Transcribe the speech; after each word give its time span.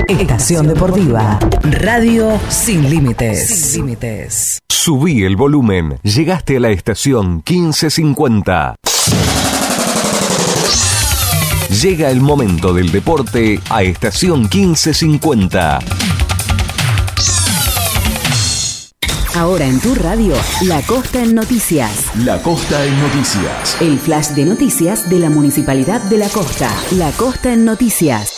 Estación 0.10 0.68
Deportiva, 0.68 1.40
radio 1.64 2.38
sin 2.50 2.90
límites. 2.90 3.48
Sin 3.48 3.86
límites. 3.86 4.60
Subí 4.70 5.24
el 5.24 5.38
volumen. 5.38 5.98
Llegaste 6.04 6.58
a 6.58 6.60
la 6.60 6.71
estación 6.71 7.42
1550. 7.48 8.76
Llega 11.70 12.09
el 12.09 12.20
momento 12.20 12.73
del 12.73 12.91
deporte 12.91 13.59
a 13.70 13.84
estación 13.84 14.50
1550. 14.52 15.80
Ahora 19.36 19.66
en 19.66 19.80
tu 19.80 19.94
radio, 19.94 20.34
La 20.63 20.82
Costa 20.82 21.24
en 21.24 21.36
Noticias. 21.36 22.08
La 22.26 22.41
Costa 22.41 22.84
en 22.84 23.00
Noticias. 23.00 23.80
El 23.82 24.00
flash 24.00 24.30
de 24.30 24.46
noticias 24.46 25.10
de 25.12 25.20
la 25.20 25.30
Municipalidad 25.30 26.02
de 26.02 26.18
La 26.18 26.27
Costa. 26.27 26.72
La 26.98 27.12
Costa 27.12 27.54
en 27.54 27.66
Noticias. 27.66 28.38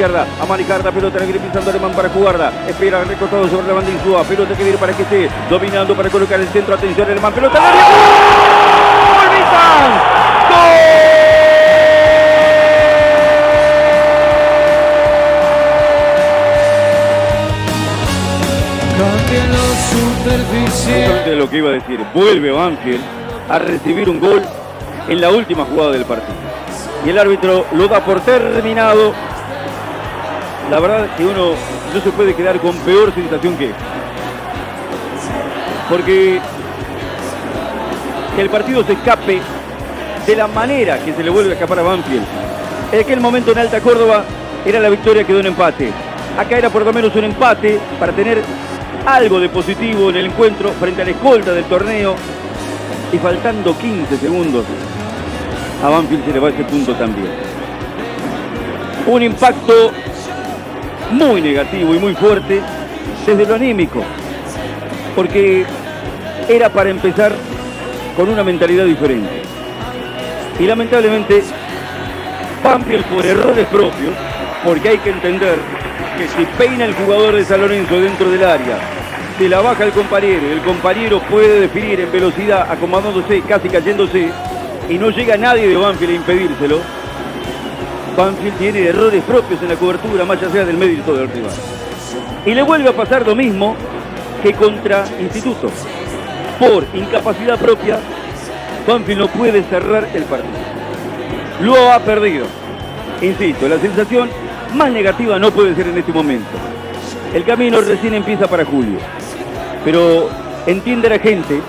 izquierda. 0.00 0.26
A 0.40 0.46
Manicarda, 0.46 0.90
pelota 0.90 1.18
la 1.18 1.26
viene 1.26 1.40
pisando 1.40 1.70
Alemán 1.70 1.92
para 1.92 2.08
jugarla. 2.08 2.50
Espera 2.66 3.04
recortado 3.04 3.46
sobre 3.50 3.66
la 3.66 3.74
banda 3.74 3.90
Insúa. 3.90 4.24
Pelota 4.24 4.56
que 4.56 4.62
viene 4.62 4.78
para 4.78 4.94
que 4.94 5.02
esté 5.02 5.28
dominando 5.50 5.94
para 5.94 6.08
colocar 6.08 6.40
el 6.40 6.48
centro. 6.48 6.74
Atención, 6.74 7.10
Alemán. 7.10 7.32
Pelota 7.34 7.58
al 7.58 7.64
área. 7.64 7.84
¡Gol! 9.10 9.28
¡Vitan! 9.36 10.20
Justamente 20.66 21.36
lo 21.36 21.50
que 21.50 21.58
iba 21.58 21.68
a 21.68 21.72
decir. 21.72 22.00
Vuelve 22.14 22.50
Banfield 22.50 23.02
a 23.50 23.58
recibir 23.58 24.08
un 24.08 24.18
gol 24.18 24.42
en 25.08 25.20
la 25.20 25.28
última 25.28 25.66
jugada 25.66 25.90
del 25.92 26.06
partido. 26.06 26.38
Y 27.04 27.10
el 27.10 27.18
árbitro 27.18 27.66
lo 27.72 27.86
da 27.86 28.00
por 28.00 28.20
terminado. 28.20 29.12
La 30.70 30.78
verdad 30.78 31.16
que 31.16 31.24
uno 31.24 31.54
no 31.92 32.00
se 32.00 32.10
puede 32.12 32.34
quedar 32.34 32.60
con 32.60 32.76
peor 32.78 33.12
sensación 33.12 33.56
que. 33.56 33.72
Porque 35.88 36.40
que 38.36 38.42
el 38.42 38.50
partido 38.50 38.84
se 38.84 38.92
escape 38.92 39.40
de 40.24 40.36
la 40.36 40.46
manera 40.46 40.98
que 40.98 41.12
se 41.12 41.24
le 41.24 41.30
vuelve 41.30 41.50
a 41.50 41.54
escapar 41.54 41.80
a 41.80 41.82
Banfield. 41.82 42.24
En 42.92 43.00
aquel 43.00 43.20
momento 43.20 43.50
en 43.50 43.58
Alta 43.58 43.80
Córdoba 43.80 44.24
era 44.64 44.78
la 44.78 44.88
victoria, 44.88 45.24
quedó 45.24 45.40
en 45.40 45.46
empate. 45.46 45.90
Acá 46.38 46.58
era 46.58 46.70
por 46.70 46.84
lo 46.84 46.92
menos 46.92 47.14
un 47.16 47.24
empate 47.24 47.80
para 47.98 48.12
tener 48.12 48.40
algo 49.04 49.40
de 49.40 49.48
positivo 49.48 50.10
en 50.10 50.16
el 50.16 50.26
encuentro 50.26 50.70
frente 50.78 51.02
a 51.02 51.04
la 51.04 51.10
escolta 51.10 51.52
del 51.52 51.64
torneo. 51.64 52.14
Y 53.12 53.18
faltando 53.18 53.76
15 53.76 54.18
segundos, 54.18 54.64
a 55.82 55.88
Banfield 55.88 56.24
se 56.24 56.32
le 56.32 56.38
va 56.38 56.50
ese 56.50 56.62
punto 56.62 56.94
también. 56.94 57.28
Un 59.08 59.22
impacto 59.24 59.90
muy 61.10 61.40
negativo 61.40 61.94
y 61.94 61.98
muy 61.98 62.14
fuerte 62.14 62.60
desde 63.26 63.46
lo 63.46 63.54
anímico. 63.54 64.02
Porque 65.14 65.64
era 66.48 66.68
para 66.68 66.90
empezar 66.90 67.32
con 68.16 68.28
una 68.28 68.42
mentalidad 68.42 68.84
diferente. 68.84 69.42
Y 70.58 70.66
lamentablemente, 70.66 71.42
Banfield 72.62 73.04
por 73.06 73.24
errores 73.24 73.66
propios, 73.66 74.14
porque 74.64 74.90
hay 74.90 74.98
que 74.98 75.10
entender 75.10 75.56
que 76.18 76.28
si 76.28 76.44
peina 76.58 76.84
el 76.84 76.94
jugador 76.94 77.34
de 77.34 77.44
San 77.44 77.60
Lorenzo 77.60 78.00
dentro 78.00 78.30
del 78.30 78.44
área, 78.44 78.78
se 79.38 79.48
la 79.48 79.60
baja 79.60 79.84
el 79.84 79.92
compañero, 79.92 80.52
el 80.52 80.60
compañero 80.60 81.20
puede 81.30 81.60
definir 81.60 82.00
en 82.00 82.12
velocidad, 82.12 82.70
acomodándose, 82.70 83.40
casi 83.42 83.68
cayéndose, 83.68 84.28
y 84.88 84.98
no 84.98 85.08
llega 85.10 85.38
nadie 85.38 85.68
de 85.68 85.76
Banfield 85.76 86.12
a 86.12 86.16
impedírselo. 86.16 86.99
Banfield 88.16 88.58
tiene 88.58 88.86
errores 88.86 89.22
propios 89.24 89.62
en 89.62 89.68
la 89.68 89.76
cobertura, 89.76 90.24
más 90.24 90.42
allá 90.42 90.64
del 90.64 90.76
mérito 90.76 91.14
del 91.14 91.28
rival. 91.28 91.52
Y 92.44 92.54
le 92.54 92.62
vuelve 92.62 92.88
a 92.88 92.92
pasar 92.92 93.26
lo 93.26 93.34
mismo 93.34 93.76
que 94.42 94.52
contra 94.54 95.04
Instituto. 95.20 95.70
Por 96.58 96.84
incapacidad 96.94 97.58
propia, 97.58 97.98
Banfield 98.86 99.20
no 99.20 99.28
puede 99.28 99.62
cerrar 99.64 100.08
el 100.14 100.24
partido. 100.24 100.52
Lo 101.62 101.92
ha 101.92 101.98
perdido. 102.00 102.46
Insisto, 103.22 103.68
la 103.68 103.78
sensación 103.78 104.30
más 104.74 104.90
negativa 104.90 105.38
no 105.38 105.50
puede 105.50 105.74
ser 105.74 105.88
en 105.88 105.98
este 105.98 106.12
momento. 106.12 106.48
El 107.34 107.44
camino 107.44 107.80
recién 107.80 108.14
empieza 108.14 108.46
para 108.48 108.64
Julio. 108.64 108.98
Pero 109.84 110.28
entiende 110.66 111.08
la 111.08 111.18
gente 111.18 111.60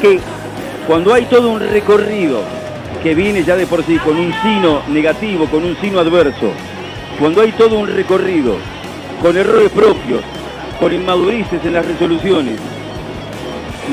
que 0.00 0.20
cuando 0.86 1.12
hay 1.12 1.24
todo 1.26 1.50
un 1.50 1.60
recorrido 1.60 2.42
que 3.04 3.14
viene 3.14 3.44
ya 3.44 3.54
de 3.54 3.66
por 3.66 3.84
sí 3.84 3.98
con 3.98 4.16
un 4.16 4.32
sino 4.42 4.80
negativo, 4.88 5.44
con 5.46 5.62
un 5.62 5.76
sino 5.76 5.98
adverso, 5.98 6.52
cuando 7.20 7.42
hay 7.42 7.52
todo 7.52 7.78
un 7.78 7.86
recorrido 7.86 8.56
con 9.20 9.36
errores 9.36 9.70
propios, 9.70 10.22
con 10.80 10.90
inmadurices 10.90 11.62
en 11.66 11.74
las 11.74 11.84
resoluciones. 11.84 12.58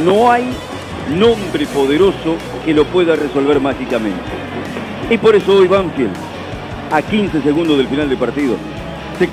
No 0.06 0.32
hay 0.32 0.46
nombre 1.14 1.66
poderoso 1.68 2.38
que 2.64 2.74
lo 2.74 2.86
pueda 2.86 3.18
resolver 3.18 3.60
mágicamente. 3.60 4.32
Y 5.10 5.18
por 5.18 5.36
eso 5.36 5.58
hoy 5.58 5.68
Banfield, 5.68 6.16
a 6.90 7.02
15 7.02 7.42
segundos 7.42 7.78
del 7.80 7.88
final 7.90 8.08
del 8.08 8.18
partido, 8.18 8.56
se 9.20 9.28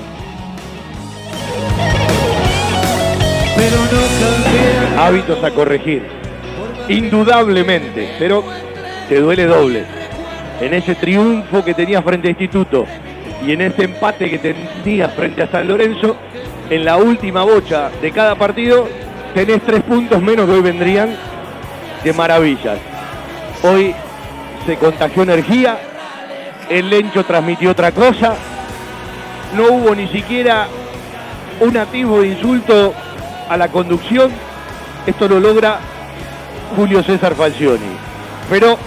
hábitos 4.97 5.41
a 5.41 5.51
corregir. 5.51 6.03
Indudablemente, 6.89 8.15
pero 8.19 8.43
te 9.09 9.19
duele 9.19 9.47
doble. 9.47 9.83
En 10.61 10.73
ese 10.73 10.93
triunfo 10.93 11.65
que 11.65 11.73
tenías 11.73 12.03
frente 12.03 12.27
a 12.27 12.31
Instituto 12.31 12.85
y 13.45 13.51
en 13.51 13.61
ese 13.61 13.85
empate 13.85 14.29
que 14.29 14.37
tenías 14.37 15.11
frente 15.13 15.41
a 15.41 15.51
San 15.51 15.67
Lorenzo, 15.67 16.15
en 16.69 16.85
la 16.85 16.97
última 16.97 17.43
bocha 17.43 17.89
de 18.01 18.11
cada 18.11 18.35
partido 18.35 18.87
tenés 19.33 19.61
tres 19.63 19.81
puntos 19.81 20.21
menos 20.21 20.45
que 20.45 20.51
hoy 20.53 20.61
vendrían 20.61 21.15
de 22.03 22.13
maravillas. 22.13 22.77
Hoy 23.63 23.95
se 24.65 24.75
contagió 24.77 25.23
energía, 25.23 25.79
el 26.69 26.89
Lencho 26.89 27.25
transmitió 27.25 27.71
otra 27.71 27.91
cosa, 27.91 28.35
no 29.55 29.73
hubo 29.73 29.95
ni 29.95 30.07
siquiera 30.09 30.67
un 31.59 31.75
atisbo 31.75 32.21
de 32.21 32.27
insulto 32.27 32.93
a 33.49 33.57
la 33.57 33.69
conducción, 33.69 34.31
esto 35.07 35.27
lo 35.27 35.39
logra 35.39 35.79
Julio 36.75 37.01
César 37.01 37.33
Falcioni. 37.33 37.97
Pero 38.49 38.77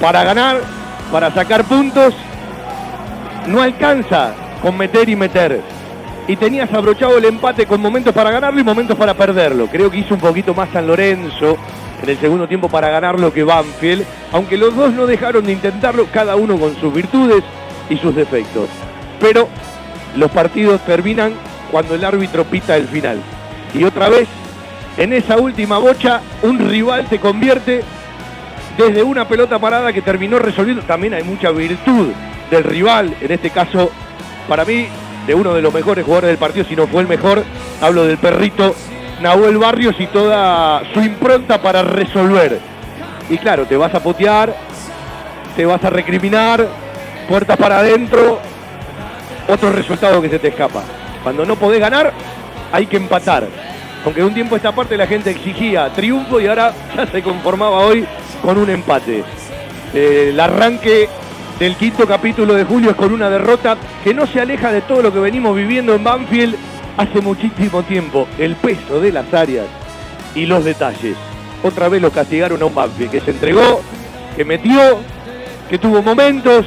para 0.00 0.24
ganar, 0.24 0.60
para 1.10 1.32
sacar 1.32 1.64
puntos, 1.64 2.14
no 3.46 3.62
alcanza 3.62 4.34
con 4.62 4.76
meter 4.76 5.08
y 5.08 5.16
meter. 5.16 5.60
Y 6.28 6.36
tenías 6.36 6.72
abrochado 6.72 7.18
el 7.18 7.24
empate 7.24 7.66
con 7.66 7.80
momentos 7.80 8.12
para 8.12 8.30
ganarlo 8.30 8.60
y 8.60 8.64
momentos 8.64 8.96
para 8.96 9.14
perderlo. 9.14 9.68
Creo 9.68 9.90
que 9.90 9.98
hizo 9.98 10.14
un 10.14 10.20
poquito 10.20 10.54
más 10.54 10.68
San 10.70 10.86
Lorenzo 10.86 11.56
en 12.02 12.08
el 12.08 12.18
segundo 12.18 12.48
tiempo 12.48 12.68
para 12.68 12.90
ganarlo 12.90 13.32
que 13.32 13.44
Banfield, 13.44 14.04
aunque 14.32 14.56
los 14.56 14.74
dos 14.74 14.92
no 14.92 15.06
dejaron 15.06 15.44
de 15.44 15.52
intentarlo, 15.52 16.06
cada 16.12 16.36
uno 16.36 16.58
con 16.58 16.76
sus 16.80 16.92
virtudes 16.92 17.44
y 17.88 17.96
sus 17.98 18.14
defectos. 18.14 18.68
Pero 19.20 19.48
los 20.16 20.30
partidos 20.30 20.80
terminan 20.84 21.34
cuando 21.70 21.94
el 21.94 22.04
árbitro 22.04 22.44
pita 22.44 22.76
el 22.76 22.88
final. 22.88 23.18
Y 23.72 23.84
otra 23.84 24.08
vez, 24.08 24.26
en 24.96 25.12
esa 25.12 25.36
última 25.36 25.78
bocha, 25.78 26.20
un 26.42 26.58
rival 26.68 27.06
se 27.08 27.18
convierte 27.18 27.82
desde 28.76 29.02
una 29.02 29.26
pelota 29.26 29.58
parada 29.58 29.92
que 29.92 30.02
terminó 30.02 30.38
resolviendo. 30.38 30.82
También 30.82 31.14
hay 31.14 31.22
mucha 31.22 31.50
virtud 31.50 32.12
del 32.50 32.64
rival, 32.64 33.14
en 33.20 33.32
este 33.32 33.50
caso, 33.50 33.90
para 34.48 34.64
mí, 34.64 34.88
de 35.26 35.34
uno 35.34 35.54
de 35.54 35.62
los 35.62 35.74
mejores 35.74 36.04
jugadores 36.04 36.28
del 36.28 36.38
partido, 36.38 36.64
si 36.66 36.76
no 36.76 36.86
fue 36.86 37.02
el 37.02 37.08
mejor, 37.08 37.42
hablo 37.80 38.04
del 38.04 38.18
perrito 38.18 38.74
Nahuel 39.20 39.58
Barrios 39.58 39.96
y 39.98 40.06
toda 40.06 40.82
su 40.92 41.00
impronta 41.00 41.60
para 41.60 41.82
resolver. 41.82 42.60
Y 43.28 43.38
claro, 43.38 43.66
te 43.66 43.76
vas 43.76 43.92
a 43.94 44.00
potear, 44.00 44.54
te 45.56 45.66
vas 45.66 45.82
a 45.82 45.90
recriminar, 45.90 46.66
puertas 47.28 47.56
para 47.56 47.80
adentro, 47.80 48.40
otro 49.48 49.72
resultado 49.72 50.22
que 50.22 50.28
se 50.28 50.38
te 50.38 50.48
escapa. 50.48 50.84
Cuando 51.22 51.44
no 51.44 51.56
podés 51.56 51.80
ganar, 51.80 52.12
hay 52.70 52.86
que 52.86 52.96
empatar. 52.96 53.48
Aunque 54.04 54.22
un 54.22 54.32
tiempo 54.32 54.54
esta 54.54 54.70
parte 54.70 54.96
la 54.96 55.08
gente 55.08 55.30
exigía 55.30 55.88
triunfo 55.92 56.40
y 56.40 56.46
ahora 56.46 56.72
ya 56.96 57.06
se 57.06 57.22
conformaba 57.22 57.78
hoy 57.78 58.06
con 58.46 58.58
un 58.58 58.70
empate. 58.70 59.24
Eh, 59.92 60.28
el 60.30 60.38
arranque 60.38 61.08
del 61.58 61.74
quinto 61.74 62.06
capítulo 62.06 62.54
de 62.54 62.62
julio 62.62 62.90
es 62.90 62.96
con 62.96 63.12
una 63.12 63.28
derrota 63.28 63.76
que 64.04 64.14
no 64.14 64.24
se 64.24 64.40
aleja 64.40 64.70
de 64.70 64.82
todo 64.82 65.02
lo 65.02 65.12
que 65.12 65.18
venimos 65.18 65.56
viviendo 65.56 65.96
en 65.96 66.04
Banfield 66.04 66.54
hace 66.96 67.20
muchísimo 67.20 67.82
tiempo. 67.82 68.28
El 68.38 68.54
peso 68.54 69.00
de 69.00 69.10
las 69.10 69.34
áreas 69.34 69.66
y 70.36 70.46
los 70.46 70.64
detalles. 70.64 71.16
Otra 71.64 71.88
vez 71.88 72.00
lo 72.00 72.12
castigaron 72.12 72.62
a 72.62 72.66
un 72.66 72.74
Banfield 72.76 73.10
que 73.10 73.20
se 73.20 73.32
entregó, 73.32 73.80
que 74.36 74.44
metió, 74.44 75.00
que 75.68 75.78
tuvo 75.78 76.00
momentos, 76.00 76.64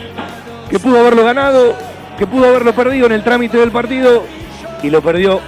que 0.70 0.80
pudo 0.80 1.00
haberlo 1.00 1.24
ganado, 1.24 1.76
que 2.18 2.28
pudo 2.28 2.50
haberlo 2.50 2.74
perdido 2.74 3.06
en 3.06 3.14
el 3.14 3.24
trámite 3.24 3.58
del 3.58 3.72
partido 3.72 4.26
y 4.84 4.90
lo 4.90 5.02
perdió 5.02 5.40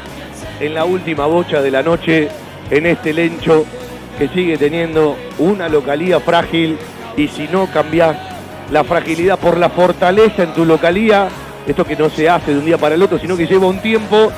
en 0.61 0.75
la 0.75 0.85
última 0.85 1.25
bocha 1.25 1.61
de 1.61 1.71
la 1.71 1.83
noche 1.83 2.29
en 2.69 2.85
este 2.85 3.11
lencho 3.11 3.65
que 4.21 4.27
sigue 4.27 4.55
teniendo 4.55 5.17
una 5.39 5.67
localía 5.67 6.19
frágil 6.19 6.77
y 7.17 7.27
si 7.27 7.47
no 7.47 7.65
cambias 7.65 8.15
la 8.69 8.83
fragilidad 8.83 9.39
por 9.39 9.57
la 9.57 9.69
fortaleza 9.69 10.43
en 10.43 10.53
tu 10.53 10.63
localía, 10.63 11.27
esto 11.65 11.83
que 11.83 11.95
no 11.95 12.07
se 12.07 12.29
hace 12.29 12.51
de 12.53 12.59
un 12.59 12.65
día 12.65 12.77
para 12.77 12.93
el 12.93 13.01
otro, 13.01 13.17
sino 13.17 13.35
que 13.35 13.47
lleva 13.47 13.65
un 13.65 13.79
tiempo, 13.79 14.31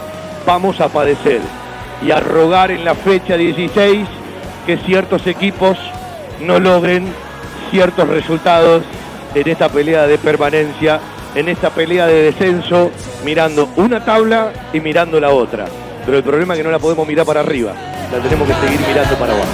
vamos 0.45 0.79
a 0.79 0.87
padecer 0.87 1.41
y 2.01 2.11
a 2.11 2.21
rogar 2.21 2.71
en 2.71 2.85
la 2.85 2.95
fecha 2.95 3.35
16 3.35 4.07
que 4.65 4.77
ciertos 4.77 5.27
equipos 5.27 5.77
no 6.39 6.61
logren 6.61 7.05
ciertos 7.69 8.07
resultados 8.07 8.83
en 9.35 9.49
esta 9.49 9.67
pelea 9.67 10.07
de 10.07 10.17
permanencia, 10.17 11.01
en 11.35 11.49
esta 11.49 11.71
pelea 11.71 12.07
de 12.07 12.31
descenso, 12.31 12.89
mirando 13.25 13.67
una 13.75 14.05
tabla 14.05 14.53
y 14.71 14.79
mirando 14.79 15.19
la 15.19 15.31
otra. 15.31 15.65
Pero 16.05 16.17
el 16.17 16.23
problema 16.23 16.53
es 16.53 16.59
que 16.59 16.63
no 16.63 16.71
la 16.71 16.79
podemos 16.79 17.07
mirar 17.07 17.25
para 17.25 17.39
arriba, 17.39 17.73
la 18.11 18.19
tenemos 18.21 18.47
que 18.47 18.53
seguir 18.65 18.79
mirando 18.87 19.15
para 19.15 19.33
abajo. 19.33 19.51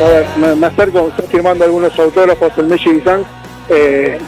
A 0.00 0.08
ver, 0.08 0.26
me, 0.36 0.54
me 0.54 0.66
acerco, 0.66 1.08
estoy 1.08 1.26
firmando 1.28 1.64
algunos 1.64 1.98
autógrafos 1.98 2.52
en 2.58 2.68
Messi 2.68 3.00
Sanz. 3.00 3.26
Eh, 3.68 4.18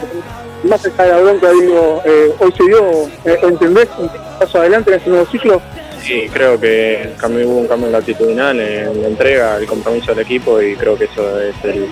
más 0.63 0.83
allá 0.85 1.03
de 1.03 1.11
la 1.11 1.17
bronca, 1.19 1.51
digo, 1.51 2.01
eh, 2.05 2.31
hoy 2.39 2.51
se 2.57 2.63
dio, 2.63 3.07
eh, 3.25 3.37
¿entendés? 3.43 3.87
Un 3.97 4.09
paso 4.39 4.59
adelante 4.59 4.91
en 4.91 4.97
este 4.97 5.09
nuevo 5.09 5.25
ciclo. 5.27 5.61
Sí, 6.01 6.27
creo 6.33 6.59
que 6.59 7.13
cambio, 7.17 7.47
hubo 7.47 7.57
un 7.59 7.67
cambio 7.67 7.87
en 7.87 7.91
la 7.91 7.97
actitudinal, 7.99 8.59
en 8.59 9.01
la 9.01 9.07
entrega, 9.07 9.57
el 9.57 9.67
compromiso 9.67 10.11
del 10.13 10.19
equipo 10.25 10.61
y 10.61 10.75
creo 10.75 10.97
que 10.97 11.05
eso 11.05 11.39
es 11.41 11.55
el- 11.63 11.89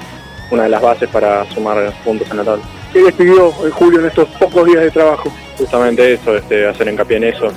una 0.51 0.63
de 0.63 0.69
las 0.69 0.81
bases 0.81 1.09
para 1.09 1.45
sumar 1.53 1.91
puntos 2.03 2.29
en 2.31 2.37
la 2.37 2.43
tabla. 2.43 2.63
¿Qué 2.93 3.01
les 3.01 3.13
pidió 3.13 3.49
eh, 3.49 3.69
Julio 3.71 3.99
en 3.99 4.05
estos 4.07 4.27
pocos 4.39 4.65
días 4.65 4.83
de 4.83 4.91
trabajo? 4.91 5.31
Justamente 5.57 6.13
eso, 6.13 6.35
este, 6.35 6.67
hacer 6.67 6.87
hincapié 6.87 7.17
en 7.17 7.23
eso 7.25 7.47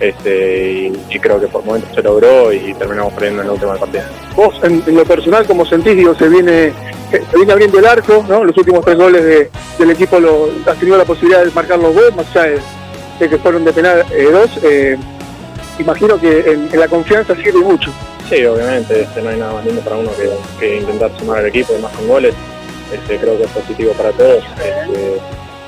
este, 0.00 0.70
y, 0.72 0.92
y 1.10 1.18
creo 1.18 1.40
que 1.40 1.46
por 1.48 1.64
momentos 1.64 1.90
se 1.94 2.02
logró 2.02 2.52
y 2.52 2.72
terminamos 2.74 3.12
perdiendo 3.12 3.42
en 3.42 3.48
la 3.48 3.52
última 3.54 3.74
partida. 3.76 4.08
Vos, 4.34 4.54
en, 4.62 4.82
en 4.86 4.94
lo 4.96 5.04
personal, 5.04 5.44
como 5.46 5.66
sentís, 5.66 5.96
digo, 5.96 6.14
se 6.14 6.28
viene, 6.28 6.72
se 7.10 7.36
viene 7.36 7.52
abriendo 7.52 7.78
el 7.78 7.86
arco, 7.86 8.24
¿no? 8.28 8.44
Los 8.44 8.56
últimos 8.56 8.84
tres 8.84 8.96
goles 8.96 9.22
de- 9.24 9.50
del 9.78 9.90
equipo 9.90 10.18
lo, 10.20 10.48
has 10.66 10.76
tenido 10.78 10.96
la 10.96 11.04
posibilidad 11.04 11.44
de 11.44 11.50
marcarlos 11.50 11.94
vos, 11.94 12.16
más 12.16 12.26
allá 12.34 12.50
de, 12.52 12.58
de 13.18 13.28
que 13.28 13.36
fueron 13.38 13.64
de 13.64 13.72
penal 13.72 14.04
eh, 14.10 14.28
dos. 14.32 14.50
eh, 14.62 14.96
imagino 15.78 16.18
que 16.20 16.40
en, 16.50 16.68
en 16.72 16.80
la 16.80 16.88
confianza 16.88 17.34
sirve 17.36 17.58
mucho. 17.60 17.90
Sí, 18.28 18.44
obviamente, 18.44 19.02
este, 19.02 19.20
no 19.22 19.30
hay 19.30 19.36
nada 19.38 19.54
más 19.54 19.64
lindo 19.66 19.80
para 19.82 19.96
uno 19.96 20.10
que, 20.16 20.30
que 20.60 20.76
intentar 20.76 21.10
sumar 21.18 21.38
al 21.38 21.46
equipo 21.46 21.74
y 21.78 21.82
más 21.82 21.92
con 21.92 22.06
goles. 22.08 22.34
Este, 22.92 23.18
creo 23.18 23.36
que 23.36 23.44
es 23.44 23.50
positivo 23.50 23.92
para 23.92 24.10
todos. 24.12 24.44
Este, 24.56 25.16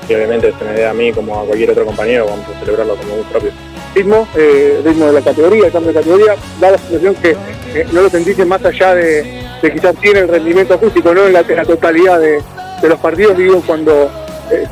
y 0.07 0.13
obviamente 0.13 0.53
se 0.57 0.65
me 0.65 0.73
dé 0.73 0.85
a 0.85 0.93
mí 0.93 1.11
como 1.11 1.39
a 1.39 1.45
cualquier 1.45 1.71
otro 1.71 1.85
compañero, 1.85 2.25
vamos 2.25 2.45
a 2.47 2.59
celebrarlo 2.59 2.95
como 2.95 3.15
un 3.15 3.23
propio. 3.25 3.51
ritmo, 3.95 4.27
eh, 4.35 4.81
ritmo 4.83 5.05
de 5.07 5.13
la 5.13 5.21
categoría, 5.21 5.65
el 5.67 5.71
cambio 5.71 5.93
de 5.93 5.99
categoría, 5.99 6.35
da 6.59 6.71
la 6.71 6.77
sensación 6.77 7.15
que 7.15 7.31
eh, 7.73 7.87
no 7.91 8.01
lo 8.01 8.09
sentiste 8.09 8.45
más 8.45 8.63
allá 8.65 8.95
de, 8.95 9.41
de 9.61 9.73
quizás 9.73 9.95
tiene 10.01 10.21
el 10.21 10.27
rendimiento 10.27 10.73
acústico, 10.73 11.13
¿no? 11.13 11.25
En 11.25 11.33
la, 11.33 11.41
en 11.41 11.55
la 11.55 11.65
totalidad 11.65 12.19
de, 12.19 12.41
de 12.81 12.89
los 12.89 12.99
partidos, 12.99 13.37
digo, 13.37 13.61
cuando 13.65 14.11
eh, 14.51 14.67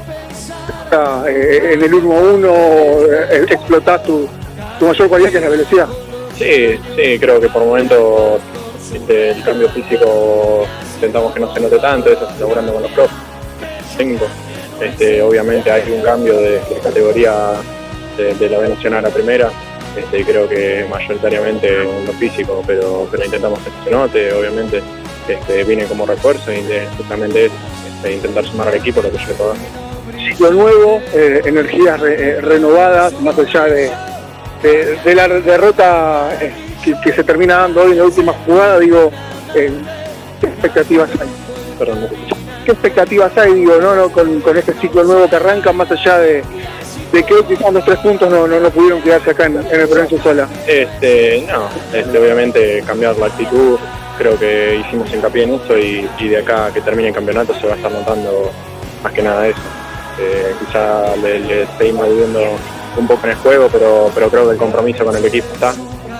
está, 0.83 1.23
eh, 1.29 1.73
en 1.73 1.81
el 1.81 1.91
1-1 1.91 2.45
eh, 3.31 3.45
explotás 3.49 4.03
tu, 4.03 4.27
tu 4.79 4.85
mayor 4.85 5.07
cualidad 5.07 5.29
que 5.31 5.37
es 5.37 5.43
la 5.43 5.49
velocidad. 5.49 5.87
Sí, 6.37 6.79
sí, 6.95 7.19
creo 7.19 7.39
que 7.39 7.47
por 7.49 7.63
momento 7.63 8.39
este, 8.93 9.31
el 9.31 9.43
cambio 9.43 9.69
físico 9.69 10.65
intentamos 10.95 11.33
que 11.33 11.39
no 11.39 11.53
se 11.53 11.59
note 11.61 11.79
tanto, 11.79 12.09
eso 12.11 12.27
se 12.35 12.39
logrando 12.39 12.73
con 12.73 12.83
los 12.83 12.91
profes 12.91 13.15
técnicos. 13.97 14.27
Este, 14.81 15.21
obviamente 15.21 15.69
hay 15.71 15.91
un 15.91 16.01
cambio 16.01 16.35
de, 16.37 16.51
de 16.53 16.79
categoría 16.83 17.33
de, 18.17 18.33
de 18.33 18.49
la 18.49 18.57
B 18.59 18.69
Nacional 18.69 19.05
a 19.05 19.09
la 19.09 19.13
primera, 19.13 19.49
este, 19.95 20.23
creo 20.23 20.47
que 20.49 20.85
mayoritariamente 20.89 21.67
en 21.83 22.05
lo 22.05 22.13
físico, 22.13 22.63
pero, 22.65 23.07
pero 23.11 23.25
intentamos 23.25 23.59
que 23.59 23.69
se 23.83 23.91
note, 23.91 24.33
obviamente 24.33 24.81
este, 25.27 25.63
viene 25.65 25.85
como 25.85 26.05
refuerzo 26.05 26.51
y 26.51 26.61
de- 26.63 26.87
justamente 26.97 27.45
es 27.45 27.51
este, 27.95 28.13
intentar 28.13 28.45
sumar 28.45 28.69
al 28.69 28.75
equipo 28.75 29.01
lo 29.01 29.11
que 29.11 29.17
yo 29.17 29.33
puedo. 29.37 29.53
Ciclo 30.27 30.51
nuevo, 30.51 31.01
eh, 31.13 31.41
energías 31.45 31.99
re- 31.99 32.15
eh, 32.29 32.41
renovadas, 32.41 33.13
más 33.21 33.37
allá 33.37 33.65
de, 33.65 33.91
de- 34.63 34.97
de 35.03 35.15
la 35.15 35.27
derrota 35.27 36.29
eh, 36.41 36.51
que, 36.83 36.93
que 37.03 37.13
se 37.13 37.23
termina 37.23 37.57
dando 37.57 37.83
hoy 37.83 37.91
en 37.91 37.97
la 37.99 38.05
última 38.05 38.33
jugada, 38.45 38.79
digo, 38.79 39.11
¿qué 39.53 39.67
expectativas 40.47 41.09
hay? 41.19 41.27
Perdón, 41.77 42.01
no. 42.01 42.50
¿Qué 42.71 42.75
expectativas 42.87 43.37
hay, 43.37 43.53
digo, 43.53 43.75
no, 43.81 43.93
no, 43.93 44.09
con, 44.09 44.39
con 44.39 44.55
este 44.55 44.73
ciclo 44.75 45.03
nuevo 45.03 45.29
que 45.29 45.35
arranca, 45.35 45.73
más 45.73 45.91
allá 45.91 46.19
de, 46.19 46.41
de 47.11 47.23
que 47.23 47.43
quizás 47.45 47.73
los 47.73 47.83
tres 47.83 47.99
puntos 47.99 48.31
no, 48.31 48.47
no, 48.47 48.61
no 48.61 48.69
pudieron 48.69 49.01
quedarse 49.01 49.31
acá 49.31 49.47
en, 49.47 49.57
en 49.57 49.81
el 49.81 49.89
Provincia 49.89 50.23
Sola? 50.23 50.47
Este, 50.65 51.45
no, 51.51 51.67
este, 51.93 52.17
obviamente 52.17 52.81
cambiar 52.87 53.17
la 53.17 53.25
actitud, 53.25 53.77
creo 54.17 54.39
que 54.39 54.77
hicimos 54.77 55.13
hincapié 55.13 55.43
en 55.43 55.55
eso 55.55 55.77
y, 55.77 56.09
y 56.17 56.29
de 56.29 56.37
acá 56.37 56.71
que 56.73 56.79
termine 56.79 57.09
el 57.09 57.13
campeonato 57.13 57.53
se 57.59 57.67
va 57.67 57.73
a 57.73 57.75
estar 57.75 57.91
notando 57.91 58.51
más 59.03 59.11
que 59.11 59.21
nada 59.21 59.47
eso. 59.49 59.59
Este, 60.17 60.65
quizá 60.65 61.13
le, 61.17 61.39
le 61.39 61.67
seguimos 61.77 62.07
viviendo 62.07 62.39
un 62.97 63.05
poco 63.05 63.25
en 63.25 63.31
el 63.31 63.37
juego, 63.39 63.67
pero, 63.69 64.09
pero 64.15 64.29
creo 64.29 64.45
que 64.45 64.51
el 64.51 64.57
compromiso 64.57 65.03
con 65.03 65.13
el 65.13 65.25
equipo 65.25 65.47
está 65.53 65.73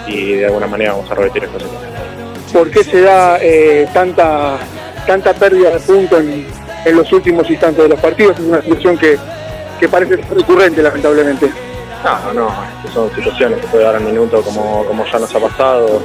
y 0.05 0.33
de 0.33 0.47
alguna 0.47 0.67
manera 0.67 0.91
vamos 0.91 1.09
a 1.09 1.15
revertir 1.15 1.45
esto. 1.45 1.59
¿Por 2.51 2.69
qué 2.69 2.83
se 2.83 2.99
da 2.99 3.37
eh, 3.41 3.87
tanta, 3.93 4.57
tanta 5.05 5.33
pérdida 5.33 5.71
de 5.71 5.79
puntos 5.79 6.19
en, 6.19 6.47
en 6.85 6.95
los 6.95 7.11
últimos 7.11 7.49
instantes 7.49 7.83
de 7.83 7.89
los 7.89 7.99
partidos? 7.99 8.37
Es 8.39 8.45
una 8.45 8.61
situación 8.61 8.97
que, 8.97 9.17
que 9.79 9.89
parece 9.89 10.17
recurrente, 10.17 10.81
lamentablemente. 10.81 11.51
No, 12.03 12.33
no, 12.33 12.49
son 12.93 13.13
situaciones 13.13 13.59
que 13.59 13.67
puede 13.67 13.83
dar 13.83 13.95
al 13.95 14.03
minuto 14.03 14.41
como, 14.41 14.83
como 14.85 15.05
ya 15.05 15.19
nos 15.19 15.33
ha 15.35 15.39
pasado, 15.39 16.01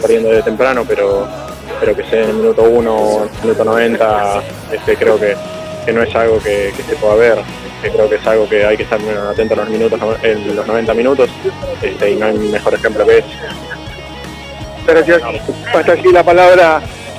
perdiendo 0.00 0.30
de 0.30 0.42
temprano, 0.42 0.84
pero, 0.86 1.28
pero 1.78 1.94
que 1.94 2.02
sea 2.04 2.24
en 2.24 2.30
el 2.30 2.36
minuto 2.36 2.62
1, 2.62 3.22
en 3.22 3.34
el 3.34 3.42
minuto 3.42 3.64
90, 3.64 4.42
este, 4.72 4.96
creo 4.96 5.18
que, 5.18 5.36
que 5.84 5.92
no 5.92 6.02
es 6.02 6.14
algo 6.14 6.38
que, 6.40 6.72
que 6.76 6.82
se 6.82 6.96
pueda 6.96 7.14
ver, 7.14 7.38
que 7.80 7.90
creo 7.90 8.08
que 8.08 8.16
es 8.16 8.26
algo 8.26 8.48
que 8.48 8.66
hay 8.66 8.76
que 8.76 8.82
estar 8.82 8.98
atento 9.00 9.54
a 9.54 9.58
los 9.58 9.68
minutos, 9.68 10.00
en 10.22 10.56
los 10.56 10.66
90 10.66 10.94
minutos, 10.94 11.30
este, 11.82 12.10
y 12.10 12.16
no 12.16 12.26
hay 12.26 12.38
mejor 12.38 12.74
ejemplo 12.74 13.06
que 13.06 13.18
ese. 13.18 13.28
Gracias. 14.86 15.22
Hasta 15.72 15.92
aquí 15.92 16.10
la 16.10 16.24
palabra 16.24 16.80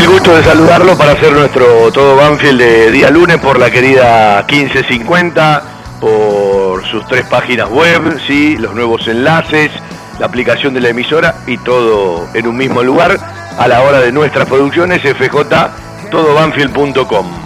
El 0.00 0.08
gusto 0.08 0.34
de 0.34 0.42
saludarlo 0.42 0.96
para 0.96 1.12
hacer 1.12 1.30
nuestro 1.30 1.92
todo 1.92 2.16
Banfield 2.16 2.58
de 2.58 2.90
día 2.90 3.10
lunes 3.10 3.36
por 3.36 3.58
la 3.58 3.70
querida 3.70 4.46
1550, 4.48 5.62
por 6.00 6.86
sus 6.86 7.06
tres 7.06 7.26
páginas 7.26 7.68
web, 7.68 8.18
¿sí? 8.26 8.56
los 8.56 8.74
nuevos 8.74 9.06
enlaces, 9.08 9.70
la 10.18 10.24
aplicación 10.24 10.72
de 10.72 10.80
la 10.80 10.88
emisora 10.88 11.34
y 11.46 11.58
todo 11.58 12.26
en 12.32 12.46
un 12.46 12.56
mismo 12.56 12.82
lugar 12.82 13.18
a 13.58 13.68
la 13.68 13.82
hora 13.82 14.00
de 14.00 14.10
nuestras 14.10 14.48
producciones 14.48 15.02
fjtodobanfield.com. 15.02 16.96
Sobre 16.96 17.39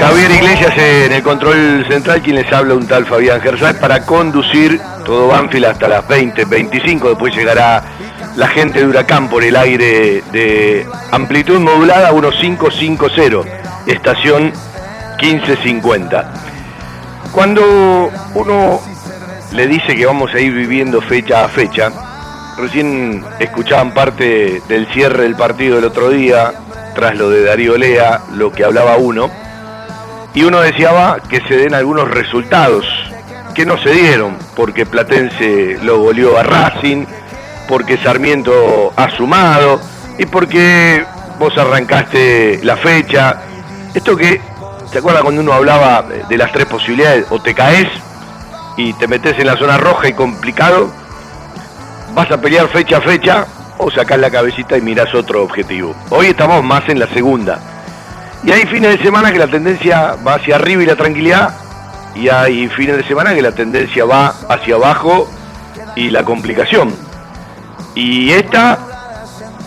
Javier 0.00 0.30
Iglesias 0.30 0.76
en 0.76 1.12
el 1.12 1.22
control 1.22 1.86
central, 1.88 2.22
quien 2.22 2.36
les 2.36 2.52
habla 2.52 2.74
un 2.74 2.86
tal 2.86 3.06
Fabián 3.06 3.40
Gersay 3.40 3.78
para 3.80 4.04
conducir 4.04 4.80
todo 5.04 5.28
Banfield 5.28 5.66
hasta 5.66 5.88
las 5.88 6.06
20, 6.06 6.44
25, 6.44 7.10
después 7.10 7.34
llegará 7.34 7.82
la 8.36 8.46
gente 8.48 8.80
de 8.80 8.86
Huracán 8.86 9.28
por 9.28 9.42
el 9.42 9.56
aire 9.56 10.22
de 10.32 10.86
amplitud 11.10 11.58
modulada 11.60 12.12
1550, 12.12 13.48
estación 13.86 14.52
1550. 15.20 16.32
Cuando 17.32 18.10
uno 18.34 18.80
le 19.52 19.66
dice 19.66 19.96
que 19.96 20.04
vamos 20.04 20.32
a 20.34 20.40
ir 20.40 20.52
viviendo 20.52 21.00
fecha 21.00 21.44
a 21.44 21.48
fecha, 21.48 21.90
recién 22.58 23.24
escuchaban 23.38 23.94
parte 23.94 24.60
del 24.68 24.86
cierre 24.92 25.22
del 25.22 25.36
partido 25.36 25.76
del 25.76 25.86
otro 25.86 26.10
día, 26.10 26.52
tras 26.94 27.16
lo 27.16 27.30
de 27.30 27.44
Darío 27.44 27.76
Lea, 27.76 28.20
lo 28.34 28.52
que 28.52 28.64
hablaba 28.64 28.96
uno, 28.96 29.30
y 30.36 30.44
uno 30.44 30.60
deseaba 30.60 31.18
que 31.18 31.40
se 31.48 31.56
den 31.56 31.74
algunos 31.74 32.10
resultados 32.10 32.84
que 33.54 33.64
no 33.64 33.78
se 33.78 33.90
dieron, 33.90 34.36
porque 34.54 34.84
Platense 34.84 35.78
lo 35.82 35.98
goleó 35.98 36.36
a 36.36 36.42
Racing, 36.42 37.06
porque 37.66 37.96
Sarmiento 37.96 38.92
ha 38.96 39.08
sumado 39.16 39.80
y 40.18 40.26
porque 40.26 41.06
vos 41.38 41.56
arrancaste 41.56 42.60
la 42.62 42.76
fecha. 42.76 43.40
Esto 43.94 44.14
que, 44.14 44.42
¿te 44.92 44.98
acuerdas 44.98 45.22
cuando 45.22 45.40
uno 45.40 45.54
hablaba 45.54 46.02
de 46.02 46.36
las 46.36 46.52
tres 46.52 46.66
posibilidades? 46.66 47.24
O 47.30 47.40
te 47.40 47.54
caes 47.54 47.88
y 48.76 48.92
te 48.92 49.08
metes 49.08 49.38
en 49.38 49.46
la 49.46 49.56
zona 49.56 49.78
roja 49.78 50.08
y 50.08 50.12
complicado, 50.12 50.92
vas 52.14 52.30
a 52.30 52.38
pelear 52.38 52.68
fecha 52.68 52.98
a 52.98 53.00
fecha 53.00 53.46
o 53.78 53.90
sacás 53.90 54.18
la 54.18 54.30
cabecita 54.30 54.76
y 54.76 54.82
mirás 54.82 55.14
otro 55.14 55.42
objetivo. 55.42 55.96
Hoy 56.10 56.26
estamos 56.26 56.62
más 56.62 56.86
en 56.90 56.98
la 56.98 57.06
segunda. 57.06 57.58
Y 58.46 58.52
hay 58.52 58.64
fines 58.66 58.96
de 58.96 59.02
semana 59.02 59.32
que 59.32 59.40
la 59.40 59.48
tendencia 59.48 60.14
va 60.24 60.34
hacia 60.34 60.54
arriba 60.54 60.80
y 60.80 60.86
la 60.86 60.94
tranquilidad, 60.94 61.52
y 62.14 62.28
hay 62.28 62.68
fines 62.68 62.96
de 62.96 63.02
semana 63.02 63.34
que 63.34 63.42
la 63.42 63.50
tendencia 63.50 64.04
va 64.04 64.32
hacia 64.48 64.76
abajo 64.76 65.28
y 65.96 66.10
la 66.10 66.22
complicación. 66.24 66.94
Y 67.96 68.30
esta 68.30 68.78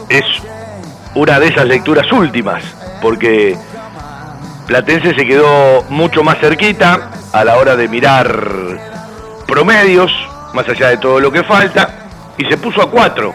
es 0.07 0.23
una 1.13 1.41
de 1.41 1.47
esas 1.49 1.65
lecturas 1.65 2.09
últimas, 2.13 2.63
porque 3.01 3.57
Platense 4.65 5.13
se 5.13 5.25
quedó 5.25 5.83
mucho 5.89 6.23
más 6.23 6.37
cerquita 6.39 7.09
a 7.33 7.43
la 7.43 7.57
hora 7.57 7.75
de 7.75 7.89
mirar 7.89 8.79
promedios, 9.45 10.09
más 10.53 10.69
allá 10.69 10.87
de 10.87 10.97
todo 10.99 11.19
lo 11.19 11.33
que 11.33 11.43
falta, 11.43 12.07
y 12.37 12.45
se 12.45 12.55
puso 12.55 12.81
a 12.81 12.89
cuatro. 12.89 13.33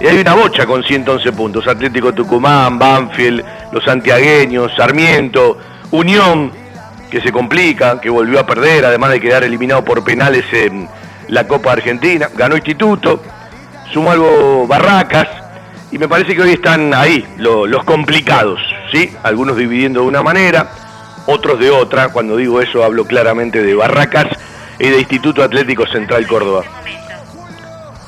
Y 0.00 0.06
hay 0.06 0.18
una 0.18 0.34
bocha 0.34 0.66
con 0.66 0.82
111 0.82 1.32
puntos. 1.32 1.66
Atlético 1.66 2.12
Tucumán, 2.12 2.78
Banfield, 2.78 3.44
los 3.72 3.82
santiagueños, 3.84 4.72
Sarmiento, 4.76 5.58
Unión, 5.90 6.52
que 7.10 7.20
se 7.20 7.32
complica, 7.32 8.00
que 8.00 8.10
volvió 8.10 8.40
a 8.40 8.46
perder, 8.46 8.84
además 8.84 9.10
de 9.10 9.20
quedar 9.20 9.44
eliminado 9.44 9.84
por 9.84 10.04
penales 10.04 10.44
en 10.52 10.88
la 11.28 11.46
Copa 11.46 11.72
Argentina. 11.72 12.28
Ganó 12.34 12.56
Instituto, 12.56 13.22
sumó 13.92 14.10
algo 14.10 14.66
Barracas, 14.66 15.28
y 15.92 15.98
me 15.98 16.08
parece 16.08 16.34
que 16.34 16.42
hoy 16.42 16.50
están 16.50 16.92
ahí 16.92 17.24
los 17.38 17.84
complicados, 17.84 18.60
¿sí? 18.92 19.14
Algunos 19.22 19.56
dividiendo 19.56 20.00
de 20.00 20.06
una 20.06 20.22
manera, 20.22 20.68
otros 21.26 21.58
de 21.60 21.70
otra. 21.70 22.08
Cuando 22.08 22.36
digo 22.36 22.60
eso 22.60 22.84
hablo 22.84 23.06
claramente 23.06 23.62
de 23.62 23.74
Barracas 23.74 24.26
y 24.78 24.88
de 24.88 24.98
Instituto 24.98 25.42
Atlético 25.42 25.86
Central 25.86 26.26
Córdoba. 26.26 26.64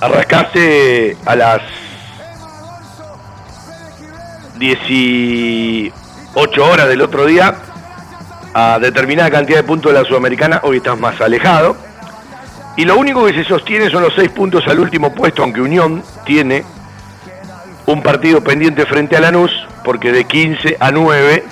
Arrascaste 0.00 1.16
a 1.26 1.34
las 1.34 1.60
18 4.58 5.92
horas 6.64 6.88
del 6.88 7.02
otro 7.02 7.26
día 7.26 7.56
a 8.54 8.78
determinada 8.78 9.28
cantidad 9.30 9.58
de 9.58 9.64
puntos 9.64 9.92
de 9.92 10.00
la 10.00 10.04
Sudamericana, 10.04 10.60
hoy 10.62 10.76
estás 10.76 10.98
más 10.98 11.20
alejado. 11.20 11.76
Y 12.76 12.84
lo 12.84 12.96
único 12.96 13.26
que 13.26 13.34
se 13.34 13.42
sostiene 13.42 13.90
son 13.90 14.02
los 14.02 14.14
seis 14.14 14.30
puntos 14.30 14.68
al 14.68 14.78
último 14.78 15.12
puesto, 15.12 15.42
aunque 15.42 15.60
Unión 15.60 16.04
tiene 16.24 16.64
un 17.86 18.00
partido 18.00 18.40
pendiente 18.42 18.86
frente 18.86 19.16
a 19.16 19.20
Lanús, 19.20 19.50
porque 19.84 20.12
de 20.12 20.24
15 20.24 20.76
a 20.78 20.92
9, 20.92 21.44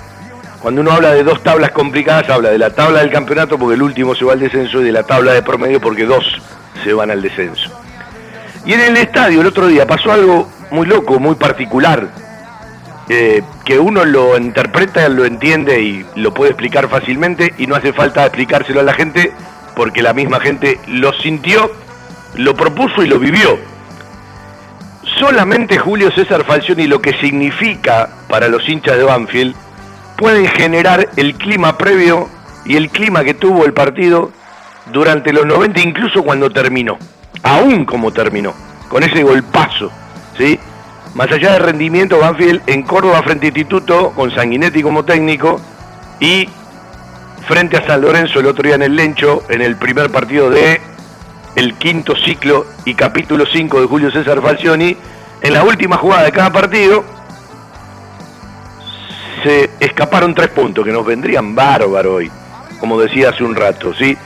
cuando 0.61 0.83
uno 0.83 0.93
habla 0.93 1.11
de 1.11 1.25
dos 1.25 1.43
tablas 1.43 1.73
complicadas, 1.73 2.31
habla 2.31 2.51
de 2.51 2.59
la 2.59 2.71
tabla 2.71 3.01
del 3.01 3.11
campeonato, 3.11 3.59
porque 3.59 3.75
el 3.75 3.83
último 3.83 4.15
se 4.15 4.25
va 4.25 4.35
al 4.35 4.41
descenso, 4.41 4.81
y 4.81 4.85
de 4.85 4.93
la 4.93 5.03
tabla 5.03 5.33
de 5.33 5.43
promedio, 5.43 5.81
porque 5.81 6.05
dos 6.05 6.25
se 6.85 6.93
van 6.93 7.11
al 7.11 7.23
descenso. 7.23 7.76
Y 8.67 8.73
en 8.73 8.81
el 8.81 8.97
estadio 8.97 9.41
el 9.41 9.47
otro 9.47 9.69
día 9.69 9.87
pasó 9.87 10.13
algo 10.13 10.51
muy 10.73 10.87
loco, 10.87 11.21
muy 11.21 11.37
particular, 11.37 12.09
eh, 13.09 13.43
que 13.65 13.79
uno 13.79 14.05
lo 14.05 14.37
interpreta, 14.37 15.09
lo 15.09 15.25
entiende 15.25 15.81
y 15.81 16.05
lo 16.17 16.35
puede 16.35 16.51
explicar 16.51 16.89
fácilmente 16.89 17.55
y 17.59 17.69
no 17.69 17.77
hace 17.77 17.93
falta 17.93 18.27
explicárselo 18.27 18.81
a 18.81 18.83
la 18.83 18.93
gente 18.93 19.33
porque 19.77 20.03
la 20.03 20.13
misma 20.13 20.41
gente 20.41 20.81
lo 20.89 21.13
sintió, 21.13 21.71
lo 22.35 22.57
propuso 22.57 23.05
y 23.05 23.07
lo 23.07 23.21
vivió. 23.21 23.57
Solamente 25.21 25.79
Julio 25.79 26.11
César 26.11 26.45
Falcioni 26.45 26.89
lo 26.89 27.01
que 27.01 27.13
significa 27.21 28.09
para 28.29 28.49
los 28.49 28.69
hinchas 28.69 28.97
de 28.97 29.05
Banfield 29.05 29.55
puede 30.17 30.49
generar 30.49 31.09
el 31.17 31.37
clima 31.37 31.79
previo 31.79 32.29
y 32.65 32.77
el 32.77 32.91
clima 32.91 33.23
que 33.23 33.35
tuvo 33.35 33.65
el 33.65 33.73
partido 33.73 34.33
durante 34.93 35.33
los 35.33 35.47
90, 35.47 35.81
incluso 35.81 36.25
cuando 36.25 36.51
terminó, 36.51 36.99
aún 37.43 37.85
como 37.85 38.13
terminó, 38.13 38.55
con 38.89 39.03
ese 39.03 39.23
golpazo, 39.23 39.91
¿sí? 40.37 40.59
Más 41.15 41.31
allá 41.33 41.53
de 41.53 41.59
rendimiento, 41.61 42.19
Banfield 42.19 42.63
en 42.67 42.83
Córdoba 42.83 43.23
frente 43.23 43.47
a 43.47 43.49
Instituto, 43.49 44.11
con 44.11 44.35
Sanguinetti 44.35 44.83
como 44.83 45.05
técnico, 45.05 45.61
y 46.21 46.49
frente 47.47 47.77
a 47.77 47.87
San 47.87 48.01
Lorenzo 48.01 48.41
el 48.41 48.47
otro 48.47 48.65
día 48.65 48.75
en 48.75 48.83
el 48.83 48.97
Lencho, 48.97 49.43
en 49.49 49.63
el 49.63 49.77
primer 49.77 50.11
partido 50.11 50.51
de 50.51 50.81
el 51.55 51.75
quinto 51.75 52.15
ciclo 52.17 52.67
y 52.85 52.95
capítulo 52.95 53.47
5 53.47 53.81
de 53.81 53.87
Julio 53.87 54.11
César 54.11 54.43
Falcioni, 54.43 54.97
en 55.41 55.53
la 55.53 55.65
última 55.65 55.97
jugada 55.97 56.25
de 56.25 56.33
cada 56.33 56.53
partido 56.53 57.05
se 59.43 59.71
escaparon 59.81 60.35
tres 60.35 60.49
puntos 60.49 60.85
que 60.85 60.93
nos 60.93 61.07
vendrían 61.07 61.55
bárbaro 61.55 62.17
hoy, 62.17 62.31
como 62.81 63.01
decía 63.01 63.31
hace 63.31 63.45
un 63.45 63.55
rato, 63.55 63.95
¿sí? 63.95 64.17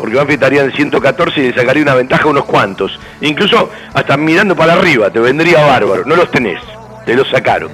Porque 0.00 0.16
Banfield 0.16 0.42
estaría 0.42 0.64
en 0.64 0.72
114 0.72 1.40
y 1.40 1.48
le 1.48 1.54
sacaría 1.54 1.82
una 1.82 1.94
ventaja 1.94 2.24
a 2.24 2.28
unos 2.28 2.46
cuantos. 2.46 2.98
Incluso 3.20 3.68
hasta 3.92 4.16
mirando 4.16 4.56
para 4.56 4.72
arriba, 4.72 5.10
te 5.10 5.20
vendría 5.20 5.62
bárbaro. 5.66 6.04
No 6.06 6.16
los 6.16 6.30
tenés, 6.30 6.58
te 7.04 7.14
los 7.14 7.28
sacaron. 7.28 7.70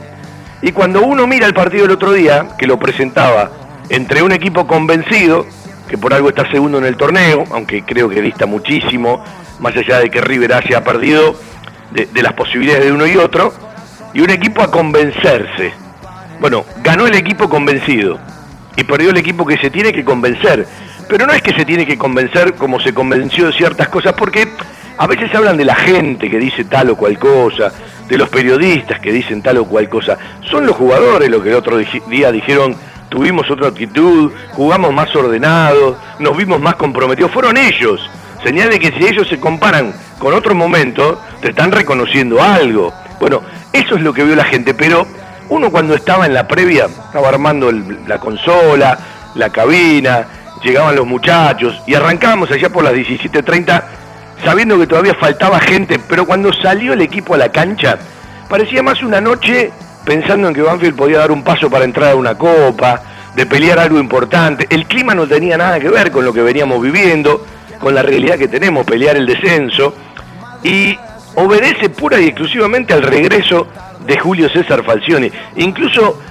Y 0.61 0.73
cuando 0.73 1.03
uno 1.03 1.29
mira 1.29 1.47
el 1.47 1.55
partido 1.55 1.83
del 1.83 1.93
otro 1.93 2.13
día, 2.13 2.49
que 2.59 2.67
lo 2.67 2.81
presentaba 2.81 3.53
entre 3.91 4.23
un 4.23 4.33
equipo 4.33 4.67
convencido 4.67 5.47
que 5.89 5.97
por 5.97 6.13
algo 6.13 6.31
está 6.31 6.51
segundo 6.51 6.79
en 6.79 6.85
el 6.85 6.97
torneo, 6.97 7.45
aunque 7.53 7.85
creo 7.85 8.09
que 8.09 8.21
dista 8.21 8.45
muchísimo, 8.47 9.23
más 9.61 9.77
allá 9.77 10.01
de 10.01 10.11
que 10.11 10.21
River 10.21 10.53
haya 10.55 10.83
perdido 10.83 11.37
de, 11.93 12.23
las 12.23 12.33
posibilidades 12.33 12.87
de 12.87 12.93
uno 12.93 13.07
y 13.07 13.17
otro, 13.17 13.55
y 14.13 14.21
un 14.21 14.31
equipo 14.31 14.63
a 14.63 14.71
convencerse. 14.71 15.73
Bueno, 16.41 16.65
ganó 16.83 17.07
el 17.07 17.15
equipo 17.15 17.49
convencido 17.49 18.19
y 18.77 18.85
perdió 18.85 19.11
el 19.11 19.17
equipo 19.17 19.47
que 19.47 19.59
se 19.59 19.71
tiene 19.71 19.93
que 19.93 20.05
convencer. 20.05 20.67
Pero 21.09 21.27
no 21.27 21.33
es 21.33 21.43
que 21.43 21.55
se 21.55 21.65
tiene 21.65 21.87
que 21.87 21.97
convencer 21.97 22.55
como 22.55 22.81
se 22.81 22.93
convenció 22.93 23.47
de 23.47 23.53
ciertas 23.53 23.89
cosas, 23.89 24.15
porque 24.15 24.49
a 24.99 25.07
veces 25.07 25.35
hablan 25.35 25.57
de 25.57 25.65
la 25.65 25.75
gente 25.75 26.31
que 26.31 26.39
dice 26.39 26.65
tal 26.65 26.91
o 26.91 26.97
cual 26.97 27.19
cosa, 27.19 27.73
de 28.09 28.19
los 28.19 28.29
periodistas 28.29 29.01
que 29.01 29.13
dicen 29.13 29.43
tal 29.43 29.59
o 29.59 29.65
cual 29.67 29.89
cosa. 29.89 30.19
Son 30.51 30.67
los 30.67 30.77
jugadores 30.77 31.29
los 31.31 31.43
que 31.43 31.51
el 31.51 31.57
otro 31.57 31.79
día 31.79 32.33
dijeron 32.33 32.77
tuvimos 33.09 33.51
otra 33.51 33.69
actitud, 33.69 34.33
jugamos 34.53 34.93
más 34.93 35.15
ordenados, 35.15 35.97
nos 36.19 36.37
vimos 36.37 36.61
más 36.61 36.75
comprometidos. 36.77 37.31
Fueron 37.31 37.57
ellos. 37.57 38.01
Señal 38.43 38.71
de 38.71 38.79
que 38.79 38.93
si 38.93 39.07
ellos 39.07 39.29
se 39.29 39.41
comparan 39.41 39.95
con 40.19 40.35
otros 40.35 40.55
momentos, 40.55 41.19
te 41.41 41.51
están 41.51 41.73
reconociendo 41.73 42.43
algo. 42.43 42.93
Bueno, 43.19 43.43
eso 43.73 43.97
es 43.97 44.03
lo 44.03 44.13
que 44.13 44.25
vio 44.25 44.37
la 44.37 44.45
gente, 44.45 44.75
pero 44.75 45.07
uno 45.49 45.71
cuando 45.71 45.95
estaba 45.95 46.27
en 46.27 46.35
la 46.35 46.47
previa, 46.47 46.87
estaba 46.87 47.29
armando 47.29 47.73
la 47.73 48.19
consola, 48.19 48.99
la 49.35 49.51
cabina, 49.51 50.27
llegaban 50.63 50.97
los 50.97 51.07
muchachos 51.07 51.81
y 51.87 51.95
arrancábamos 51.95 52.51
allá 52.51 52.69
por 52.71 52.85
las 52.85 52.95
17.30 52.95 53.83
sabiendo 54.45 54.79
que 54.79 54.87
todavía 54.87 55.15
faltaba 55.15 55.59
gente, 55.61 55.99
pero 56.09 56.27
cuando 56.27 56.53
salió 56.53 56.93
el 56.93 57.01
equipo 57.01 57.35
a 57.35 57.39
la 57.39 57.51
cancha, 57.51 57.99
parecía 58.49 58.83
más 58.83 59.03
una 59.03 59.21
noche 59.21 59.73
pensando 60.05 60.49
en 60.49 60.55
que 60.55 60.63
Banfield 60.63 60.95
podía 60.97 61.19
dar 61.19 61.33
un 61.33 61.43
paso 61.43 61.69
para 61.69 61.85
entrar 61.85 62.13
a 62.13 62.17
una 62.17 62.37
copa, 62.37 63.03
de 63.35 63.45
pelear 63.45 63.79
algo 63.79 63.99
importante. 63.99 64.67
El 64.71 64.87
clima 64.87 65.15
no 65.15 65.27
tenía 65.27 65.59
nada 65.59 65.79
que 65.79 65.91
ver 65.91 66.11
con 66.11 66.25
lo 66.25 66.33
que 66.33 66.41
veníamos 66.41 66.81
viviendo, 66.81 67.45
con 67.79 67.95
la 67.95 68.03
realidad 68.03 68.39
que 68.39 68.49
tenemos, 68.49 68.87
pelear 68.87 69.17
el 69.17 69.27
descenso, 69.27 69.95
y 70.63 70.99
obedece 71.35 71.91
pura 71.91 72.19
y 72.19 72.29
exclusivamente 72.29 72.95
al 72.95 73.03
regreso 73.03 73.69
de 74.07 74.19
Julio 74.19 74.49
César 74.49 74.83
Falcioni. 74.85 75.31
Incluso 75.57 76.23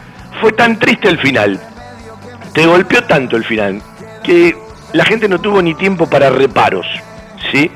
fue 0.41 0.53
tan 0.53 0.79
triste 0.79 1.07
el 1.07 1.19
final, 1.19 1.59
te 2.53 2.65
golpeó 2.65 3.03
tanto 3.03 3.37
el 3.37 3.43
final, 3.43 3.81
que 4.25 4.57
la 4.93 5.05
gente 5.05 5.27
no 5.27 5.39
tuvo 5.39 5.61
ni 5.61 5.73
tiempo 5.73 6.07
para 6.09 6.29
reparos, 6.29 6.85
¿sí? 7.51 7.69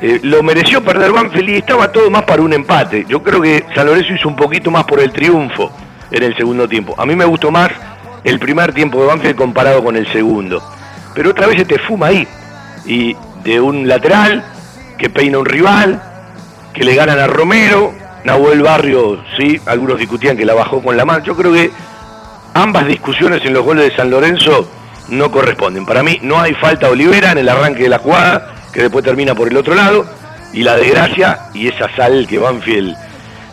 Eh, 0.00 0.20
lo 0.22 0.42
mereció 0.42 0.82
perder 0.82 1.12
Banfield 1.12 1.48
y 1.48 1.56
estaba 1.56 1.90
todo 1.90 2.10
más 2.10 2.24
para 2.24 2.42
un 2.42 2.52
empate. 2.52 3.06
Yo 3.08 3.22
creo 3.22 3.40
que 3.40 3.64
San 3.74 3.86
Lorenzo 3.86 4.12
hizo 4.12 4.28
un 4.28 4.36
poquito 4.36 4.70
más 4.70 4.84
por 4.84 5.00
el 5.00 5.12
triunfo 5.12 5.72
en 6.10 6.22
el 6.22 6.36
segundo 6.36 6.68
tiempo. 6.68 6.94
A 6.98 7.06
mí 7.06 7.14
me 7.16 7.24
gustó 7.24 7.50
más 7.50 7.70
el 8.24 8.38
primer 8.38 8.72
tiempo 8.72 9.00
de 9.00 9.06
Banfield 9.06 9.36
comparado 9.36 9.82
con 9.82 9.96
el 9.96 10.10
segundo. 10.12 10.62
Pero 11.14 11.30
otra 11.30 11.46
vez 11.46 11.58
se 11.58 11.64
te 11.64 11.78
fuma 11.78 12.08
ahí. 12.08 12.26
Y 12.84 13.16
de 13.44 13.60
un 13.60 13.86
lateral 13.86 14.44
que 14.98 15.08
peina 15.08 15.38
un 15.38 15.46
rival, 15.46 16.02
que 16.72 16.84
le 16.84 16.94
ganan 16.94 17.18
a 17.18 17.26
Romero, 17.26 17.94
Nahuel 18.24 18.62
Barrio, 18.62 19.22
sí, 19.36 19.60
algunos 19.66 19.98
discutían 19.98 20.36
que 20.36 20.44
la 20.44 20.54
bajó 20.54 20.82
con 20.82 20.96
la 20.96 21.04
mano. 21.04 21.24
Yo 21.24 21.36
creo 21.36 21.52
que 21.52 21.70
ambas 22.54 22.86
discusiones 22.86 23.44
en 23.44 23.52
los 23.52 23.64
goles 23.64 23.88
de 23.88 23.96
San 23.96 24.10
Lorenzo 24.10 24.68
no 25.08 25.30
corresponden. 25.30 25.86
Para 25.86 26.02
mí 26.02 26.18
no 26.22 26.40
hay 26.40 26.54
falta 26.54 26.88
Olivera 26.88 27.32
en 27.32 27.38
el 27.38 27.48
arranque 27.48 27.84
de 27.84 27.88
la 27.88 27.98
jugada 27.98 28.54
que 28.74 28.82
después 28.82 29.04
termina 29.04 29.34
por 29.34 29.48
el 29.48 29.56
otro 29.56 29.74
lado, 29.74 30.04
y 30.52 30.62
la 30.62 30.76
desgracia 30.76 31.46
y 31.54 31.68
esa 31.68 31.88
sal 31.94 32.26
que 32.28 32.38
Banfield 32.38 32.96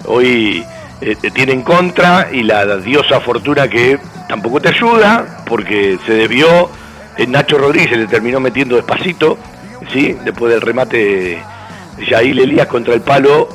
hoy 0.06 0.66
eh, 1.00 1.16
tiene 1.34 1.54
en 1.54 1.62
contra, 1.62 2.30
y 2.32 2.42
la 2.42 2.78
diosa 2.78 3.20
fortuna 3.20 3.68
que 3.68 4.00
tampoco 4.28 4.60
te 4.60 4.70
ayuda, 4.70 5.44
porque 5.46 6.00
se 6.06 6.14
debió, 6.14 6.70
eh, 7.18 7.28
Nacho 7.28 7.60
Rodríguez 7.60 7.98
le 7.98 8.08
terminó 8.08 8.40
metiendo 8.40 8.76
despacito, 8.76 9.38
¿sí? 9.94 10.18
después 10.26 10.52
del 10.52 10.62
remate 10.62 11.42
Yair 12.10 12.40
Elías 12.40 12.68
contra 12.68 12.96
el 12.96 13.02
palo 13.02 13.48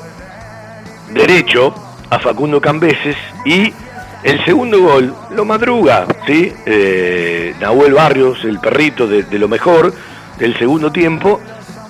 derecho 1.12 1.74
a 2.10 2.18
Facundo 2.20 2.60
Cambeses, 2.60 3.16
y 3.44 3.72
el 4.22 4.44
segundo 4.44 4.80
gol 4.80 5.14
lo 5.30 5.44
madruga, 5.44 6.06
¿sí? 6.26 6.52
Eh, 6.64 7.54
Nahuel 7.60 7.92
Barrios, 7.92 8.44
el 8.44 8.58
perrito 8.58 9.06
de, 9.06 9.38
lo 9.38 9.48
mejor 9.48 9.92
del 10.38 10.56
segundo 10.58 10.90
tiempo, 10.90 11.40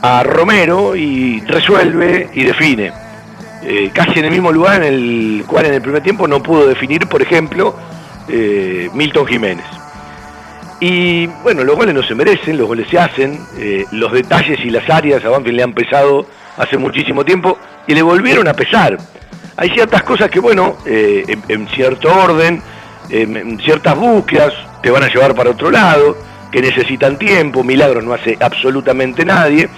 a 0.03 0.23
Romero 0.23 0.95
y 0.97 1.41
resuelve 1.41 2.29
y 2.35 2.45
define. 2.45 2.93
Eh, 3.63 3.91
casi 3.93 4.19
en 4.19 4.27
el 4.27 4.31
mismo 4.31 4.53
lugar 4.53 4.83
en 4.83 4.95
el 4.95 5.45
cual 5.47 5.67
en 5.67 5.75
el 5.75 5.83
primer 5.83 6.03
tiempo 6.03 6.29
no 6.29 6.43
pudo 6.43 6.67
definir, 6.67 7.07
por 7.07 7.23
ejemplo, 7.23 7.75
eh, 8.29 8.91
Milton 8.93 9.27
Jiménez. 9.27 9.67
Y 10.79 11.27
bueno, 11.43 11.65
los 11.65 11.75
goles 11.75 11.95
no 11.95 12.03
se 12.03 12.15
merecen, 12.15 12.59
los 12.59 12.67
goles 12.67 12.87
se 12.91 12.99
hacen, 12.99 13.41
los 13.93 14.13
detalles 14.13 14.61
y 14.63 14.69
las 14.69 14.89
áreas 14.91 15.25
a 15.25 15.31
Banfield 15.31 15.57
le 15.57 15.63
han 15.63 15.73
pesado 15.73 16.27
hace 16.59 16.77
muchísimo 16.77 17.25
tiempo 17.25 17.57
y 17.87 17.95
le 17.95 18.03
volvieron 18.03 18.47
a 18.47 18.53
pesar. 18.53 18.99
Hay 19.57 19.71
ciertas 19.71 20.03
cosas 20.03 20.31
que, 20.31 20.41
bueno, 20.41 20.77
en, 20.85 21.69
cierto 21.69 22.15
orden, 22.15 22.63
en 23.09 23.59
ciertas 23.61 23.97
búsquedas, 23.97 24.53
te 24.83 24.91
van 24.91 25.03
a 25.03 25.09
llevar 25.09 25.35
para 25.35 25.51
otro 25.51 25.71
lado, 25.71 26.17
que 26.51 26.61
necesitan 26.61 27.19
tiempo, 27.19 27.65
milagros 27.65 28.05
no 28.05 28.15
hace 28.15 28.37
absolutamente 28.41 29.25
nadie, 29.25 29.69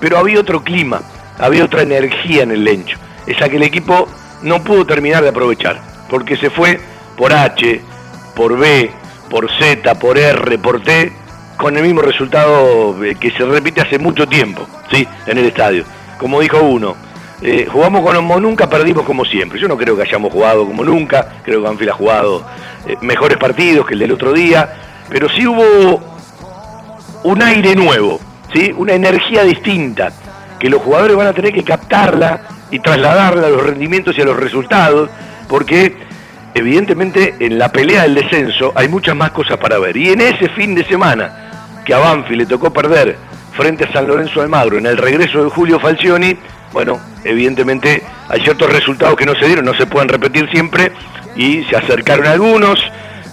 pero 0.00 0.18
había 0.18 0.40
otro 0.40 0.62
clima, 0.62 1.02
había 1.38 1.64
otra 1.64 1.82
energía 1.82 2.42
en 2.42 2.52
el 2.52 2.64
Lencho, 2.64 2.98
esa 3.26 3.48
que 3.48 3.56
el 3.56 3.62
equipo 3.62 4.08
no 4.42 4.62
pudo 4.62 4.86
terminar 4.86 5.22
de 5.22 5.30
aprovechar, 5.30 5.80
porque 6.08 6.36
se 6.36 6.50
fue 6.50 6.80
por 7.16 7.32
H, 7.32 7.80
por 8.34 8.58
B, 8.58 8.90
por 9.30 9.50
Z, 9.50 9.94
por 9.96 10.18
R, 10.18 10.58
por 10.58 10.82
T, 10.82 11.12
con 11.56 11.76
el 11.76 11.82
mismo 11.82 12.02
resultado 12.02 13.02
eh, 13.04 13.14
que 13.14 13.30
se 13.30 13.44
repite 13.44 13.80
hace 13.80 13.98
mucho 13.98 14.26
tiempo, 14.26 14.66
¿sí? 14.90 15.06
En 15.26 15.38
el 15.38 15.46
estadio. 15.46 15.84
Como 16.18 16.40
dijo 16.40 16.60
uno, 16.62 16.96
eh, 17.42 17.66
jugamos 17.70 18.02
como 18.02 18.38
nunca, 18.38 18.70
perdimos 18.70 19.04
como 19.04 19.24
siempre. 19.24 19.58
Yo 19.58 19.66
no 19.66 19.76
creo 19.76 19.96
que 19.96 20.02
hayamos 20.02 20.32
jugado 20.32 20.64
como 20.64 20.84
nunca, 20.84 21.40
creo 21.42 21.60
que 21.60 21.66
Banfield 21.66 21.90
ha 21.90 21.94
jugado 21.94 22.46
eh, 22.86 22.96
mejores 23.00 23.36
partidos 23.36 23.86
que 23.86 23.94
el 23.94 24.00
del 24.00 24.12
otro 24.12 24.32
día, 24.32 24.72
pero 25.08 25.28
sí 25.28 25.46
hubo 25.46 26.00
un 27.24 27.42
aire 27.42 27.74
nuevo, 27.74 28.20
¿sí? 28.52 28.72
Una 28.76 28.94
energía 28.94 29.42
distinta, 29.42 30.12
que 30.58 30.70
los 30.70 30.82
jugadores 30.82 31.16
van 31.16 31.26
a 31.26 31.32
tener 31.32 31.52
que 31.52 31.64
captarla 31.64 32.42
y 32.70 32.78
trasladarla 32.78 33.48
a 33.48 33.50
los 33.50 33.62
rendimientos 33.62 34.16
y 34.16 34.22
a 34.22 34.24
los 34.24 34.36
resultados, 34.36 35.10
porque 35.48 35.96
evidentemente 36.54 37.34
en 37.40 37.58
la 37.58 37.70
pelea 37.72 38.02
del 38.02 38.14
descenso 38.14 38.72
hay 38.74 38.88
muchas 38.88 39.16
más 39.16 39.32
cosas 39.32 39.58
para 39.58 39.78
ver. 39.78 39.96
Y 39.96 40.10
en 40.10 40.20
ese 40.20 40.48
fin 40.50 40.74
de 40.74 40.84
semana 40.84 41.80
que 41.84 41.92
a 41.92 41.98
Banfield 41.98 42.42
le 42.42 42.46
tocó 42.46 42.72
perder 42.72 43.16
frente 43.52 43.84
a 43.84 43.92
San 43.92 44.06
Lorenzo 44.06 44.40
de 44.40 44.48
Magro 44.48 44.78
en 44.78 44.86
el 44.86 44.96
regreso 44.96 45.44
de 45.44 45.50
Julio 45.50 45.80
Falcioni, 45.80 46.36
bueno, 46.72 47.00
evidentemente 47.24 48.02
hay 48.28 48.40
ciertos 48.40 48.72
resultados 48.72 49.16
que 49.16 49.26
no 49.26 49.34
se 49.34 49.46
dieron, 49.46 49.64
no 49.64 49.74
se 49.74 49.86
pueden 49.86 50.08
repetir 50.08 50.48
siempre 50.50 50.92
y 51.36 51.64
se 51.64 51.76
acercaron 51.76 52.26
algunos, 52.26 52.78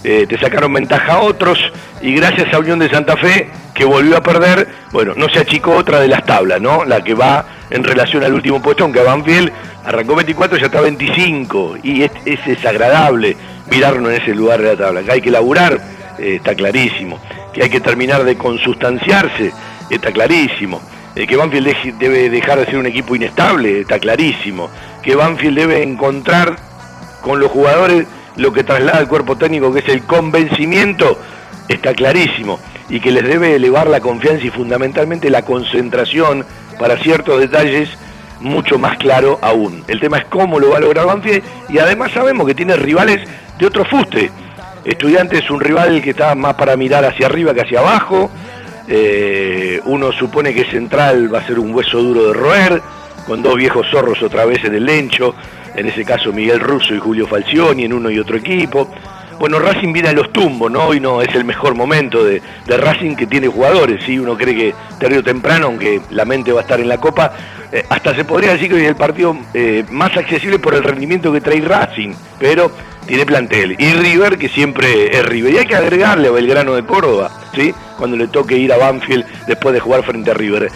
eh, 0.04 0.26
te 0.28 0.38
sacaron 0.38 0.72
ventaja 0.72 1.14
a 1.14 1.20
otros 1.20 1.58
y 2.00 2.14
gracias 2.14 2.52
a 2.52 2.58
Unión 2.58 2.78
de 2.78 2.88
Santa 2.88 3.16
Fe 3.16 3.50
que 3.74 3.84
volvió 3.84 4.16
a 4.16 4.22
perder, 4.22 4.68
bueno, 4.92 5.14
no 5.16 5.28
se 5.28 5.40
achicó 5.40 5.72
otra 5.72 6.00
de 6.00 6.08
las 6.08 6.24
tablas, 6.24 6.60
¿no? 6.60 6.84
La 6.84 7.02
que 7.02 7.14
va 7.14 7.46
en 7.70 7.84
relación 7.84 8.22
al 8.24 8.34
último 8.34 8.60
puesto, 8.60 8.84
aunque 8.84 9.00
Banfield 9.00 9.52
arrancó 9.84 10.16
24 10.16 10.56
y 10.56 10.60
ya 10.60 10.66
está 10.66 10.80
25 10.80 11.76
y 11.82 12.02
es, 12.02 12.12
desagradable 12.44 13.36
mirarnos 13.70 14.12
en 14.12 14.22
ese 14.22 14.34
lugar 14.34 14.60
de 14.60 14.68
la 14.68 14.76
tabla, 14.76 15.02
que 15.02 15.12
hay 15.12 15.20
que 15.20 15.30
laburar, 15.30 15.80
eh, 16.18 16.36
está 16.36 16.54
clarísimo, 16.54 17.18
que 17.54 17.62
hay 17.62 17.70
que 17.70 17.80
terminar 17.80 18.24
de 18.24 18.36
consustanciarse, 18.36 19.52
está 19.88 20.12
clarísimo. 20.12 20.80
Eh, 21.16 21.26
que 21.26 21.36
Banfield 21.36 21.98
debe 21.98 22.30
dejar 22.30 22.58
de 22.58 22.66
ser 22.66 22.78
un 22.78 22.86
equipo 22.86 23.16
inestable, 23.16 23.80
está 23.80 23.98
clarísimo. 23.98 24.70
Que 25.02 25.16
Banfield 25.16 25.58
debe 25.58 25.82
encontrar 25.82 26.56
con 27.20 27.40
los 27.40 27.50
jugadores 27.50 28.06
lo 28.36 28.52
que 28.52 28.64
traslada 28.64 29.00
el 29.00 29.08
cuerpo 29.08 29.36
técnico, 29.36 29.72
que 29.72 29.80
es 29.80 29.88
el 29.88 30.02
convencimiento, 30.04 31.18
está 31.68 31.94
clarísimo. 31.94 32.60
Y 32.88 33.00
que 33.00 33.12
les 33.12 33.24
debe 33.24 33.54
elevar 33.54 33.88
la 33.88 34.00
confianza 34.00 34.44
y 34.44 34.50
fundamentalmente 34.50 35.30
la 35.30 35.42
concentración 35.42 36.44
para 36.78 36.96
ciertos 36.98 37.40
detalles 37.40 37.90
mucho 38.40 38.78
más 38.78 38.96
claro 38.96 39.38
aún. 39.42 39.84
El 39.86 40.00
tema 40.00 40.18
es 40.18 40.24
cómo 40.24 40.58
lo 40.58 40.70
va 40.70 40.78
a 40.78 40.80
lograr 40.80 41.06
Banfield 41.06 41.42
y 41.68 41.78
además 41.78 42.12
sabemos 42.12 42.46
que 42.46 42.54
tiene 42.54 42.76
rivales 42.76 43.20
de 43.58 43.66
otro 43.66 43.84
fuste. 43.84 44.30
Estudiantes 44.84 45.44
es 45.44 45.50
un 45.50 45.60
rival 45.60 46.00
que 46.02 46.10
está 46.10 46.34
más 46.34 46.54
para 46.54 46.76
mirar 46.76 47.04
hacia 47.04 47.26
arriba 47.26 47.52
que 47.52 47.60
hacia 47.60 47.80
abajo. 47.80 48.30
Eh, 48.92 49.80
uno 49.84 50.10
supone 50.10 50.52
que 50.52 50.64
Central 50.64 51.32
va 51.32 51.38
a 51.38 51.46
ser 51.46 51.60
un 51.60 51.72
hueso 51.72 52.02
duro 52.02 52.26
de 52.26 52.32
roer, 52.34 52.82
con 53.24 53.40
dos 53.40 53.56
viejos 53.56 53.86
zorros 53.88 54.20
otra 54.20 54.44
vez 54.44 54.64
en 54.64 54.74
el 54.74 54.84
lencho, 54.84 55.32
en 55.76 55.86
ese 55.86 56.04
caso 56.04 56.32
Miguel 56.32 56.58
Russo 56.58 56.92
y 56.92 56.98
Julio 56.98 57.28
Falcioni 57.28 57.84
en 57.84 57.92
uno 57.92 58.10
y 58.10 58.18
otro 58.18 58.36
equipo. 58.36 58.92
Bueno, 59.38 59.60
Racing 59.60 59.92
viene 59.92 60.08
a 60.08 60.12
los 60.12 60.32
tumbos, 60.32 60.70
¿no? 60.70 60.88
Hoy 60.88 60.98
no 60.98 61.22
es 61.22 61.32
el 61.34 61.44
mejor 61.44 61.76
momento 61.76 62.24
de, 62.24 62.42
Racing 62.66 63.14
que 63.14 63.26
tiene 63.26 63.46
jugadores, 63.46 64.04
¿sí? 64.04 64.18
Uno 64.18 64.36
cree 64.36 64.54
que 64.56 64.74
tarde 64.98 65.18
o 65.18 65.22
temprano, 65.22 65.66
aunque 65.66 66.00
la 66.10 66.24
mente 66.24 66.52
va 66.52 66.60
a 66.60 66.62
estar 66.62 66.80
en 66.80 66.88
la 66.88 66.98
Copa, 66.98 67.32
eh, 67.72 67.84
hasta 67.88 68.14
se 68.14 68.24
podría 68.24 68.52
decir 68.52 68.68
que 68.68 68.74
hoy 68.74 68.82
es 68.82 68.88
el 68.88 68.96
partido 68.96 69.36
eh, 69.54 69.84
más 69.88 70.14
accesible 70.16 70.58
por 70.58 70.74
el 70.74 70.82
rendimiento 70.82 71.32
que 71.32 71.40
trae 71.40 71.60
Racing, 71.60 72.12
pero 72.38 72.70
tiene 73.10 73.26
plantel. 73.26 73.74
Y 73.76 73.92
River, 73.94 74.38
que 74.38 74.48
siempre 74.48 75.18
es 75.18 75.26
River. 75.26 75.52
Y 75.52 75.58
hay 75.58 75.66
que 75.66 75.74
agregarle 75.74 76.28
a 76.28 76.30
Belgrano 76.30 76.76
de 76.76 76.84
Córdoba, 76.84 77.28
¿sí? 77.52 77.74
Cuando 77.98 78.16
le 78.16 78.28
toque 78.28 78.56
ir 78.56 78.72
a 78.72 78.76
Banfield 78.76 79.24
después 79.48 79.74
de 79.74 79.80
jugar 79.80 80.04
frente 80.04 80.30
a 80.30 80.34
River. 80.34 80.70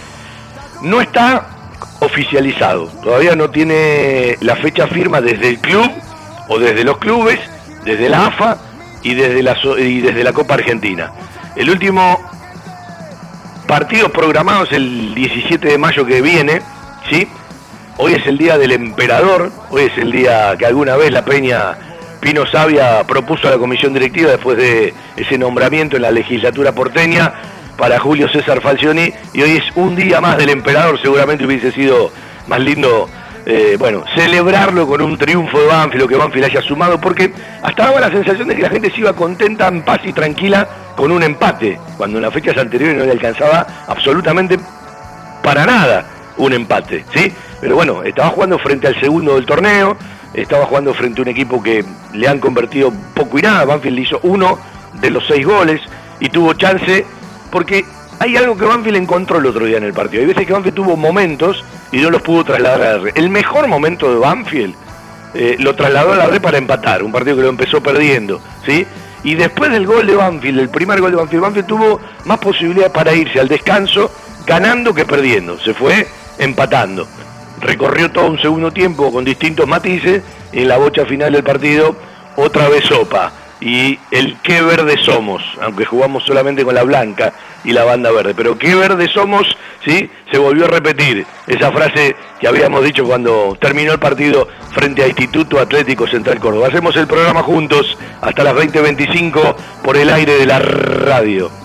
No 0.82 1.00
está 1.00 1.46
oficializado, 2.00 2.88
todavía 3.04 3.36
no 3.36 3.50
tiene 3.50 4.36
la 4.40 4.56
fecha 4.56 4.88
firma 4.88 5.20
desde 5.20 5.48
el 5.48 5.58
club 5.60 5.88
o 6.48 6.58
desde 6.58 6.82
los 6.82 6.98
clubes, 6.98 7.38
desde 7.84 8.08
la 8.08 8.26
AFA 8.26 8.58
y 9.04 9.14
desde 9.14 9.40
la, 9.40 9.56
y 9.78 10.00
desde 10.00 10.24
la 10.24 10.32
Copa 10.32 10.54
Argentina. 10.54 11.12
El 11.54 11.70
último 11.70 12.20
partido 13.68 14.08
programado 14.08 14.64
es 14.64 14.72
el 14.72 15.14
17 15.14 15.68
de 15.68 15.78
mayo 15.78 16.04
que 16.04 16.20
viene, 16.20 16.62
¿sí? 17.08 17.28
Hoy 17.96 18.14
es 18.14 18.26
el 18.26 18.38
día 18.38 18.58
del 18.58 18.72
emperador, 18.72 19.52
hoy 19.70 19.82
es 19.82 19.96
el 19.98 20.10
día 20.10 20.56
que 20.58 20.66
alguna 20.66 20.96
vez 20.96 21.12
la 21.12 21.24
Peña 21.24 21.93
Pino 22.24 22.46
Sabia 22.46 23.04
propuso 23.06 23.48
a 23.48 23.50
la 23.50 23.58
comisión 23.58 23.92
directiva 23.92 24.30
después 24.30 24.56
de 24.56 24.94
ese 25.14 25.36
nombramiento 25.36 25.96
en 25.96 26.02
la 26.02 26.10
legislatura 26.10 26.72
porteña 26.72 27.34
para 27.76 28.00
Julio 28.00 28.30
César 28.30 28.62
Falcioni 28.62 29.12
y 29.34 29.42
hoy 29.42 29.58
es 29.58 29.64
un 29.74 29.94
día 29.94 30.22
más 30.22 30.38
del 30.38 30.48
emperador, 30.48 30.98
seguramente 31.02 31.44
hubiese 31.44 31.70
sido 31.70 32.10
más 32.46 32.60
lindo, 32.60 33.10
eh, 33.44 33.76
bueno, 33.78 34.04
celebrarlo 34.16 34.86
con 34.86 35.02
un 35.02 35.18
triunfo 35.18 35.60
de 35.60 35.66
Banfield, 35.66 36.08
que 36.08 36.16
Banfield 36.16 36.46
haya 36.46 36.62
sumado, 36.62 36.98
porque 36.98 37.30
hasta 37.62 37.88
daba 37.88 38.00
la 38.00 38.10
sensación 38.10 38.48
de 38.48 38.56
que 38.56 38.62
la 38.62 38.70
gente 38.70 38.90
se 38.90 39.00
iba 39.00 39.12
contenta, 39.12 39.68
en 39.68 39.82
paz 39.82 40.00
y 40.04 40.14
tranquila 40.14 40.66
con 40.96 41.12
un 41.12 41.22
empate, 41.22 41.78
cuando 41.98 42.16
en 42.16 42.22
las 42.22 42.32
fechas 42.32 42.56
anteriores 42.56 42.96
no 42.96 43.04
le 43.04 43.12
alcanzaba 43.12 43.66
absolutamente 43.86 44.58
para 45.42 45.66
nada 45.66 46.06
un 46.38 46.54
empate, 46.54 47.04
¿sí? 47.14 47.30
Pero 47.60 47.76
bueno, 47.76 48.02
estaba 48.02 48.30
jugando 48.30 48.58
frente 48.58 48.86
al 48.86 48.98
segundo 48.98 49.34
del 49.34 49.44
torneo, 49.44 49.96
estaba 50.34 50.66
jugando 50.66 50.92
frente 50.94 51.20
a 51.20 51.22
un 51.22 51.28
equipo 51.28 51.62
que 51.62 51.84
le 52.12 52.28
han 52.28 52.40
convertido 52.40 52.92
poco 53.14 53.38
y 53.38 53.42
nada. 53.42 53.64
Banfield 53.64 53.98
hizo 53.98 54.20
uno 54.22 54.58
de 55.00 55.10
los 55.10 55.26
seis 55.26 55.46
goles 55.46 55.80
y 56.20 56.28
tuvo 56.28 56.54
chance 56.54 57.06
porque 57.50 57.84
hay 58.18 58.36
algo 58.36 58.56
que 58.56 58.64
Banfield 58.64 58.96
encontró 58.96 59.38
el 59.38 59.46
otro 59.46 59.66
día 59.66 59.78
en 59.78 59.84
el 59.84 59.92
partido. 59.92 60.22
Hay 60.22 60.28
veces 60.28 60.46
que 60.46 60.52
Banfield 60.52 60.74
tuvo 60.74 60.96
momentos 60.96 61.64
y 61.92 61.98
no 61.98 62.10
los 62.10 62.22
pudo 62.22 62.44
trasladar 62.44 62.82
a 62.82 62.92
la 62.94 62.98
red. 62.98 63.12
El 63.16 63.30
mejor 63.30 63.68
momento 63.68 64.12
de 64.12 64.18
Banfield 64.18 64.74
eh, 65.34 65.56
lo 65.58 65.74
trasladó 65.74 66.12
a 66.12 66.16
la 66.16 66.26
red 66.26 66.40
para 66.40 66.58
empatar, 66.58 67.02
un 67.02 67.12
partido 67.12 67.36
que 67.36 67.42
lo 67.42 67.48
empezó 67.48 67.82
perdiendo, 67.82 68.40
¿sí? 68.64 68.86
Y 69.24 69.34
después 69.34 69.70
del 69.70 69.86
gol 69.86 70.06
de 70.06 70.14
Banfield, 70.14 70.60
el 70.60 70.68
primer 70.68 71.00
gol 71.00 71.10
de 71.12 71.16
Banfield, 71.16 71.42
Banfield 71.42 71.66
tuvo 71.66 72.00
más 72.24 72.38
posibilidad 72.38 72.92
para 72.92 73.14
irse 73.14 73.40
al 73.40 73.48
descanso 73.48 74.12
ganando 74.46 74.92
que 74.94 75.06
perdiendo. 75.06 75.58
Se 75.58 75.74
fue 75.74 76.06
empatando 76.38 77.08
recorrió 77.60 78.10
todo 78.10 78.26
un 78.26 78.38
segundo 78.40 78.70
tiempo 78.70 79.12
con 79.12 79.24
distintos 79.24 79.66
matices, 79.66 80.22
en 80.52 80.68
la 80.68 80.76
bocha 80.76 81.04
final 81.04 81.32
del 81.32 81.42
partido 81.42 81.96
otra 82.36 82.68
vez 82.68 82.84
sopa. 82.84 83.32
Y 83.60 83.98
el 84.10 84.36
qué 84.42 84.60
verde 84.60 84.96
somos, 85.02 85.42
aunque 85.62 85.86
jugamos 85.86 86.24
solamente 86.24 86.64
con 86.64 86.74
la 86.74 86.82
blanca 86.82 87.32
y 87.64 87.72
la 87.72 87.84
banda 87.84 88.10
verde, 88.10 88.34
pero 88.36 88.58
qué 88.58 88.74
verde 88.74 89.08
somos, 89.08 89.56
¿sí? 89.84 90.10
Se 90.30 90.36
volvió 90.36 90.66
a 90.66 90.68
repetir 90.68 91.24
esa 91.46 91.72
frase 91.72 92.14
que 92.38 92.48
habíamos 92.48 92.84
dicho 92.84 93.04
cuando 93.04 93.56
terminó 93.58 93.92
el 93.92 93.98
partido 93.98 94.48
frente 94.72 95.02
a 95.02 95.08
Instituto 95.08 95.58
Atlético 95.58 96.06
Central 96.06 96.40
Córdoba. 96.40 96.68
Hacemos 96.68 96.94
el 96.96 97.06
programa 97.06 97.42
juntos 97.42 97.96
hasta 98.20 98.44
las 98.44 98.54
20.25 98.54 99.54
por 99.82 99.96
el 99.96 100.10
aire 100.10 100.36
de 100.36 100.46
la 100.46 100.58
radio. 100.58 101.63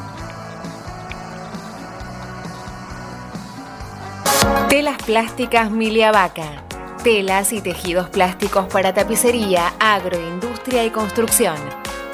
Telas 4.70 5.02
plásticas 5.02 5.72
Milia 5.72 6.12
Vaca. 6.12 6.64
Telas 7.04 7.54
y 7.54 7.60
tejidos 7.60 8.08
plásticos 8.10 8.68
para 8.68 8.94
tapicería, 8.94 9.74
agroindustria 9.80 10.86
y 10.86 10.92
construcción. 10.92 11.58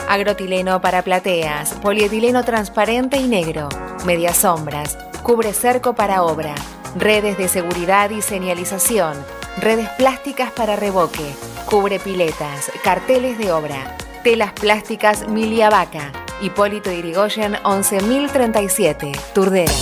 Agrotileno 0.08 0.80
para 0.80 1.02
plateas, 1.02 1.74
polietileno 1.74 2.46
transparente 2.46 3.18
y 3.18 3.28
negro, 3.28 3.68
medias 4.06 4.38
sombras, 4.38 4.98
cubre 5.22 5.52
cerco 5.52 5.96
para 5.96 6.24
obra, 6.24 6.56
redes 6.96 7.38
de 7.38 7.50
seguridad 7.50 8.10
y 8.12 8.22
señalización, 8.22 9.18
redes 9.58 9.90
plásticas 9.98 10.50
para 10.52 10.78
revoque, 10.78 11.26
cubre 11.66 12.00
piletas, 12.00 12.72
carteles 12.86 13.38
de 13.38 13.52
obra. 13.52 13.98
Telas 14.24 14.54
plásticas 14.54 15.28
Milia 15.28 15.70
Vaca. 15.70 16.14
Hipólito 16.42 16.92
Irigoyen 16.92 17.58
11037, 17.64 19.12
Turdera. 19.34 19.74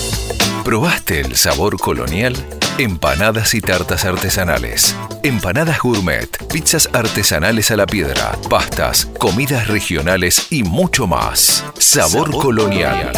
¿Probaste 0.64 1.20
el 1.20 1.36
sabor 1.36 1.78
colonial? 1.78 2.36
Empanadas 2.80 3.54
y 3.54 3.62
tartas 3.62 4.04
artesanales. 4.04 4.96
Empanadas 5.24 5.80
gourmet, 5.80 6.28
pizzas 6.52 6.90
artesanales 6.92 7.72
a 7.72 7.78
la 7.78 7.86
piedra, 7.86 8.38
pastas, 8.50 9.06
comidas 9.18 9.70
regionales 9.70 10.48
y 10.52 10.64
mucho 10.64 11.08
más. 11.08 11.64
Sabor, 11.80 12.30
colonial. 12.32 13.14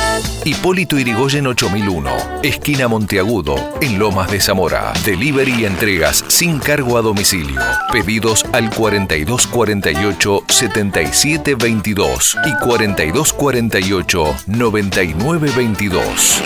Hipólito 0.45 0.99
Irigoyen 0.99 1.47
8001, 1.47 2.41
esquina 2.43 2.87
Monteagudo, 2.87 3.55
en 3.81 3.97
Lomas 3.97 4.29
de 4.29 4.39
Zamora. 4.39 4.93
Delivery 5.03 5.61
y 5.61 5.65
entregas 5.65 6.23
sin 6.27 6.59
cargo 6.59 6.99
a 6.99 7.01
domicilio. 7.01 7.59
Pedidos 7.91 8.45
al 8.53 8.69
4248 8.69 10.43
7722 10.47 12.37
y 12.45 12.53
4248 12.63 14.35
9922. 14.45 16.41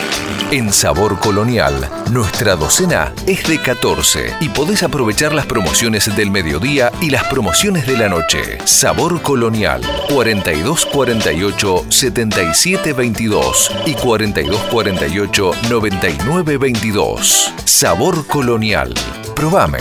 En 0.51 0.71
Sabor 0.71 1.19
Colonial, 1.19 1.89
nuestra 2.09 2.55
docena 2.55 3.13
es 3.27 3.47
de 3.47 3.61
14 3.61 4.33
y 4.39 4.49
podés 4.49 4.81
aprovechar 4.81 5.33
las 5.33 5.45
promociones 5.49 6.15
del 6.15 6.31
mediodía 6.31 6.91
y 7.01 7.09
las 7.09 7.25
promociones 7.25 7.85
de 7.85 7.97
la 7.97 8.07
noche. 8.07 8.59
Sabor 8.63 9.21
Colonial 9.21 9.81
4248 10.07 11.85
7722 11.89 13.71
y 13.87 13.95
4248 13.95 15.51
9922. 15.69 17.53
Sabor 17.65 18.25
Colonial. 18.27 18.93
Probame. 19.35 19.79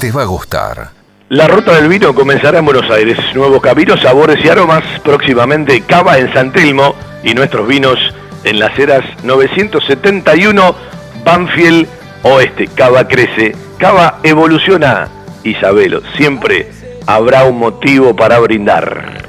Te 0.00 0.12
va 0.12 0.22
a 0.22 0.26
gustar. 0.26 0.90
La 1.30 1.48
ruta 1.48 1.74
del 1.74 1.88
vino 1.88 2.14
comenzará 2.14 2.58
en 2.58 2.66
Buenos 2.66 2.90
Aires. 2.90 3.18
Nuevos 3.34 3.62
caminos, 3.62 4.00
sabores 4.02 4.44
y 4.44 4.48
aromas. 4.48 4.84
Próximamente 5.02 5.80
Cava 5.80 6.18
en 6.18 6.32
San 6.34 6.52
Telmo 6.52 6.94
y 7.24 7.32
nuestros 7.32 7.66
vinos 7.66 7.98
en 8.44 8.58
las 8.58 8.78
eras 8.78 9.04
971 9.24 10.76
Banfield 11.24 11.88
Oeste. 12.22 12.68
Cava 12.74 13.08
crece, 13.08 13.56
Cava 13.84 14.20
evoluciona. 14.22 15.08
Isabelo, 15.42 16.00
siempre 16.16 16.70
habrá 17.06 17.44
un 17.44 17.58
motivo 17.58 18.16
para 18.16 18.38
brindar. 18.38 19.20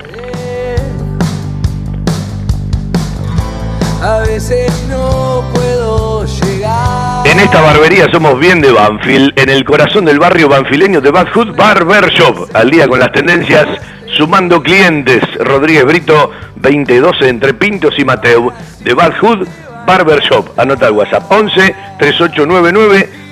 A 4.01 4.19
veces 4.19 4.71
no 4.87 5.43
puedo 5.53 6.23
llegar. 6.23 7.27
En 7.27 7.41
esta 7.41 7.59
barbería 7.59 8.09
somos 8.13 8.39
bien 8.39 8.61
de 8.61 8.71
Banfield, 8.71 9.37
en 9.37 9.49
el 9.49 9.65
corazón 9.65 10.05
del 10.05 10.19
barrio 10.19 10.47
banfileño 10.47 11.01
de 11.01 11.11
Bad 11.11 11.33
Hood 11.33 11.53
Barber 11.57 12.09
Shop. 12.11 12.47
Al 12.53 12.71
día 12.71 12.87
con 12.87 12.99
las 12.99 13.11
tendencias, 13.11 13.67
sumando 14.15 14.63
clientes. 14.63 15.21
Rodríguez 15.37 15.83
Brito, 15.83 16.31
2012 16.55 17.27
entre 17.27 17.53
Pintos 17.55 17.99
y 17.99 18.05
Mateo, 18.05 18.53
de 18.79 18.93
Bad 18.93 19.19
Hood 19.19 19.49
Barber 19.85 20.21
Shop. 20.21 20.57
Anota 20.57 20.87
el 20.87 20.93
WhatsApp 20.93 21.29
11 21.29 21.75
3899 21.99 23.25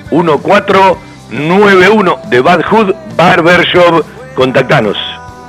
1491 1.33 2.19
de 2.29 2.41
Bad 2.41 2.61
Hood 2.63 2.93
Barber 3.15 3.65
Shop. 3.65 4.05
Contactanos 4.35 4.95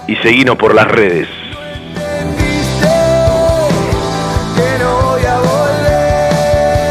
y 0.06 0.16
seguinos 0.16 0.56
por 0.56 0.74
las 0.74 0.86
redes. 0.86 1.28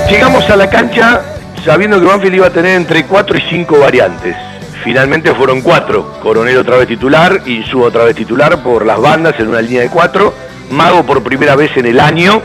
Llegamos 0.10 0.48
a 0.48 0.56
la 0.56 0.70
cancha 0.70 1.22
sabiendo 1.66 2.00
que 2.00 2.06
Banfield 2.06 2.36
iba 2.36 2.46
a 2.48 2.52
tener 2.52 2.76
entre 2.76 3.06
4 3.06 3.38
y 3.38 3.42
5 3.50 3.80
variantes. 3.80 4.36
Finalmente 4.84 5.34
fueron 5.34 5.62
4. 5.62 6.20
Coronel 6.22 6.58
otra 6.58 6.78
vez 6.78 6.88
titular, 6.88 7.42
Insú 7.48 7.84
otra 7.84 8.04
vez 8.04 8.16
titular 8.16 8.62
por 8.62 8.86
las 8.86 9.02
bandas 9.02 9.34
en 9.40 9.48
una 9.48 9.62
línea 9.62 9.82
de 9.82 9.90
4. 9.90 10.34
Mago 10.70 11.04
por 11.04 11.24
primera 11.24 11.56
vez 11.56 11.76
en 11.78 11.88
el 11.88 12.00
año, 12.00 12.44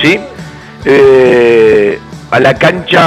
¿sí? 0.00 0.18
Eh, 0.86 2.00
a 2.30 2.40
la 2.40 2.54
cancha 2.54 3.00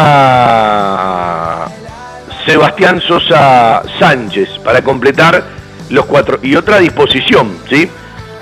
Sebastián 2.46 3.02
Sosa 3.02 3.84
Sánchez 4.00 4.60
para 4.64 4.82
completar 4.82 5.44
los 5.90 6.06
cuatro. 6.06 6.40
Y 6.42 6.56
otra 6.56 6.80
disposición, 6.80 7.58
¿sí? 7.70 7.90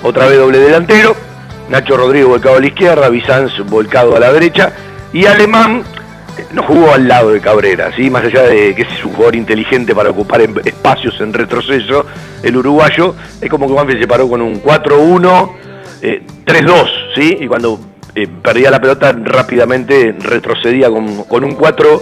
Otra 0.03 0.27
vez 0.27 0.37
doble 0.37 0.59
delantero. 0.59 1.15
Nacho 1.69 1.95
Rodríguez 1.95 2.27
volcado 2.27 2.57
a 2.57 2.59
la 2.59 2.67
izquierda, 2.67 3.09
Bizanz 3.09 3.59
volcado 3.65 4.15
a 4.15 4.19
la 4.19 4.33
derecha. 4.33 4.73
Y 5.13 5.25
Alemán 5.25 5.83
eh, 6.37 6.45
no 6.53 6.63
jugó 6.63 6.93
al 6.93 7.07
lado 7.07 7.31
de 7.31 7.39
Cabrera, 7.39 7.91
¿sí? 7.95 8.09
más 8.09 8.23
allá 8.23 8.43
de 8.43 8.73
que 8.73 8.83
es 8.83 9.05
un 9.05 9.13
jugador 9.13 9.35
inteligente 9.35 9.93
para 9.93 10.09
ocupar 10.09 10.41
espacios 10.41 11.19
en 11.19 11.33
retroceso, 11.33 12.05
el 12.41 12.55
uruguayo, 12.55 13.15
es 13.41 13.49
como 13.49 13.67
que 13.67 13.73
Banfield 13.73 14.01
se 14.01 14.07
paró 14.07 14.29
con 14.29 14.41
un 14.41 14.61
4-1, 14.61 15.51
eh, 16.01 16.23
3-2, 16.45 16.89
¿sí? 17.15 17.37
y 17.41 17.47
cuando 17.47 17.79
eh, 18.15 18.27
perdía 18.41 18.71
la 18.71 18.79
pelota 18.79 19.11
rápidamente 19.11 20.15
retrocedía 20.19 20.89
con, 20.89 21.23
con 21.25 21.43
un 21.43 21.55
4 21.55 22.01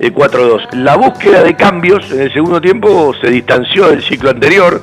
eh, 0.00 0.12
4-2. 0.12 0.72
La 0.72 0.96
búsqueda 0.96 1.42
de 1.42 1.54
cambios 1.54 2.10
en 2.10 2.22
el 2.22 2.32
segundo 2.32 2.60
tiempo 2.60 3.12
se 3.20 3.30
distanció 3.30 3.88
del 3.88 4.02
ciclo 4.02 4.30
anterior 4.30 4.80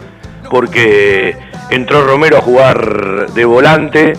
porque 0.50 1.36
entró 1.70 2.06
Romero 2.06 2.38
a 2.38 2.42
jugar 2.42 3.32
de 3.32 3.46
volante, 3.46 4.14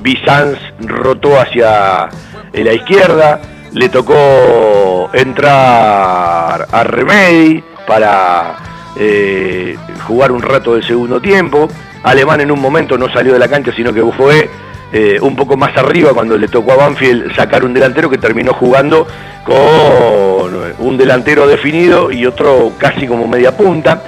Bizanz 0.00 0.58
rotó 0.80 1.38
hacia 1.40 2.08
eh, 2.52 2.64
la 2.64 2.72
izquierda, 2.72 3.40
le 3.72 3.88
tocó 3.88 5.10
entrar 5.12 6.66
a 6.70 6.84
Remedy 6.84 7.62
para 7.86 8.56
eh, 8.96 9.76
jugar 10.06 10.32
un 10.32 10.42
rato 10.42 10.74
del 10.74 10.84
segundo 10.84 11.20
tiempo. 11.20 11.68
Alemán 12.02 12.40
en 12.40 12.50
un 12.50 12.60
momento 12.60 12.98
no 12.98 13.08
salió 13.12 13.32
de 13.32 13.38
la 13.38 13.48
cancha, 13.48 13.72
sino 13.74 13.92
que 13.92 14.02
fue 14.12 14.50
eh, 14.92 15.18
un 15.20 15.34
poco 15.34 15.56
más 15.56 15.74
arriba 15.76 16.12
cuando 16.12 16.36
le 16.36 16.48
tocó 16.48 16.72
a 16.72 16.76
Banfield 16.76 17.34
sacar 17.34 17.64
un 17.64 17.72
delantero 17.72 18.10
que 18.10 18.18
terminó 18.18 18.52
jugando 18.52 19.06
con 19.44 20.52
un 20.78 20.98
delantero 20.98 21.46
definido 21.46 22.12
y 22.12 22.26
otro 22.26 22.72
casi 22.78 23.06
como 23.06 23.26
media 23.26 23.56
punta. 23.56 24.02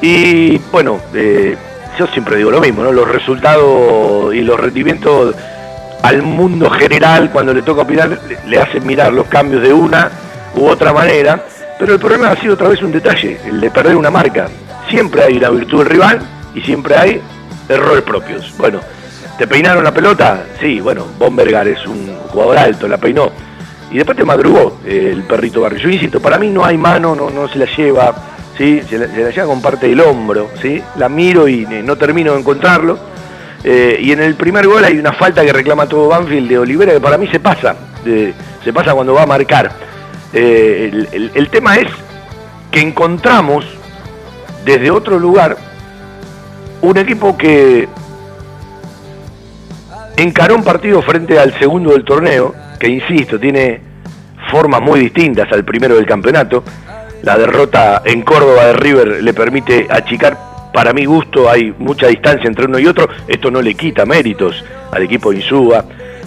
Y 0.00 0.58
bueno, 0.70 1.00
eh, 1.14 1.56
yo 1.98 2.06
siempre 2.06 2.36
digo 2.36 2.50
lo 2.50 2.60
mismo, 2.60 2.82
¿no? 2.82 2.92
Los 2.92 3.08
resultados 3.08 4.32
y 4.34 4.40
los 4.42 4.58
rendimientos 4.58 5.34
al 6.02 6.22
mundo 6.22 6.70
general, 6.70 7.30
cuando 7.30 7.52
le 7.52 7.62
toca 7.62 7.82
opinar, 7.82 8.18
le, 8.46 8.58
hacen 8.58 8.86
mirar 8.86 9.12
los 9.12 9.26
cambios 9.26 9.62
de 9.62 9.72
una 9.72 10.10
u 10.54 10.66
otra 10.66 10.92
manera. 10.92 11.44
Pero 11.78 11.94
el 11.94 11.98
problema 11.98 12.30
ha 12.30 12.36
sido 12.36 12.54
otra 12.54 12.68
vez 12.68 12.82
un 12.82 12.92
detalle, 12.92 13.38
el 13.46 13.60
de 13.60 13.70
perder 13.70 13.96
una 13.96 14.10
marca. 14.10 14.48
Siempre 14.88 15.24
hay 15.24 15.38
la 15.38 15.50
virtud 15.50 15.78
del 15.78 15.88
rival 15.88 16.20
y 16.54 16.60
siempre 16.60 16.94
hay 16.96 17.20
errores 17.68 18.02
propios. 18.02 18.54
Bueno, 18.56 18.80
¿te 19.40 19.46
peinaron 19.46 19.82
la 19.82 19.94
pelota? 19.94 20.44
Sí, 20.60 20.80
bueno, 20.80 21.06
Bombergar 21.18 21.66
es 21.66 21.86
un 21.86 22.14
jugador 22.28 22.58
alto, 22.58 22.86
la 22.86 22.98
peinó. 22.98 23.32
Y 23.90 23.96
después 23.96 24.14
te 24.14 24.22
madrugó 24.22 24.80
eh, 24.84 25.12
el 25.14 25.22
perrito 25.22 25.62
Barrio. 25.62 25.78
Yo 25.78 25.88
insisto, 25.88 26.20
para 26.20 26.38
mí 26.38 26.50
no 26.50 26.62
hay 26.62 26.76
mano, 26.76 27.16
no, 27.16 27.48
se 27.48 27.58
la 27.58 27.64
lleva, 27.64 28.14
¿sí? 28.58 28.82
se, 28.86 28.98
la, 28.98 29.06
lleva 29.06 29.46
con 29.46 29.62
parte 29.62 29.88
del 29.88 29.98
hombro. 30.02 30.50
¿sí? 30.60 30.82
La 30.98 31.08
miro 31.08 31.48
y 31.48 31.64
eh, 31.64 31.82
no 31.82 31.96
termino 31.96 32.34
de 32.34 32.40
encontrarlo. 32.40 32.98
Eh, 33.64 33.98
y 34.02 34.12
en 34.12 34.20
el 34.20 34.34
primer 34.34 34.66
gol 34.66 34.84
hay 34.84 34.98
una 34.98 35.14
falta 35.14 35.42
que 35.42 35.54
reclama 35.54 35.86
todo 35.86 36.08
Banfield 36.08 36.46
de 36.46 36.58
Olivera, 36.58 36.92
que 36.92 37.00
para 37.00 37.16
mí 37.16 37.26
se 37.28 37.40
pasa. 37.40 37.74
se 38.04 38.72
pasa 38.74 38.92
cuando 38.92 39.14
va 39.14 39.22
a 39.22 39.26
marcar. 39.26 39.72
El 40.34 41.48
tema 41.50 41.76
es 41.76 41.88
que 42.70 42.82
encontramos 42.82 43.64
desde 44.66 44.90
otro 44.90 45.18
lugar 45.18 45.56
un 46.82 46.98
equipo 46.98 47.38
que 47.38 47.88
encaró 50.22 50.56
un 50.56 50.64
partido 50.64 51.02
frente 51.02 51.38
al 51.38 51.58
segundo 51.58 51.92
del 51.92 52.04
torneo, 52.04 52.54
que 52.78 52.88
insisto, 52.88 53.38
tiene 53.38 53.80
formas 54.50 54.80
muy 54.80 55.00
distintas 55.00 55.50
al 55.52 55.64
primero 55.64 55.96
del 55.96 56.06
campeonato. 56.06 56.64
La 57.22 57.36
derrota 57.36 58.02
en 58.04 58.22
Córdoba 58.22 58.66
de 58.66 58.72
River 58.72 59.22
le 59.22 59.34
permite 59.34 59.86
achicar, 59.90 60.36
para 60.72 60.92
mi 60.92 61.04
gusto, 61.04 61.50
hay 61.50 61.74
mucha 61.78 62.06
distancia 62.06 62.46
entre 62.46 62.66
uno 62.66 62.78
y 62.78 62.86
otro. 62.86 63.08
Esto 63.28 63.50
no 63.50 63.60
le 63.60 63.74
quita 63.74 64.06
méritos 64.06 64.64
al 64.90 65.02
equipo 65.02 65.30
de 65.30 65.38
Insúa, 65.38 65.84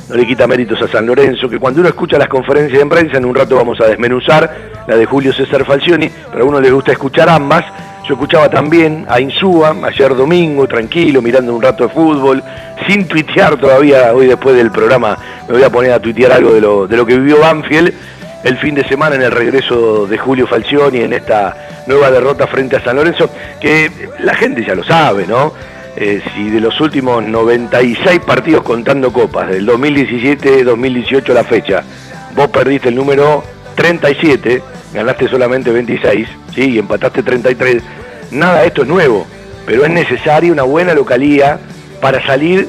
no 0.09 0.15
le 0.15 0.27
quita 0.27 0.47
méritos 0.47 0.81
a 0.81 0.87
San 0.87 1.05
Lorenzo, 1.05 1.49
que 1.49 1.59
cuando 1.59 1.79
uno 1.79 1.89
escucha 1.89 2.17
las 2.17 2.27
conferencias 2.27 2.79
de 2.79 2.85
prensa, 2.85 3.17
en 3.17 3.25
un 3.25 3.35
rato 3.35 3.55
vamos 3.55 3.79
a 3.81 3.87
desmenuzar 3.87 4.83
la 4.87 4.95
de 4.95 5.05
Julio 5.05 5.33
César 5.33 5.65
Falcioni, 5.65 6.09
pero 6.31 6.43
a 6.43 6.47
uno 6.47 6.59
le 6.59 6.71
gusta 6.71 6.91
escuchar 6.91 7.29
ambas. 7.29 7.65
Yo 8.07 8.15
escuchaba 8.15 8.49
también 8.49 9.05
a 9.07 9.21
Insúa 9.21 9.75
ayer 9.83 10.13
domingo, 10.13 10.67
tranquilo, 10.67 11.21
mirando 11.21 11.55
un 11.55 11.61
rato 11.61 11.87
de 11.87 11.93
fútbol, 11.93 12.43
sin 12.85 13.07
tuitear 13.07 13.55
todavía, 13.57 14.13
hoy 14.13 14.27
después 14.27 14.57
del 14.57 14.71
programa 14.71 15.17
me 15.47 15.53
voy 15.53 15.63
a 15.63 15.69
poner 15.69 15.93
a 15.93 15.99
tuitear 15.99 16.33
algo 16.33 16.53
de 16.53 16.59
lo, 16.59 16.85
de 16.85 16.97
lo 16.97 17.05
que 17.05 17.17
vivió 17.17 17.39
Banfield 17.39 17.93
el 18.43 18.57
fin 18.57 18.75
de 18.75 18.85
semana 18.87 19.15
en 19.15 19.21
el 19.21 19.31
regreso 19.31 20.05
de 20.05 20.17
Julio 20.17 20.45
Falcioni 20.45 20.99
en 20.99 21.13
esta 21.13 21.83
nueva 21.87 22.11
derrota 22.11 22.45
frente 22.45 22.75
a 22.75 22.83
San 22.83 22.97
Lorenzo, 22.97 23.29
que 23.61 24.09
la 24.19 24.33
gente 24.35 24.65
ya 24.65 24.75
lo 24.75 24.83
sabe, 24.83 25.25
¿no? 25.25 25.53
Eh, 25.95 26.21
si 26.33 26.49
de 26.49 26.59
los 26.59 26.79
últimos 26.81 27.23
96 27.23 28.19
partidos 28.21 28.63
contando 28.63 29.13
copas, 29.13 29.49
del 29.49 29.65
2017-2018 29.67 31.33
la 31.33 31.43
fecha, 31.43 31.83
vos 32.35 32.49
perdiste 32.49 32.89
el 32.89 32.95
número 32.95 33.43
37, 33.75 34.61
ganaste 34.93 35.27
solamente 35.27 35.71
26, 35.71 36.27
¿sí? 36.53 36.71
y 36.71 36.79
empataste 36.79 37.23
33, 37.23 37.83
nada 38.31 38.63
esto 38.63 38.83
es 38.83 38.87
nuevo, 38.87 39.25
pero 39.65 39.85
es 39.85 39.91
necesaria 39.91 40.51
una 40.51 40.63
buena 40.63 40.93
localía 40.93 41.59
para 42.01 42.25
salir 42.25 42.67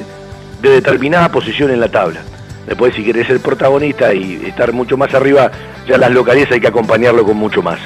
de 0.63 0.71
determinada 0.71 1.31
posición 1.31 1.71
en 1.71 1.81
la 1.81 1.89
tabla. 1.89 2.21
Después 2.67 2.95
si 2.95 3.05
querés 3.05 3.27
ser 3.27 3.41
protagonista 3.41 4.15
y 4.15 4.47
estar 4.47 4.73
mucho 4.73 4.97
más 4.97 5.13
arriba, 5.13 5.51
ya 5.87 5.99
las 5.99 6.11
localías 6.11 6.51
hay 6.51 6.61
que 6.61 6.69
acompañarlo 6.69 7.25
con 7.25 7.37
mucho 7.37 7.63
más. 7.63 7.79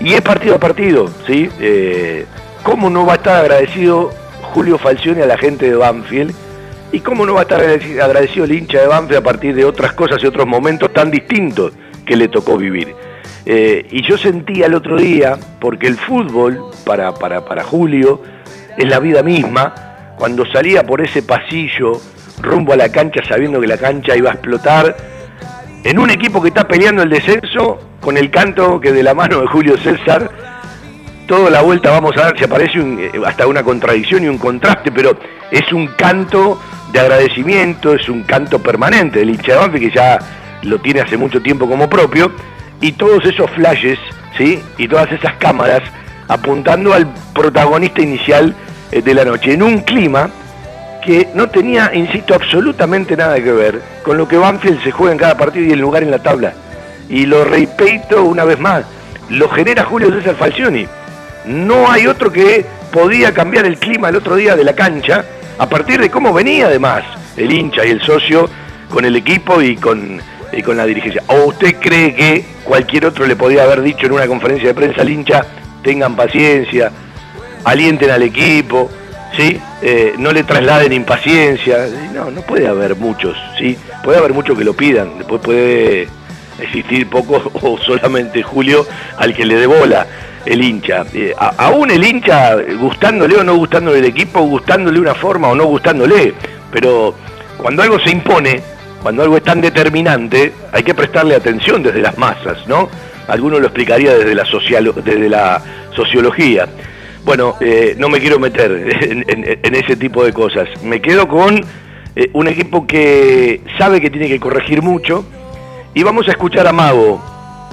Y 0.00 0.14
es 0.14 0.20
partido 0.20 0.56
a 0.56 0.58
partido, 0.58 1.08
¿sí? 1.26 1.48
Eh, 1.60 2.26
¿Cómo 2.62 2.90
no 2.90 3.06
va 3.06 3.14
a 3.14 3.16
estar 3.16 3.36
agradecido 3.36 4.10
Julio 4.52 4.78
Falcioni 4.78 5.22
a 5.22 5.26
la 5.26 5.38
gente 5.38 5.66
de 5.70 5.76
Banfield? 5.76 6.34
¿Y 6.92 7.00
cómo 7.00 7.24
no 7.24 7.34
va 7.34 7.40
a 7.40 7.42
estar 7.42 7.60
agradecido 7.60 8.44
el 8.44 8.52
hincha 8.52 8.80
de 8.80 8.88
Banfield 8.88 9.18
a 9.18 9.22
partir 9.22 9.54
de 9.54 9.64
otras 9.64 9.92
cosas 9.92 10.22
y 10.22 10.26
otros 10.26 10.46
momentos 10.46 10.92
tan 10.92 11.10
distintos 11.10 11.72
que 12.04 12.16
le 12.16 12.28
tocó 12.28 12.56
vivir? 12.56 12.94
Eh, 13.48 13.86
y 13.90 14.02
yo 14.02 14.18
sentía 14.18 14.66
el 14.66 14.74
otro 14.74 14.96
día, 14.96 15.38
porque 15.60 15.86
el 15.86 15.96
fútbol, 15.96 16.60
para, 16.84 17.14
para, 17.14 17.44
para 17.44 17.62
Julio, 17.62 18.20
es 18.76 18.88
la 18.88 18.98
vida 18.98 19.22
misma, 19.22 19.72
cuando 20.18 20.44
salía 20.46 20.84
por 20.84 21.00
ese 21.00 21.22
pasillo 21.22 22.00
rumbo 22.42 22.72
a 22.72 22.76
la 22.76 22.90
cancha 22.90 23.22
sabiendo 23.26 23.60
que 23.60 23.66
la 23.66 23.78
cancha 23.78 24.16
iba 24.16 24.30
a 24.30 24.34
explotar, 24.34 24.96
en 25.84 25.98
un 25.98 26.10
equipo 26.10 26.42
que 26.42 26.48
está 26.48 26.66
peleando 26.66 27.02
el 27.02 27.08
descenso, 27.08 27.78
con 28.00 28.16
el 28.16 28.30
canto 28.30 28.80
que 28.80 28.92
de 28.92 29.04
la 29.04 29.14
mano 29.14 29.40
de 29.40 29.46
Julio 29.46 29.76
César, 29.78 30.28
toda 31.28 31.48
la 31.48 31.62
vuelta 31.62 31.90
vamos 31.90 32.16
a 32.16 32.26
ver 32.26 32.38
si 32.38 32.44
aparece 32.44 32.78
eh, 32.78 33.12
hasta 33.24 33.46
una 33.46 33.62
contradicción 33.62 34.24
y 34.24 34.28
un 34.28 34.38
contraste, 34.38 34.90
pero 34.90 35.16
es 35.50 35.72
un 35.72 35.86
canto 35.88 36.60
de 36.92 36.98
agradecimiento, 36.98 37.94
es 37.94 38.08
un 38.08 38.24
canto 38.24 38.60
permanente 38.60 39.20
del 39.20 39.30
hincha 39.30 39.68
de 39.68 39.78
que 39.78 39.90
ya 39.90 40.18
lo 40.62 40.80
tiene 40.80 41.00
hace 41.00 41.16
mucho 41.16 41.40
tiempo 41.40 41.68
como 41.68 41.88
propio, 41.88 42.32
y 42.80 42.92
todos 42.92 43.24
esos 43.24 43.50
flashes, 43.50 43.98
¿sí? 44.36 44.62
Y 44.78 44.88
todas 44.88 45.10
esas 45.12 45.34
cámaras 45.34 45.82
apuntando 46.28 46.92
al 46.92 47.06
protagonista 47.34 48.02
inicial 48.02 48.54
eh, 48.90 49.02
de 49.02 49.14
la 49.14 49.24
noche, 49.24 49.52
en 49.54 49.62
un 49.62 49.78
clima 49.80 50.30
que 51.04 51.28
no 51.34 51.48
tenía, 51.48 51.92
insisto, 51.94 52.34
absolutamente 52.34 53.16
nada 53.16 53.36
que 53.36 53.52
ver 53.52 53.80
con 54.02 54.16
lo 54.16 54.26
que 54.26 54.36
Banfield 54.36 54.82
se 54.82 54.90
juega 54.90 55.12
en 55.12 55.18
cada 55.18 55.36
partido 55.36 55.66
y 55.66 55.72
el 55.72 55.78
lugar 55.78 56.02
en 56.02 56.10
la 56.10 56.18
tabla. 56.18 56.52
Y 57.08 57.26
lo 57.26 57.44
repito 57.44 58.24
una 58.24 58.44
vez 58.44 58.58
más, 58.58 58.84
lo 59.28 59.48
genera 59.48 59.84
Julio 59.84 60.10
César 60.10 60.34
Falcioni. 60.34 60.86
No 61.46 61.90
hay 61.90 62.08
otro 62.08 62.32
que 62.32 62.66
podía 62.92 63.32
cambiar 63.32 63.66
el 63.66 63.78
clima 63.78 64.08
el 64.08 64.16
otro 64.16 64.34
día 64.34 64.56
de 64.56 64.64
la 64.64 64.74
cancha 64.74 65.24
a 65.58 65.68
partir 65.68 66.00
de 66.00 66.10
cómo 66.10 66.32
venía 66.32 66.66
además 66.66 67.04
el 67.36 67.52
hincha 67.52 67.84
y 67.86 67.90
el 67.90 68.02
socio 68.02 68.48
con 68.90 69.04
el 69.04 69.14
equipo 69.16 69.62
y 69.62 69.76
con, 69.76 70.20
y 70.52 70.62
con 70.62 70.76
la 70.76 70.86
dirigencia. 70.86 71.22
¿O 71.28 71.46
usted 71.46 71.76
cree 71.80 72.14
que 72.14 72.44
cualquier 72.64 73.06
otro 73.06 73.26
le 73.26 73.36
podía 73.36 73.64
haber 73.64 73.82
dicho 73.82 74.06
en 74.06 74.12
una 74.12 74.26
conferencia 74.26 74.68
de 74.68 74.74
prensa 74.74 75.02
al 75.02 75.10
hincha, 75.10 75.44
tengan 75.82 76.16
paciencia, 76.16 76.90
alienten 77.64 78.10
al 78.10 78.22
equipo, 78.22 78.90
¿sí? 79.36 79.60
Eh, 79.82 80.14
no 80.18 80.32
le 80.32 80.44
trasladen 80.44 80.92
impaciencia. 80.92 81.86
No, 82.12 82.30
no 82.30 82.42
puede 82.42 82.66
haber 82.66 82.96
muchos, 82.96 83.36
¿sí? 83.58 83.76
Puede 84.02 84.18
haber 84.18 84.32
muchos 84.32 84.56
que 84.56 84.64
lo 84.64 84.74
pidan, 84.74 85.18
después 85.18 85.40
puede 85.40 86.08
existir 86.60 87.08
poco 87.08 87.50
o 87.62 87.78
solamente 87.78 88.42
Julio 88.42 88.86
al 89.18 89.34
que 89.34 89.44
le 89.44 89.56
dé 89.56 89.66
bola 89.66 90.06
el 90.44 90.62
hincha. 90.62 91.04
Eh, 91.12 91.34
aún 91.38 91.90
el 91.90 92.04
hincha, 92.04 92.56
gustándole 92.78 93.36
o 93.36 93.44
no 93.44 93.56
gustándole 93.56 93.98
el 93.98 94.04
equipo, 94.04 94.40
gustándole 94.42 95.00
una 95.00 95.14
forma 95.14 95.48
o 95.48 95.54
no 95.54 95.64
gustándole, 95.64 96.34
pero 96.70 97.14
cuando 97.58 97.82
algo 97.82 97.98
se 97.98 98.10
impone, 98.10 98.62
cuando 99.02 99.22
algo 99.22 99.36
es 99.36 99.42
tan 99.42 99.60
determinante, 99.60 100.52
hay 100.72 100.82
que 100.82 100.94
prestarle 100.94 101.34
atención 101.34 101.82
desde 101.82 102.00
las 102.00 102.18
masas, 102.18 102.66
¿no? 102.66 102.88
Alguno 103.28 103.58
lo 103.58 103.66
explicaría 103.66 104.14
desde 104.16 104.34
la, 104.34 104.44
desde 105.04 105.28
la 105.28 105.62
sociología. 105.94 106.68
Bueno, 107.24 107.56
eh, 107.60 107.96
no 107.98 108.08
me 108.08 108.20
quiero 108.20 108.38
meter 108.38 108.70
en, 109.28 109.74
ese 109.74 109.96
tipo 109.96 110.24
de 110.24 110.32
cosas. 110.32 110.68
Me 110.82 111.00
quedo 111.00 111.26
con 111.26 111.64
eh, 112.14 112.30
un 112.32 112.46
equipo 112.46 112.86
que 112.86 113.60
sabe 113.78 114.00
que 114.00 114.10
tiene 114.10 114.28
que 114.28 114.38
corregir 114.38 114.82
mucho. 114.82 115.24
Y 115.92 116.02
vamos 116.02 116.28
a 116.28 116.32
escuchar 116.32 116.66
a 116.66 116.72
Mago. 116.72 117.20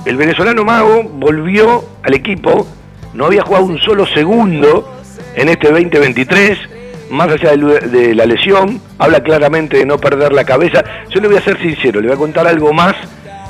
El 0.05 0.17
venezolano 0.17 0.63
Mago 0.63 1.03
volvió 1.03 1.83
al 2.03 2.13
equipo, 2.13 2.67
no 3.13 3.25
había 3.25 3.43
jugado 3.43 3.65
un 3.65 3.79
solo 3.79 4.05
segundo 4.05 4.91
en 5.35 5.49
este 5.49 5.69
2023, 5.69 6.57
más 7.13 7.29
allá 7.29 7.51
de 7.51 8.15
la 8.15 8.25
lesión, 8.25 8.81
habla 8.97 9.21
claramente 9.21 9.77
de 9.77 9.85
no 9.85 9.97
perder 9.97 10.33
la 10.33 10.43
cabeza. 10.43 10.83
Yo 11.09 11.21
le 11.21 11.27
voy 11.27 11.37
a 11.37 11.41
ser 11.41 11.61
sincero, 11.61 12.01
le 12.01 12.07
voy 12.07 12.15
a 12.15 12.19
contar 12.19 12.47
algo 12.47 12.73
más 12.73 12.95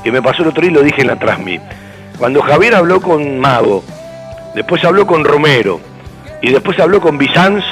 que 0.02 0.12
me 0.12 0.20
pasó 0.20 0.42
el 0.42 0.48
otro 0.48 0.60
día 0.60 0.70
y 0.70 0.74
lo 0.74 0.82
dije 0.82 1.00
en 1.00 1.06
la 1.08 1.18
Transmi. 1.18 1.58
Cuando 2.18 2.42
Javier 2.42 2.74
habló 2.74 3.00
con 3.00 3.40
Mago, 3.40 3.82
después 4.54 4.84
habló 4.84 5.06
con 5.06 5.24
Romero, 5.24 5.80
y 6.42 6.50
después 6.50 6.78
habló 6.78 7.00
con 7.00 7.16
Bizanz, 7.16 7.64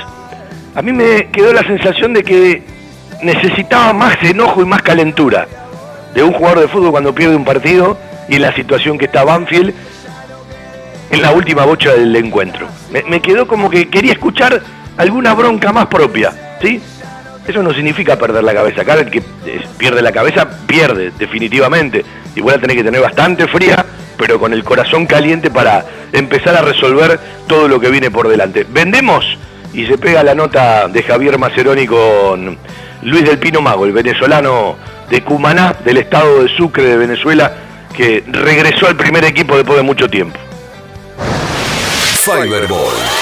a 0.74 0.80
mí 0.80 0.92
me 0.92 1.28
quedó 1.30 1.52
la 1.52 1.62
sensación 1.62 2.14
de 2.14 2.24
que 2.24 2.62
necesitaba 3.22 3.92
más 3.92 4.16
enojo 4.22 4.62
y 4.62 4.64
más 4.64 4.80
calentura 4.80 5.46
de 6.14 6.22
un 6.22 6.32
jugador 6.32 6.60
de 6.60 6.68
fútbol 6.68 6.90
cuando 6.90 7.14
pierde 7.14 7.36
un 7.36 7.44
partido 7.44 7.98
y 8.28 8.36
en 8.36 8.42
la 8.42 8.54
situación 8.54 8.96
que 8.96 9.04
está 9.04 9.24
Banfield 9.24 9.74
en 11.10 11.20
la 11.20 11.32
última 11.32 11.66
bocha 11.66 11.92
del 11.92 12.16
encuentro. 12.16 12.66
Me, 12.90 13.20
quedó 13.20 13.46
como 13.46 13.68
que 13.68 13.90
quería 13.90 14.12
escuchar 14.12 14.62
alguna 14.96 15.34
bronca 15.34 15.72
más 15.72 15.86
propia, 15.86 16.58
¿sí? 16.60 16.80
Eso 17.46 17.62
no 17.62 17.74
significa 17.74 18.16
perder 18.16 18.44
la 18.44 18.54
cabeza. 18.54 18.84
Cada 18.84 19.00
el 19.00 19.10
que 19.10 19.18
eh, 19.18 19.60
pierde 19.76 20.00
la 20.00 20.12
cabeza, 20.12 20.48
pierde, 20.66 21.12
definitivamente. 21.18 22.04
Igual 22.36 22.56
a 22.56 22.60
tener 22.60 22.76
que 22.76 22.84
tener 22.84 23.00
bastante 23.00 23.48
fría 23.48 23.84
pero 24.22 24.38
con 24.38 24.52
el 24.52 24.62
corazón 24.62 25.06
caliente 25.06 25.50
para 25.50 25.84
empezar 26.12 26.54
a 26.54 26.62
resolver 26.62 27.18
todo 27.48 27.66
lo 27.66 27.80
que 27.80 27.90
viene 27.90 28.08
por 28.08 28.28
delante. 28.28 28.64
Vendemos 28.68 29.24
y 29.72 29.84
se 29.86 29.98
pega 29.98 30.22
la 30.22 30.34
nota 30.34 30.86
de 30.86 31.02
Javier 31.02 31.38
Maceroni 31.38 31.88
con 31.88 32.56
Luis 33.02 33.24
del 33.24 33.38
Pino 33.38 33.60
Mago, 33.60 33.84
el 33.84 33.92
venezolano 33.92 34.76
de 35.10 35.24
Cumaná, 35.24 35.74
del 35.84 35.96
estado 35.96 36.44
de 36.44 36.48
Sucre 36.56 36.84
de 36.84 36.96
Venezuela, 36.98 37.52
que 37.96 38.22
regresó 38.28 38.86
al 38.86 38.96
primer 38.96 39.24
equipo 39.24 39.56
después 39.56 39.76
de 39.76 39.82
mucho 39.82 40.08
tiempo. 40.08 40.38
Fiberball 42.24 43.21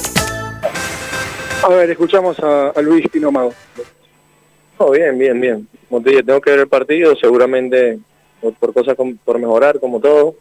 A 1.63 1.69
ver, 1.69 1.91
escuchamos 1.91 2.39
a, 2.39 2.73
Luis 2.81 3.07
Pino 3.09 3.31
Mago. 3.31 3.53
Oh, 4.79 4.91
bien, 4.91 5.15
bien, 5.17 5.39
bien. 5.39 5.67
Como 5.87 6.01
te 6.01 6.09
dije, 6.09 6.23
tengo 6.23 6.41
que 6.41 6.49
ver 6.49 6.61
el 6.61 6.67
partido, 6.67 7.15
seguramente 7.15 7.99
por, 8.59 8.73
cosas 8.73 8.97
por 9.23 9.37
mejorar, 9.37 9.79
como 9.79 9.99
todo. 9.99 10.35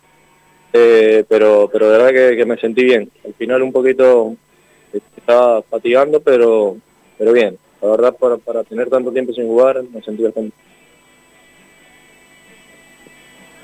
Eh, 0.73 1.25
pero, 1.29 1.69
pero 1.71 1.91
de 1.91 1.99
verdad 1.99 2.37
que, 2.37 2.45
me 2.47 2.57
sentí 2.57 2.85
bien. 2.85 3.11
Al 3.25 3.35
final 3.35 3.63
un 3.63 3.71
poquito 3.71 4.35
estaba 5.15 5.61
fatigando, 5.63 6.21
pero, 6.21 6.77
pero 7.19 7.33
bien. 7.33 7.59
La 7.83 7.91
verdad, 7.91 8.17
para, 8.17 8.39
para 8.39 8.65
tener 8.65 8.89
tanto 8.89 9.13
tiempo 9.13 9.35
sin 9.35 9.47
jugar, 9.47 9.83
me 9.93 10.01
sentí 10.01 10.23
bastante. 10.23 10.57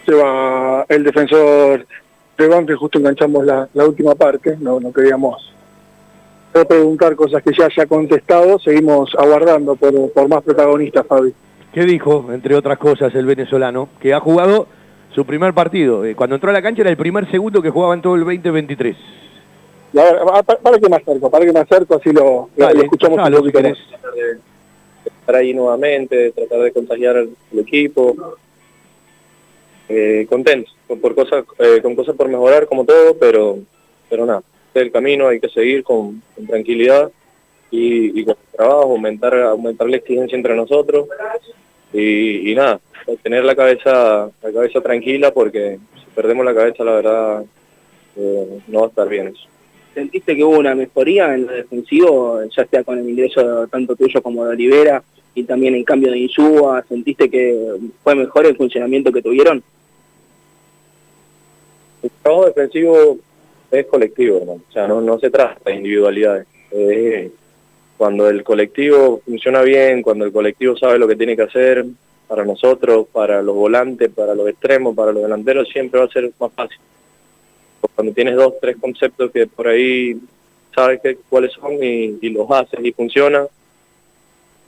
Se 0.04 0.14
va 0.14 0.84
el 0.90 1.04
defensor 1.04 1.86
de 2.36 2.66
que 2.66 2.74
justo 2.74 2.98
enganchamos 2.98 3.46
la, 3.46 3.66
la 3.72 3.86
última 3.86 4.14
parte, 4.14 4.58
no, 4.60 4.78
no 4.78 4.92
queríamos 4.92 5.55
preguntar 6.64 7.14
cosas 7.16 7.42
que 7.42 7.52
ya 7.52 7.66
haya 7.66 7.86
contestado, 7.86 8.58
seguimos 8.58 9.14
aguardando 9.18 9.76
por, 9.76 10.12
por 10.12 10.28
más 10.28 10.42
protagonistas, 10.42 11.06
Fabi. 11.06 11.34
¿Qué 11.72 11.84
dijo, 11.84 12.26
entre 12.32 12.54
otras 12.54 12.78
cosas, 12.78 13.14
el 13.14 13.26
venezolano? 13.26 13.90
Que 14.00 14.14
ha 14.14 14.20
jugado 14.20 14.66
su 15.14 15.24
primer 15.24 15.54
partido. 15.54 16.04
Eh, 16.04 16.14
cuando 16.14 16.36
entró 16.36 16.50
a 16.50 16.52
la 16.52 16.62
cancha 16.62 16.82
era 16.82 16.90
el 16.90 16.96
primer 16.96 17.30
segundo 17.30 17.60
que 17.60 17.70
jugaba 17.70 17.94
en 17.94 18.02
todo 18.02 18.14
el 18.14 18.20
2023. 18.20 18.96
Para, 19.92 20.78
que 20.78 20.88
me 20.88 20.96
acerco, 20.96 21.30
para 21.30 21.46
que 21.46 21.52
me 21.52 21.60
acerco, 21.60 21.96
así 21.96 22.12
lo, 22.12 22.50
escuchamos 22.56 23.18
un 23.18 23.34
poquito 23.34 23.62
más. 23.62 23.78
Estar 25.04 25.36
ahí 25.36 25.54
nuevamente, 25.54 26.32
tratar 26.32 26.60
de 26.60 26.72
contagiar 26.72 27.16
al, 27.16 27.30
equipo. 27.58 28.14
Eh, 29.88 30.26
contento, 30.28 30.70
con, 30.86 31.00
por 31.00 31.14
cosas, 31.14 31.44
eh, 31.58 31.80
con 31.80 31.94
cosas 31.94 32.16
por 32.16 32.28
mejorar 32.28 32.66
como 32.66 32.84
todo, 32.84 33.16
pero, 33.18 33.58
pero 34.10 34.26
nada, 34.26 34.42
este 34.76 34.82
el 34.82 34.92
camino 34.92 35.28
hay 35.28 35.40
que 35.40 35.48
seguir 35.48 35.82
con, 35.82 36.22
tranquilidad 36.46 37.10
y, 37.70 38.24
con 38.24 38.36
trabajo, 38.54 38.92
aumentar, 38.92 39.34
aumentar 39.34 39.88
la 39.88 39.96
exigencia 39.96 40.36
entre 40.36 40.54
nosotros 40.54 41.08
y, 41.92 42.54
nada, 42.54 42.80
tener 43.22 43.44
la 43.44 43.56
cabeza, 43.56 44.30
la 44.42 44.52
cabeza 44.52 44.80
tranquila 44.80 45.32
porque 45.32 45.78
si 45.94 46.04
perdemos 46.14 46.44
la 46.44 46.54
cabeza 46.54 46.84
la 46.84 46.92
verdad 46.92 47.44
eh, 48.16 48.58
no 48.68 48.80
va 48.80 48.86
a 48.86 48.88
estar 48.88 49.08
bien 49.08 49.28
eso. 49.28 49.48
¿Sentiste 49.94 50.36
que 50.36 50.44
hubo 50.44 50.58
una 50.58 50.74
mejoría 50.74 51.34
en 51.34 51.46
lo 51.46 51.52
defensivo, 51.52 52.42
ya 52.54 52.66
sea 52.66 52.84
con 52.84 52.98
el 52.98 53.08
ingreso 53.08 53.66
tanto 53.68 53.96
tuyo 53.96 54.22
como 54.22 54.44
de 54.44 54.50
Olivera 54.50 55.02
y 55.34 55.44
también 55.44 55.74
en 55.74 55.84
cambio 55.84 56.10
de 56.12 56.18
Insúa? 56.18 56.84
¿Sentiste 56.86 57.30
que 57.30 57.76
fue 58.02 58.14
mejor 58.14 58.44
el 58.44 58.56
funcionamiento 58.56 59.10
que 59.10 59.22
tuvieron? 59.22 59.62
El 62.02 62.10
trabajo 62.22 62.46
defensivo 62.46 63.18
es 63.70 63.86
colectivo, 63.86 64.38
hermano. 64.38 64.62
O 64.68 64.72
sea, 64.72 64.86
no, 64.86 65.00
no 65.00 65.18
se 65.18 65.30
trata 65.30 65.58
de 65.64 65.76
individualidades. 65.76 66.46
cuando 67.96 68.28
el 68.28 68.42
colectivo 68.44 69.20
funciona 69.24 69.62
bien, 69.62 70.02
cuando 70.02 70.24
el 70.24 70.32
colectivo 70.32 70.76
sabe 70.76 70.98
lo 70.98 71.08
que 71.08 71.16
tiene 71.16 71.36
que 71.36 71.42
hacer, 71.42 71.84
para 72.28 72.44
nosotros, 72.44 73.06
para 73.12 73.40
los 73.42 73.54
volantes, 73.54 74.10
para 74.10 74.34
los 74.34 74.48
extremos, 74.48 74.94
para 74.96 75.12
los 75.12 75.22
delanteros, 75.22 75.68
siempre 75.68 76.00
va 76.00 76.06
a 76.06 76.10
ser 76.10 76.30
más 76.38 76.52
fácil 76.52 76.78
cuando 77.94 78.12
tienes 78.12 78.36
dos, 78.36 78.54
tres 78.60 78.76
conceptos 78.80 79.30
que 79.30 79.46
por 79.46 79.68
ahí 79.68 80.20
sabes 80.74 81.00
que, 81.00 81.16
cuáles 81.28 81.52
son 81.52 81.82
y, 81.82 82.28
los 82.30 82.50
haces 82.50 82.80
y 82.82 82.92
funciona, 82.92 83.46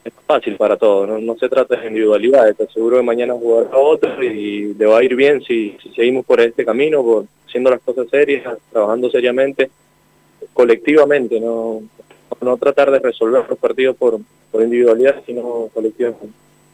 es 0.08 0.24
fácil 0.26 0.56
para 0.56 0.76
todos, 0.76 1.20
no, 1.20 1.36
se 1.36 1.48
trata 1.48 1.76
de 1.76 1.88
individualidad, 1.88 2.54
te 2.54 2.64
aseguro 2.64 2.96
que 2.96 3.02
mañana 3.02 3.34
jugará 3.34 3.76
otro 3.76 4.22
y 4.22 4.74
le 4.74 4.86
va 4.86 4.98
a 4.98 5.04
ir 5.04 5.14
bien 5.14 5.42
si, 5.42 5.76
seguimos 5.94 6.24
por 6.24 6.40
este 6.40 6.64
camino, 6.64 7.02
por, 7.02 7.24
haciendo 7.46 7.70
las 7.70 7.80
cosas 7.80 8.08
serias, 8.10 8.58
trabajando 8.70 9.10
seriamente, 9.10 9.70
colectivamente, 10.52 11.40
no, 11.40 11.82
no 12.40 12.56
tratar 12.56 12.90
de 12.90 12.98
resolver 12.98 13.44
los 13.48 13.58
partidos 13.58 13.96
por, 13.96 14.18
por 14.50 14.62
individualidad, 14.62 15.22
sino 15.26 15.68
colectivamente. 15.72 16.28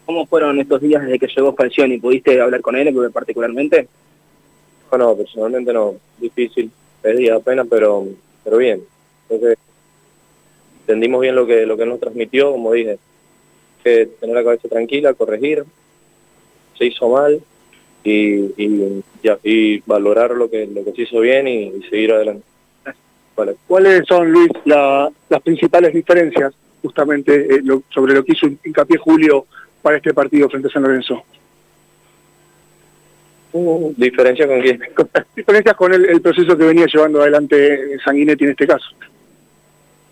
¿Cómo 0.07 0.27
fueron 0.27 0.59
estos 0.61 0.81
días 0.83 1.03
desde 1.03 1.19
que 1.19 1.29
llegó 1.29 1.55
y 1.87 1.99
¿Pudiste 1.99 2.41
hablar 2.41 2.61
con 2.61 2.77
él 2.77 2.95
particularmente? 3.13 3.89
no, 4.97 5.17
personalmente 5.17 5.73
no, 5.73 5.95
difícil, 6.19 6.71
pedía 7.03 7.37
apenas, 7.37 7.67
pero, 7.69 8.07
pero 8.45 8.59
bien. 8.59 8.83
Entonces, 9.29 9.59
entendimos 10.81 11.21
bien 11.21 11.35
lo 11.35 11.47
que, 11.47 11.67
lo 11.67 11.77
que 11.77 11.87
nos 11.87 12.01
transmitió, 12.01 12.53
como 12.53 12.73
dije, 12.73 12.99
que 13.85 14.07
tener 14.19 14.35
la 14.35 14.43
cabeza 14.43 14.69
tranquila, 14.69 15.15
corregir, 15.15 15.65
se 16.77 16.87
hizo 16.87 17.09
mal 17.09 17.41
y, 18.03 19.03
y, 19.43 19.83
valorar 19.87 20.33
lo 20.33 20.51
que, 20.51 20.67
lo 20.67 20.85
que 20.85 20.93
se 20.93 21.03
hizo 21.03 21.21
bien 21.21 21.47
y, 21.47 21.83
seguir 21.89 22.13
adelante. 22.13 22.45
¿Cuáles 23.67 24.07
son, 24.07 24.31
Luis, 24.31 24.51
las 24.65 25.43
principales 25.43 25.93
diferencias 25.93 26.55
justamente 26.83 27.57
eh, 27.57 27.63
sobre 27.93 28.15
lo 28.15 28.25
que 28.25 28.33
hizo 28.33 28.47
hincapié 28.47 28.99
Julio 28.99 29.47
para 29.83 29.97
este 29.97 30.15
partido 30.15 30.49
frente 30.49 30.69
a 30.69 30.71
San 30.71 30.83
Lorenzo? 30.83 31.23
¿Diferencia 33.97 34.47
con 34.49 34.61
quién? 34.61 34.81
Diferencias 35.37 35.77
con 35.77 35.95
el, 35.95 36.21
proceso 36.21 36.57
que 36.57 36.65
venía 36.65 36.87
llevando 36.87 37.23
adelante 37.23 37.99
Sanguinetti 38.05 38.45
en 38.45 38.51
este 38.51 38.67
caso. 38.67 38.87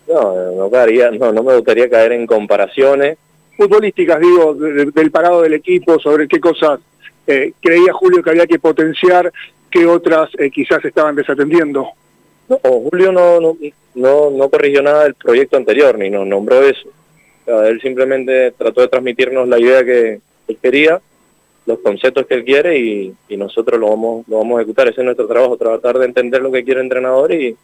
No, 0.07 0.69
no, 0.69 0.69
no, 0.69 1.31
no 1.33 1.43
me 1.43 1.55
gustaría 1.55 1.89
caer 1.89 2.13
en 2.13 2.25
comparaciones. 2.25 3.17
Futbolísticas, 3.57 4.19
digo, 4.19 4.53
del 4.55 5.11
parado 5.11 5.41
del 5.41 5.53
equipo, 5.53 5.99
sobre 5.99 6.27
qué 6.27 6.39
cosas 6.39 6.79
eh, 7.27 7.53
creía 7.61 7.93
Julio 7.93 8.23
que 8.23 8.31
había 8.31 8.47
que 8.47 8.59
potenciar, 8.59 9.31
qué 9.69 9.85
otras 9.85 10.29
eh, 10.37 10.49
quizás 10.49 10.83
estaban 10.83 11.15
desatendiendo. 11.15 11.87
No, 12.49 12.57
Julio 12.57 13.11
no, 13.11 13.39
no, 13.39 13.57
no, 13.95 14.29
no 14.31 14.49
corrigió 14.49 14.81
nada 14.81 15.03
del 15.03 15.15
proyecto 15.15 15.57
anterior, 15.57 15.97
ni 15.97 16.09
nos 16.09 16.27
nombró 16.27 16.61
eso. 16.63 16.89
él 17.45 17.79
simplemente 17.81 18.51
trató 18.51 18.81
de 18.81 18.87
transmitirnos 18.87 19.47
la 19.47 19.59
idea 19.59 19.83
que 19.83 20.19
él 20.47 20.57
quería 20.61 21.01
los 21.65 21.79
conceptos 21.79 22.25
que 22.25 22.35
él 22.35 22.43
quiere 22.43 22.77
y, 22.77 23.15
nosotros 23.37 23.79
lo 23.79 23.89
vamos, 23.89 24.27
lo 24.27 24.37
vamos 24.37 24.57
a 24.57 24.61
ejecutar. 24.61 24.87
Ese 24.87 25.01
es 25.01 25.05
nuestro 25.05 25.27
trabajo, 25.27 25.57
tratar 25.57 25.97
de 25.97 26.05
entender 26.05 26.41
lo 26.41 26.51
que 26.51 26.63
quiere 26.63 26.79
el 26.79 26.85
entrenador 26.85 27.33
y, 27.33 27.55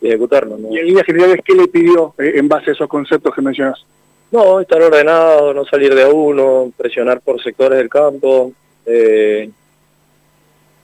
ejecutarlo. 0.00 0.58
¿Y 0.70 0.78
en 0.78 0.86
líneas 0.86 1.04
generales 1.04 1.40
qué 1.44 1.54
le 1.54 1.68
pidió 1.68 2.14
eh, 2.18 2.32
en 2.36 2.48
base 2.48 2.70
a 2.70 2.72
esos 2.72 2.88
conceptos 2.88 3.34
que 3.34 3.42
mencionas? 3.42 3.84
No, 4.32 4.60
estar 4.60 4.80
ordenado, 4.80 5.52
no 5.52 5.64
salir 5.64 5.94
de 5.94 6.06
uno, 6.06 6.72
presionar 6.76 7.20
por 7.20 7.42
sectores 7.42 7.78
del 7.78 7.88
campo, 7.88 8.52
eh, 8.86 9.50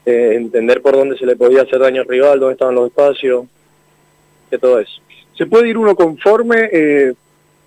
eh, 0.04 0.32
entender 0.34 0.82
por 0.82 0.96
dónde 0.96 1.16
se 1.16 1.26
le 1.26 1.36
podía 1.36 1.62
hacer 1.62 1.78
daño 1.78 2.02
al 2.02 2.08
rival, 2.08 2.40
dónde 2.40 2.54
estaban 2.54 2.74
los 2.74 2.88
espacios, 2.88 3.46
que 4.50 4.58
todo 4.58 4.80
eso. 4.80 5.00
¿Se 5.36 5.46
puede 5.46 5.68
ir 5.68 5.78
uno 5.78 5.94
conforme? 5.94 7.14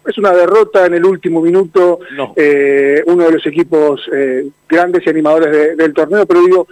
es 0.09 0.17
una 0.17 0.31
derrota 0.31 0.85
en 0.85 0.95
el 0.95 1.05
último 1.05 1.41
minuto, 1.41 1.99
eh, 2.35 3.03
uno 3.05 3.25
de 3.25 3.31
los 3.31 3.45
equipos 3.45 4.01
eh, 4.13 4.47
grandes 4.67 5.05
y 5.05 5.09
animadores 5.09 5.77
del 5.77 5.93
torneo, 5.93 6.25
pero 6.25 6.41
digo, 6.41 6.67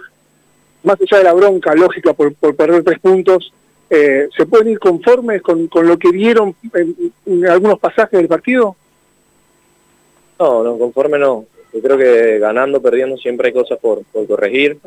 más 0.82 0.98
allá 1.00 1.18
de 1.18 1.24
la 1.24 1.34
bronca 1.34 1.74
lógica 1.74 2.12
por, 2.14 2.34
perder 2.34 2.82
tres 2.82 2.98
puntos, 2.98 3.52
eh, 3.90 4.28
¿se 4.36 4.46
pueden 4.46 4.70
ir 4.70 4.78
conformes 4.78 5.40
con, 5.42 5.68
lo 5.82 5.98
que 5.98 6.10
vieron 6.10 6.54
en, 6.74 7.46
algunos 7.48 7.78
pasajes 7.78 8.18
del 8.18 8.28
partido? 8.28 8.76
No, 10.38 10.62
no, 10.62 10.78
conforme 10.78 11.18
no. 11.18 11.46
Yo 11.72 11.80
creo 11.80 11.98
que 11.98 12.38
ganando, 12.38 12.80
perdiendo, 12.80 13.16
siempre 13.16 13.48
hay 13.48 13.52
cosas 13.52 13.78
por, 13.78 14.02
corregir. 14.26 14.78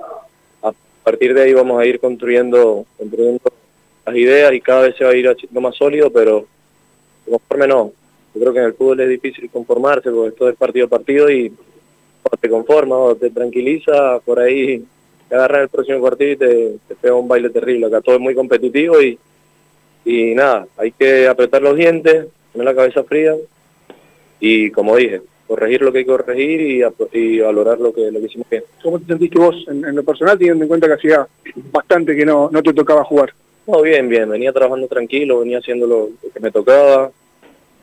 A 0.63 0.71
partir 1.03 1.33
de 1.33 1.43
ahí 1.43 1.53
vamos 1.53 1.79
a 1.79 1.85
ir 1.85 1.99
construyendo, 1.99 2.85
construyendo 2.97 3.41
las 4.05 4.15
ideas 4.15 4.53
y 4.53 4.61
cada 4.61 4.83
vez 4.83 4.95
se 4.95 5.03
va 5.03 5.11
a 5.11 5.15
ir 5.15 5.27
haciendo 5.27 5.61
más 5.61 5.75
sólido, 5.75 6.11
pero 6.11 6.45
conforme 7.29 7.67
no. 7.67 7.91
Yo 8.33 8.41
creo 8.41 8.53
que 8.53 8.59
en 8.59 8.65
el 8.65 8.73
fútbol 8.73 9.01
es 9.01 9.09
difícil 9.09 9.49
conformarse 9.49 10.09
porque 10.09 10.29
esto 10.29 10.49
es 10.49 10.55
partido 10.55 10.85
a 10.85 10.89
partido 10.89 11.29
y 11.29 11.51
te 12.39 12.49
conformas 12.49 12.97
o 12.99 13.15
te 13.15 13.29
tranquiliza, 13.29 14.19
por 14.19 14.39
ahí 14.39 14.85
te 15.27 15.35
agarras 15.35 15.63
el 15.63 15.69
próximo 15.69 16.01
partido 16.01 16.31
y 16.31 16.35
te, 16.37 16.75
te 16.87 16.95
pega 16.95 17.15
un 17.15 17.27
baile 17.27 17.49
terrible. 17.49 17.87
Acá 17.87 18.01
todo 18.01 18.15
es 18.15 18.21
muy 18.21 18.33
competitivo 18.33 19.01
y, 19.01 19.19
y 20.05 20.33
nada, 20.33 20.67
hay 20.77 20.91
que 20.91 21.27
apretar 21.27 21.61
los 21.61 21.75
dientes, 21.75 22.27
tener 22.51 22.65
la 22.65 22.75
cabeza 22.75 23.03
fría 23.03 23.35
y 24.39 24.71
como 24.71 24.95
dije, 24.95 25.21
corregir 25.51 25.81
lo 25.81 25.91
que 25.91 25.97
hay 25.97 26.05
que 26.05 26.11
corregir 26.11 26.61
y, 26.61 26.81
y 27.11 27.39
valorar 27.41 27.77
lo 27.77 27.91
que, 27.93 28.09
lo 28.09 28.21
que 28.21 28.27
hicimos 28.27 28.49
bien. 28.49 28.63
¿Cómo 28.81 28.97
te 28.99 29.07
sentiste 29.07 29.37
vos 29.37 29.53
en, 29.67 29.93
lo 29.93 30.01
personal 30.01 30.37
teniendo 30.37 30.63
en 30.63 30.69
cuenta 30.69 30.87
que 30.87 30.93
hacía 30.93 31.27
bastante 31.73 32.15
que 32.15 32.25
no, 32.25 32.49
no 32.49 32.63
te 32.63 32.73
tocaba 32.73 33.03
jugar? 33.03 33.33
No, 33.67 33.81
bien, 33.81 34.07
bien, 34.07 34.29
venía 34.29 34.53
trabajando 34.53 34.87
tranquilo, 34.87 35.41
venía 35.41 35.57
haciendo 35.57 35.87
lo 35.87 36.09
que 36.33 36.39
me 36.39 36.51
tocaba, 36.51 37.11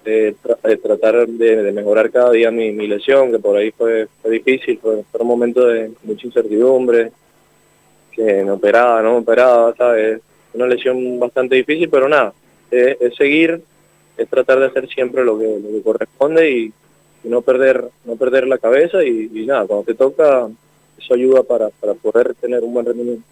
eh, 0.06 0.34
tratar 0.82 1.28
de, 1.28 1.72
mejorar 1.72 2.10
cada 2.10 2.30
día 2.30 2.50
mi, 2.50 2.72
lesión, 2.86 3.32
que 3.32 3.38
por 3.38 3.58
ahí 3.58 3.70
fue, 3.70 4.08
difícil, 4.30 4.78
fue, 4.80 5.04
un 5.12 5.26
momento 5.26 5.66
de 5.66 5.90
mucha 6.04 6.26
incertidumbre, 6.26 7.12
que 8.12 8.44
no 8.44 8.54
operaba, 8.54 9.02
no 9.02 9.18
operaba, 9.18 9.74
¿sabes? 9.76 10.22
Una 10.54 10.66
lesión 10.66 11.20
bastante 11.20 11.56
difícil, 11.56 11.90
pero 11.90 12.08
nada, 12.08 12.32
es, 12.70 12.96
seguir, 13.18 13.60
es 14.16 14.26
tratar 14.26 14.58
de 14.58 14.66
hacer 14.66 14.88
siempre 14.88 15.22
lo 15.22 15.38
que, 15.38 15.60
lo 15.62 15.68
que 15.68 15.82
corresponde 15.82 16.50
y, 16.50 16.72
no 17.28 17.42
perder 17.42 17.84
no 18.04 18.16
perder 18.16 18.46
la 18.46 18.58
cabeza 18.58 19.04
y, 19.04 19.28
nada, 19.46 19.66
cuando 19.66 19.84
te 19.84 19.94
toca, 19.94 20.48
eso 20.98 21.14
ayuda 21.14 21.42
para, 21.42 21.68
para 21.80 21.94
poder 21.94 22.34
tener 22.34 22.62
un 22.62 22.74
buen 22.74 22.86
rendimiento. 22.86 23.24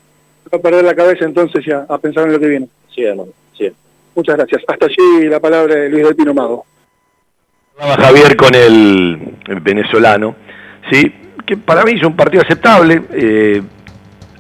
No 0.53 0.61
perder 0.61 0.85
la 0.85 0.95
cabeza 0.95 1.25
entonces 1.25 1.65
ya, 1.67 1.87
a 1.89 1.99
pensar 1.99 2.27
en 2.27 2.33
lo 2.35 2.41
que 2.41 2.47
viene. 2.47 2.69
Sí, 2.95 3.03
hermano, 3.03 3.33
sí. 3.57 3.71
Muchas 4.15 4.37
gracias. 4.37 4.63
Hasta 4.67 4.87
allí 4.87 5.29
la 5.29 5.41
palabra 5.41 5.75
de 5.75 5.89
Luis 5.89 6.05
del 6.05 6.17
Pino 6.17 6.33
Mago. 6.33 6.65
Javier 7.79 8.37
con 8.37 8.55
el, 8.55 9.35
venezolano, 9.61 10.35
¿sí? 10.91 11.13
que 11.45 11.57
para 11.57 11.85
mí 11.85 11.93
es 11.93 12.03
un 12.03 12.17
partido 12.17 12.43
aceptable. 12.43 13.03
Eh, 13.13 13.63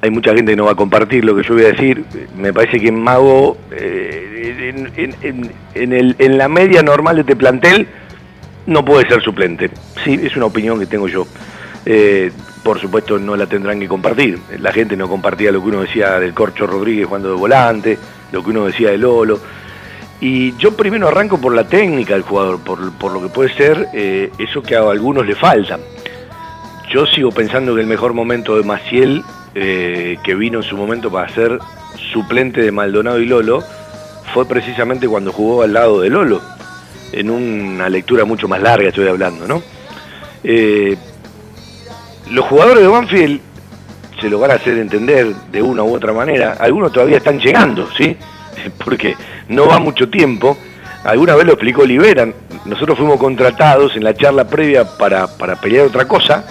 hay 0.00 0.10
mucha 0.10 0.34
gente 0.34 0.52
que 0.52 0.56
no 0.56 0.64
va 0.64 0.72
a 0.72 0.76
compartir 0.76 1.24
lo 1.24 1.36
que 1.36 1.42
yo 1.42 1.54
voy 1.54 1.64
a 1.64 1.72
decir. 1.72 2.04
Me 2.36 2.52
parece 2.52 2.80
que 2.80 2.90
Mago, 2.90 3.58
eh, 3.72 4.82
en, 5.74 5.92
el, 5.92 6.16
en 6.18 6.38
la 6.38 6.48
media 6.48 6.82
normal 6.82 7.16
de 7.16 7.22
este 7.22 7.36
plantel, 7.36 7.86
no 8.66 8.84
puede 8.84 9.08
ser 9.08 9.22
suplente. 9.22 9.70
Sí, 10.04 10.18
es 10.22 10.36
una 10.36 10.46
opinión 10.46 10.78
que 10.78 10.86
tengo 10.86 11.08
yo. 11.08 11.26
Eh, 11.84 12.32
por 12.62 12.80
supuesto 12.80 13.18
no 13.18 13.36
la 13.36 13.46
tendrán 13.46 13.78
que 13.78 13.88
compartir. 13.88 14.38
La 14.58 14.72
gente 14.72 14.96
no 14.96 15.08
compartía 15.08 15.52
lo 15.52 15.62
que 15.62 15.68
uno 15.68 15.82
decía 15.82 16.18
del 16.18 16.34
Corcho 16.34 16.66
Rodríguez 16.66 17.06
jugando 17.06 17.28
de 17.28 17.36
volante, 17.36 17.98
lo 18.32 18.42
que 18.42 18.50
uno 18.50 18.66
decía 18.66 18.90
de 18.90 18.98
Lolo. 18.98 19.40
Y 20.20 20.56
yo 20.56 20.76
primero 20.76 21.08
arranco 21.08 21.40
por 21.40 21.54
la 21.54 21.68
técnica 21.68 22.14
del 22.14 22.22
jugador, 22.22 22.58
por, 22.60 23.12
lo 23.12 23.22
que 23.22 23.28
puede 23.28 23.54
ser 23.54 23.88
eh, 23.92 24.32
eso 24.38 24.62
que 24.62 24.74
a 24.74 24.80
algunos 24.80 25.26
le 25.26 25.34
falta. 25.34 25.78
Yo 26.90 27.06
sigo 27.06 27.30
pensando 27.30 27.74
que 27.74 27.82
el 27.82 27.86
mejor 27.86 28.14
momento 28.14 28.56
de 28.56 28.64
Maciel, 28.64 29.22
eh, 29.54 30.16
que 30.24 30.34
vino 30.34 30.58
en 30.58 30.64
su 30.64 30.76
momento 30.76 31.10
para 31.10 31.28
ser 31.28 31.58
suplente 32.12 32.62
de 32.62 32.72
Maldonado 32.72 33.20
y 33.20 33.26
Lolo, 33.26 33.62
fue 34.32 34.46
precisamente 34.46 35.06
cuando 35.06 35.32
jugó 35.32 35.62
al 35.62 35.72
lado 35.72 36.00
de 36.00 36.10
Lolo, 36.10 36.40
en 37.16 37.30
una 37.30 37.88
lectura 37.88 38.24
mucho 38.24 38.46
más 38.46 38.60
larga 38.60 38.88
estoy 38.88 39.08
hablando, 39.08 39.48
¿no? 39.48 39.62
Eh, 40.44 40.96
los 42.30 42.44
jugadores 42.44 42.82
de 42.82 42.88
Banfield 42.88 43.40
se 44.20 44.28
lo 44.28 44.38
van 44.38 44.50
a 44.50 44.54
hacer 44.54 44.78
entender 44.78 45.34
de 45.50 45.62
una 45.62 45.82
u 45.82 45.94
otra 45.94 46.12
manera, 46.12 46.56
algunos 46.60 46.92
todavía 46.92 47.16
están 47.18 47.38
llegando, 47.38 47.88
¿sí? 47.96 48.16
porque 48.84 49.16
no 49.48 49.66
va 49.66 49.78
mucho 49.78 50.08
tiempo, 50.08 50.56
alguna 51.04 51.34
vez 51.34 51.46
lo 51.46 51.52
explicó 51.52 51.82
Olivera, 51.82 52.28
nosotros 52.66 52.98
fuimos 52.98 53.18
contratados 53.18 53.96
en 53.96 54.04
la 54.04 54.14
charla 54.14 54.46
previa 54.46 54.84
para, 54.98 55.26
para 55.26 55.56
pelear 55.56 55.86
otra 55.86 56.06
cosa, 56.06 56.44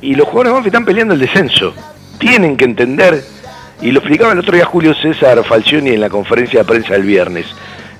y 0.00 0.14
los 0.14 0.26
jugadores 0.26 0.50
de 0.50 0.54
Banfield 0.54 0.74
están 0.74 0.84
peleando 0.84 1.14
el 1.14 1.20
descenso. 1.20 1.74
Tienen 2.18 2.56
que 2.56 2.64
entender, 2.64 3.24
y 3.80 3.90
lo 3.90 3.98
explicaba 3.98 4.32
el 4.32 4.38
otro 4.38 4.54
día 4.54 4.64
Julio 4.64 4.94
César 4.94 5.42
Falcioni 5.44 5.90
en 5.90 6.00
la 6.00 6.10
conferencia 6.10 6.60
de 6.60 6.64
prensa 6.64 6.92
del 6.94 7.02
viernes. 7.02 7.46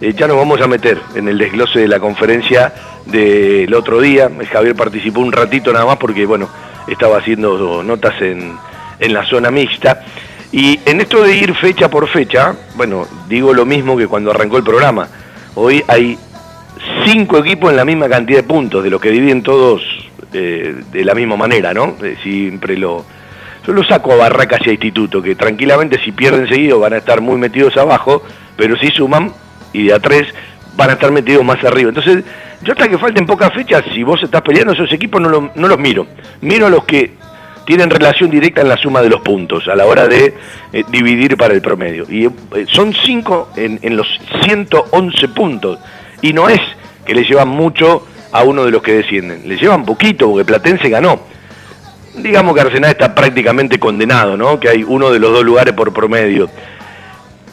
Eh, 0.03 0.15
ya 0.15 0.27
nos 0.27 0.37
vamos 0.37 0.61
a 0.61 0.67
meter 0.67 0.99
en 1.15 1.29
el 1.29 1.39
desglose 1.39 1.79
de 1.79 1.87
la 1.87 2.01
conferencia 2.01 2.73
del 3.07 3.73
otro 3.73 4.01
día. 4.01 4.29
Javier 4.51 4.75
participó 4.75 5.21
un 5.21 5.31
ratito 5.31 5.73
nada 5.73 5.87
más 5.87 5.97
porque, 5.97 6.27
bueno, 6.27 6.49
estaba 6.89 7.19
haciendo 7.19 7.85
notas 7.85 8.21
en, 8.21 8.59
en 8.99 9.15
la 9.15 9.25
zona 9.25 9.53
mixta. 9.53 10.05
Y 10.51 10.81
en 10.87 11.01
esto 11.01 11.23
de 11.23 11.37
ir 11.37 11.55
fecha 11.55 11.89
por 11.89 12.09
fecha, 12.09 12.53
bueno, 12.75 13.07
digo 13.29 13.55
lo 13.55 13.65
mismo 13.65 13.97
que 13.97 14.09
cuando 14.09 14.33
arrancó 14.33 14.57
el 14.57 14.65
programa. 14.65 15.07
Hoy 15.55 15.85
hay 15.87 16.19
cinco 17.05 17.39
equipos 17.39 17.71
en 17.71 17.77
la 17.77 17.85
misma 17.85 18.09
cantidad 18.09 18.41
de 18.41 18.43
puntos, 18.43 18.83
de 18.83 18.91
los 18.91 19.01
que 19.01 19.11
dividen 19.11 19.45
todos 19.45 19.83
eh, 20.33 20.83
de 20.91 21.05
la 21.05 21.15
misma 21.15 21.37
manera, 21.37 21.73
¿no? 21.73 21.95
Eh, 22.03 22.17
siempre 22.25 22.77
lo... 22.77 23.05
Yo 23.65 23.73
lo 23.73 23.85
saco 23.85 24.15
a 24.15 24.17
Barracas 24.17 24.63
y 24.67 24.71
a 24.71 24.73
Instituto, 24.73 25.23
que 25.23 25.37
tranquilamente 25.37 26.03
si 26.03 26.11
pierden 26.11 26.49
seguido 26.49 26.81
van 26.81 26.95
a 26.95 26.97
estar 26.97 27.21
muy 27.21 27.37
metidos 27.37 27.77
abajo, 27.77 28.25
pero 28.57 28.77
si 28.77 28.89
suman, 28.89 29.33
y 29.73 29.85
de 29.85 29.95
a 29.95 30.01
tres, 30.01 30.27
van 30.77 30.91
a 30.91 30.93
estar 30.95 31.11
metidos 31.11 31.45
más 31.45 31.63
arriba. 31.65 31.89
Entonces, 31.89 32.25
yo 32.63 32.73
hasta 32.73 32.89
que 32.89 32.99
falten 32.99 33.27
pocas 33.27 33.53
fechas, 33.53 33.85
si 33.93 34.03
vos 34.03 34.23
estás 34.23 34.43
peleando 34.43 34.73
esos 34.73 34.93
equipos, 34.93 35.21
no, 35.21 35.51
no 35.55 35.69
los 35.69 35.79
miro. 35.79 36.07
Miro 36.41 36.67
a 36.67 36.71
los 36.71 36.85
que 36.85 37.13
tienen 37.65 37.91
relación 37.91 38.31
directa 38.31 38.61
en 38.61 38.69
la 38.69 38.77
suma 38.77 39.03
de 39.03 39.09
los 39.09 39.21
puntos 39.21 39.69
a 39.69 39.77
la 39.77 39.87
hora 39.87 40.09
de 40.09 40.35
eh, 40.73 40.85
dividir 40.89 41.37
para 41.37 41.55
el 41.55 41.61
promedio. 41.61 42.07
Y 42.09 42.27
eh, 42.27 42.31
son 42.69 42.93
cinco 42.93 43.51
en, 43.57 43.79
en, 43.83 43.97
los 43.97 44.07
111 44.45 45.29
puntos. 45.29 45.79
Y 46.21 46.33
no 46.33 46.49
es 46.49 46.61
que 47.05 47.15
le 47.15 47.25
llevan 47.25 47.49
mucho 47.49 48.07
a 48.33 48.43
uno 48.43 48.65
de 48.65 48.71
los 48.71 48.83
que 48.83 48.95
descienden. 48.95 49.43
Le 49.47 49.57
llevan 49.57 49.85
poquito 49.85 50.29
porque 50.31 50.45
Platense 50.45 50.89
ganó. 50.89 51.21
Digamos 52.17 52.55
que 52.55 52.61
Arsenal 52.61 52.91
está 52.91 53.15
prácticamente 53.15 53.79
condenado, 53.79 54.37
¿no? 54.37 54.61
Que 54.61 54.69
hay 54.69 54.85
uno 54.85 55.11
de 55.11 55.19
los 55.19 55.33
dos 55.33 55.45
lugares 55.45 55.75
por 55.75 55.93
promedio. 55.93 56.51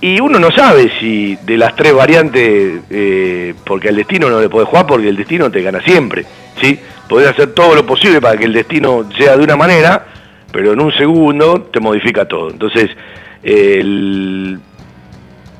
Y 0.01 0.21
uno 0.21 0.39
no 0.39 0.49
sabe 0.51 0.91
si 0.99 1.35
de 1.43 1.57
las 1.57 1.75
tres 1.75 1.93
variantes, 1.93 2.81
eh, 2.89 3.53
porque 3.65 3.89
al 3.89 3.97
destino 3.97 4.29
no 4.29 4.39
le 4.39 4.47
puede 4.47 4.65
jugar 4.65 4.87
porque 4.87 5.09
el 5.09 5.17
destino 5.17 5.51
te 5.51 5.61
gana 5.61 5.81
siempre, 5.81 6.25
¿sí? 6.61 6.79
Podés 7.09 7.29
hacer 7.29 7.53
todo 7.53 7.75
lo 7.75 7.85
posible 7.85 8.21
para 8.21 8.37
que 8.37 8.45
el 8.45 8.53
destino 8.53 9.09
sea 9.17 9.35
de 9.35 9.43
una 9.43 9.57
manera, 9.57 10.05
pero 10.53 10.71
en 10.71 10.79
un 10.79 10.93
segundo 10.93 11.63
te 11.63 11.81
modifica 11.81 12.25
todo. 12.25 12.49
Entonces, 12.49 12.89
el 13.43 14.59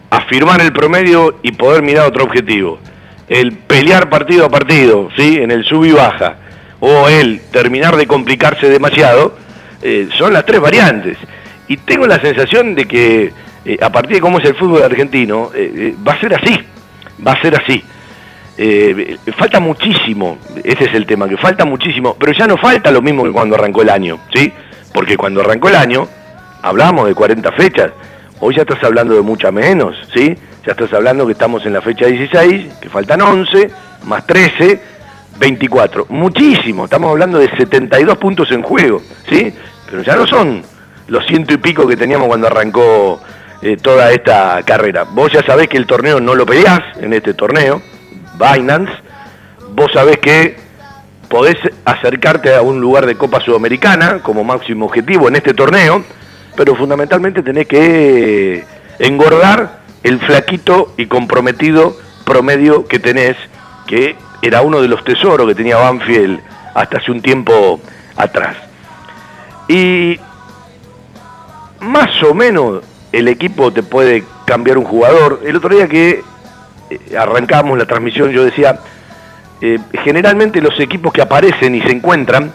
afirmar 0.10 0.62
el 0.62 0.72
promedio 0.72 1.40
y 1.44 1.52
poder 1.52 1.84
mirar 1.84 2.08
otro 2.08 2.24
objetivo, 2.24 2.80
el 3.28 3.52
pelear 3.52 4.10
partido 4.10 4.46
a 4.46 4.50
partido, 4.50 5.10
¿sí? 5.18 5.38
En 5.38 5.52
el 5.52 5.66
sub 5.66 5.84
y 5.84 5.92
baja, 5.92 6.38
o 6.80 7.10
el 7.10 7.42
terminar 7.52 7.98
de 7.98 8.08
complicarse 8.08 8.70
demasiado, 8.70 9.36
eh, 9.82 10.08
son 10.18 10.32
las 10.32 10.46
tres 10.46 10.62
variantes. 10.62 11.18
Y 11.68 11.76
tengo 11.78 12.08
la 12.08 12.22
sensación 12.22 12.74
de 12.74 12.86
que 12.86 13.34
eh, 13.66 13.78
a 13.82 13.92
partir 13.92 14.16
de 14.16 14.22
cómo 14.22 14.40
es 14.40 14.46
el 14.46 14.56
fútbol 14.56 14.84
argentino, 14.84 15.52
eh, 15.54 15.72
eh, 15.76 15.96
va 16.08 16.14
a 16.14 16.20
ser 16.20 16.34
así, 16.34 16.58
va 17.26 17.34
a 17.34 17.42
ser 17.42 17.56
así. 17.56 17.84
falta 19.38 19.60
muchísimo, 19.60 20.38
ese 20.64 20.86
es 20.86 20.94
el 20.94 21.06
tema, 21.06 21.28
que 21.28 21.38
falta 21.38 21.66
muchísimo, 21.66 22.16
pero 22.20 22.32
ya 22.32 22.48
no 22.48 22.58
falta 22.58 22.92
lo 22.92 23.02
mismo 23.02 23.24
que 23.24 23.32
cuando 23.32 23.56
arrancó 23.56 23.82
el 23.82 23.90
año, 23.90 24.20
¿sí? 24.34 24.52
Porque 24.94 25.18
cuando 25.18 25.42
arrancó 25.42 25.70
el 25.70 25.76
año, 25.76 26.08
hablamos 26.62 27.08
de 27.08 27.16
40 27.16 27.52
fechas, 27.54 27.92
hoy 28.40 28.56
ya 28.56 28.62
estás 28.62 28.84
hablando 28.84 29.14
de 29.14 29.22
mucha 29.22 29.52
menos, 29.52 29.96
¿sí? 30.14 30.36
Ya 30.66 30.72
estás 30.72 30.92
hablando 30.94 31.26
que 31.26 31.34
estamos 31.34 31.66
en 31.66 31.74
la 31.74 31.82
fecha 31.82 32.08
16, 32.08 32.74
que 32.82 32.90
faltan 32.90 33.22
11, 33.22 33.70
más 34.06 34.26
13, 34.26 34.82
24, 35.38 36.08
muchísimo, 36.10 36.86
estamos 36.86 37.12
hablando 37.12 37.40
de 37.40 37.50
72 37.56 38.18
puntos 38.18 38.52
en 38.52 38.62
juego, 38.62 39.02
¿sí? 39.30 39.54
Pero 39.90 40.04
ya 40.04 40.16
no 40.16 40.28
son 40.28 40.64
los 41.08 41.26
ciento 41.26 41.54
y 41.54 41.58
pico 41.58 41.88
que 41.88 41.98
teníamos 41.98 42.28
cuando 42.28 42.48
arrancó 42.48 43.22
eh, 43.62 43.78
toda 43.78 44.12
esta 44.12 44.62
carrera. 44.64 45.04
Vos 45.04 45.32
ya 45.32 45.44
sabés 45.44 45.68
que 45.68 45.78
el 45.78 45.86
torneo 45.86 46.20
no 46.20 46.36
lo 46.36 46.46
peleás 46.46 46.82
en 47.00 47.14
este 47.14 47.34
torneo, 47.34 47.82
Binance. 48.38 48.92
Vos 49.72 49.92
sabés 49.94 50.18
que 50.20 50.58
podés 51.30 51.58
acercarte 51.86 52.56
a 52.56 52.62
un 52.62 52.82
lugar 52.82 53.06
de 53.06 53.16
Copa 53.16 53.40
Sudamericana 53.42 54.20
como 54.22 54.44
máximo 54.44 54.86
objetivo 54.86 55.28
en 55.28 55.36
este 55.36 55.54
torneo, 55.54 56.04
pero 56.56 56.76
fundamentalmente 56.76 57.44
tenés 57.44 57.68
que 57.68 58.64
engordar 58.98 59.80
el 60.04 60.20
flaquito 60.20 60.94
y 60.98 61.06
comprometido 61.06 61.98
promedio 62.26 62.86
que 62.86 63.00
tenés, 63.00 63.36
que 63.88 64.16
era 64.42 64.62
uno 64.62 64.82
de 64.82 64.88
los 64.88 65.04
tesoros 65.04 65.48
que 65.48 65.56
tenía 65.56 65.78
Banfield 65.78 66.40
hasta 66.74 66.98
hace 66.98 67.12
un 67.12 67.22
tiempo 67.22 67.80
atrás. 68.16 68.56
Y 69.68 70.20
más 71.80 72.24
o 72.24 72.34
menos 72.34 72.82
el 73.12 73.28
equipo 73.28 73.72
te 73.72 73.84
puede 73.84 74.24
cambiar 74.46 74.78
un 74.78 74.86
jugador. 74.86 75.42
El 75.46 75.56
otro 75.56 75.76
día 75.76 75.88
que 75.88 76.24
eh, 76.90 77.18
arrancamos 77.18 77.78
la 77.78 77.86
transmisión 77.86 78.32
yo 78.32 78.44
decía, 78.44 78.80
eh, 79.62 79.80
generalmente 80.04 80.62
los 80.62 80.80
equipos 80.80 81.12
que 81.14 81.22
aparecen 81.22 81.76
y 81.76 81.82
se 81.82 81.92
encuentran, 81.92 82.52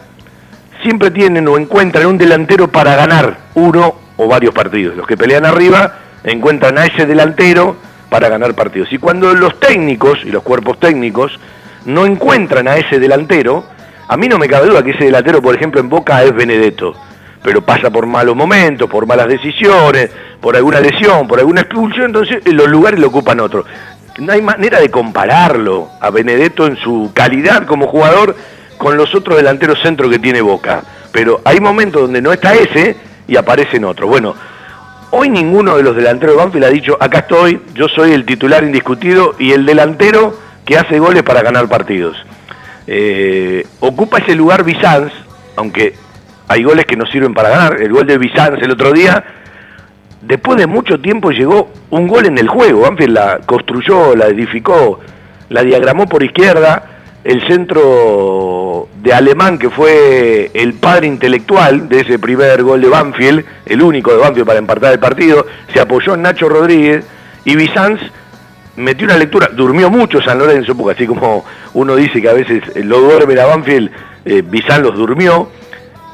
siempre 0.83 1.11
tienen 1.11 1.49
o 1.49 1.57
encuentran 1.57 2.07
un 2.07 2.19
delantero 2.19 2.69
para 2.69 2.95
ganar 2.95 3.39
uno 3.55 3.97
o 4.17 4.29
varios 4.29 4.55
partidos. 4.55 4.97
Los 4.97 5.07
que 5.07 5.17
pelean 5.17 5.45
arriba 5.45 5.99
encuentran 6.25 6.79
a 6.79 6.87
ese 6.87 7.07
delantero 7.07 7.77
para 8.09 8.29
ganar 8.29 8.55
partidos. 8.55 8.93
Y 8.93 8.99
cuando 8.99 9.35
los 9.35 9.59
técnicos 9.59 10.21
y 10.25 10.31
los 10.31 10.43
cuerpos 10.43 10.79
técnicos 10.79 11.39
no 11.85 12.07
encuentran 12.07 12.69
a 12.69 12.77
ese 12.77 12.99
delantero, 12.99 13.65
a 14.07 14.17
mí 14.17 14.29
no 14.29 14.39
me 14.39 14.49
cabe 14.49 14.69
duda 14.69 14.83
que 14.83 14.91
ese 14.91 15.05
delantero, 15.05 15.43
por 15.43 15.55
ejemplo, 15.55 15.81
en 15.81 15.89
Boca 15.89 16.23
es 16.23 16.35
Benedetto 16.35 16.95
pero 17.45 17.61
pasa 17.61 17.91
por 17.91 18.07
malos 18.07 18.35
momentos, 18.35 18.89
por 18.89 19.07
malas 19.07 19.29
decisiones, 19.29 20.09
por 20.41 20.57
alguna 20.57 20.81
lesión, 20.81 21.29
por 21.29 21.39
alguna 21.39 21.61
expulsión, 21.61 22.07
entonces 22.07 22.43
los 22.51 22.67
lugares 22.69 22.99
lo 22.99 23.09
ocupan 23.09 23.39
otros. 23.39 23.67
No 24.19 24.33
hay 24.33 24.41
manera 24.41 24.81
de 24.81 24.91
compararlo 24.91 25.91
a 26.01 26.09
Benedetto 26.09 26.67
en 26.67 26.77
su 26.79 27.11
calidad 27.13 27.67
como 27.67 27.87
jugador 27.87 28.35
con 28.79 28.97
los 28.97 29.15
otros 29.15 29.37
delanteros 29.37 29.79
centros 29.83 30.11
que 30.11 30.19
tiene 30.19 30.41
Boca. 30.41 30.85
Pero 31.13 31.43
hay 31.45 31.61
momentos 31.61 32.01
donde 32.01 32.23
no 32.23 32.33
está 32.33 32.55
ese 32.55 32.97
y 33.29 33.37
aparecen 33.37 33.85
otros. 33.85 34.09
Bueno, 34.09 34.35
hoy 35.11 35.29
ninguno 35.29 35.77
de 35.77 35.83
los 35.83 35.95
delanteros 35.95 36.37
de 36.37 36.43
Banfield 36.43 36.65
ha 36.65 36.71
dicho, 36.71 36.97
acá 36.99 37.19
estoy, 37.19 37.61
yo 37.75 37.89
soy 37.89 38.13
el 38.13 38.25
titular 38.25 38.65
indiscutido 38.65 39.35
y 39.39 39.53
el 39.53 39.67
delantero 39.67 40.35
que 40.65 40.79
hace 40.79 40.99
goles 40.99 41.23
para 41.23 41.43
ganar 41.43 41.69
partidos. 41.69 42.17
Eh, 42.87 43.67
ocupa 43.81 44.17
ese 44.17 44.35
lugar 44.35 44.65
Bizanz, 44.65 45.13
aunque 45.57 45.95
hay 46.49 46.63
goles 46.63 46.85
que 46.87 46.97
no 46.97 47.07
sirven 47.07 47.35
para 47.35 47.51
ganar. 47.51 47.81
El 47.81 47.93
gol 47.93 48.07
de 48.07 48.19
Bizanz 48.19 48.63
el 48.63 48.71
otro 48.71 48.93
día, 48.93 49.25
después 50.21 50.59
de 50.59 50.67
mucho 50.67 51.01
tiempo 51.01 51.31
llegó 51.31 51.71
un 51.91 52.09
gol 52.09 52.27
en 52.27 52.39
el 52.39 52.49
juego. 52.49 52.83
Banfield 52.83 53.15
la 53.15 53.41
construyó, 53.47 54.15
la 54.15 54.27
edificó, 54.27 55.01
la 55.49 55.63
diagramó 55.63 56.07
por 56.07 56.23
izquierda. 56.23 56.91
El 57.25 57.47
centro 57.47 58.89
de 59.03 59.15
Alemán, 59.15 59.59
que 59.59 59.71
fue 59.71 60.51
el 60.53 60.75
padre 60.75 61.07
intelectual 61.07 61.89
de 61.89 62.01
ese 62.01 62.19
primer 62.19 62.63
gol 62.63 62.83
de 62.83 62.89
Banfield, 62.89 63.45
el 63.65 63.81
único 63.81 64.13
de 64.13 64.19
Banfield 64.19 64.47
para 64.47 64.59
empatar 64.59 64.93
el 64.93 64.99
partido, 64.99 65.47
se 65.73 65.81
apoyó 65.81 66.15
en 66.15 66.23
Nacho 66.23 66.51
Rodríguez 66.51 67.07
y 67.47 67.57
Bizanz 67.57 68.01
metió 68.77 69.07
una 69.07 69.17
lectura, 69.17 69.49
durmió 69.55 69.91
mucho 69.91 70.21
San 70.21 70.39
Lorenzo, 70.39 70.77
porque 70.77 70.97
así 70.97 71.07
como 71.07 71.45
uno 71.75 71.97
dice 71.97 72.21
que 72.21 72.29
a 72.29 72.33
veces 72.33 72.63
lo 72.85 73.01
duerme 73.01 73.35
la 73.35 73.47
Banfield, 73.47 73.91
eh, 74.25 74.43
los 74.81 74.97
durmió, 74.97 75.49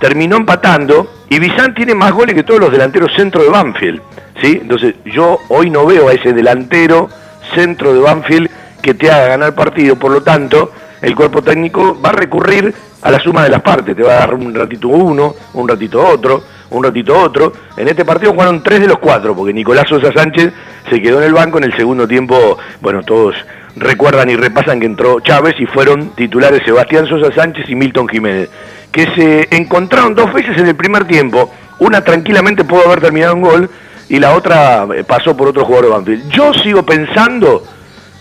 terminó 0.00 0.36
empatando 0.36 1.12
y 1.28 1.38
Bizán 1.38 1.74
tiene 1.74 1.94
más 1.94 2.12
goles 2.12 2.34
que 2.34 2.42
todos 2.42 2.58
los 2.58 2.72
delanteros 2.72 3.12
centro 3.14 3.42
de 3.42 3.50
Banfield. 3.50 4.00
¿sí? 4.40 4.58
Entonces 4.62 4.96
yo 5.04 5.38
hoy 5.48 5.70
no 5.70 5.86
veo 5.86 6.08
a 6.08 6.12
ese 6.12 6.32
delantero 6.32 7.08
centro 7.54 7.94
de 7.94 8.00
Banfield 8.00 8.50
que 8.82 8.94
te 8.94 9.10
haga 9.10 9.28
ganar 9.28 9.54
partido, 9.54 9.96
por 9.96 10.10
lo 10.10 10.22
tanto 10.22 10.72
el 11.02 11.14
cuerpo 11.14 11.42
técnico 11.42 11.98
va 12.00 12.08
a 12.10 12.12
recurrir 12.12 12.74
a 13.02 13.10
la 13.10 13.20
suma 13.20 13.44
de 13.44 13.50
las 13.50 13.62
partes, 13.62 13.96
te 13.96 14.02
va 14.02 14.12
a 14.12 14.20
dar 14.20 14.34
un 14.34 14.54
ratito 14.54 14.88
uno, 14.88 15.34
un 15.54 15.68
ratito 15.68 16.06
otro, 16.06 16.42
un 16.70 16.84
ratito 16.84 17.18
otro. 17.18 17.52
En 17.76 17.88
este 17.88 18.04
partido 18.04 18.32
jugaron 18.32 18.62
tres 18.62 18.80
de 18.80 18.86
los 18.86 18.98
cuatro, 18.98 19.34
porque 19.34 19.52
Nicolás 19.52 19.88
Sosa 19.88 20.12
Sánchez 20.12 20.52
se 20.88 21.00
quedó 21.00 21.18
en 21.18 21.24
el 21.24 21.32
banco 21.32 21.58
en 21.58 21.64
el 21.64 21.76
segundo 21.76 22.06
tiempo, 22.06 22.58
bueno, 22.80 23.02
todos 23.02 23.34
recuerdan 23.76 24.28
y 24.28 24.36
repasan 24.36 24.80
que 24.80 24.86
entró 24.86 25.20
Chávez 25.20 25.54
y 25.58 25.66
fueron 25.66 26.10
titulares 26.10 26.62
Sebastián 26.64 27.06
Sosa 27.06 27.32
Sánchez 27.32 27.68
y 27.68 27.74
Milton 27.74 28.08
Jiménez 28.08 28.50
que 28.92 29.06
se 29.14 29.56
encontraron 29.56 30.14
dos 30.14 30.32
veces 30.32 30.56
en 30.58 30.66
el 30.66 30.76
primer 30.76 31.04
tiempo. 31.06 31.52
Una 31.78 32.02
tranquilamente 32.02 32.64
pudo 32.64 32.86
haber 32.86 33.00
terminado 33.00 33.34
un 33.34 33.42
gol 33.42 33.70
y 34.08 34.18
la 34.18 34.34
otra 34.34 34.86
eh, 34.94 35.04
pasó 35.04 35.36
por 35.36 35.48
otro 35.48 35.64
jugador 35.64 35.86
de 35.86 35.92
Banfield. 35.92 36.30
Yo 36.30 36.52
sigo 36.54 36.84
pensando 36.84 37.64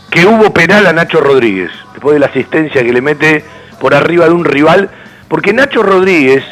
que 0.10 0.26
hubo 0.26 0.54
penal 0.54 0.86
a 0.88 0.94
Nacho 0.94 1.20
Rodríguez, 1.20 1.72
después 1.94 2.14
de 2.14 2.20
la 2.20 2.28
asistencia 2.28 2.84
que 2.84 2.94
le 2.94 3.02
mete 3.02 3.44
por 3.80 3.94
arriba 3.94 4.26
de 4.26 4.32
un 4.32 4.46
rival, 4.46 4.90
porque 5.28 5.54
Nacho 5.54 5.84
Rodríguez 5.84 6.44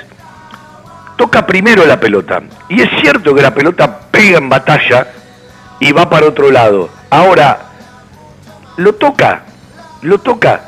toca 1.17 1.45
primero 1.45 1.85
la 1.85 1.99
pelota. 1.99 2.41
Y 2.69 2.81
es 2.81 2.89
cierto 3.01 3.33
que 3.35 3.41
la 3.41 3.53
pelota 3.53 3.99
pega 4.11 4.37
en 4.37 4.49
batalla 4.49 5.07
y 5.79 5.91
va 5.91 6.09
para 6.09 6.27
otro 6.27 6.51
lado. 6.51 6.89
Ahora, 7.09 7.59
lo 8.77 8.95
toca, 8.95 9.43
lo 10.01 10.19
toca. 10.19 10.66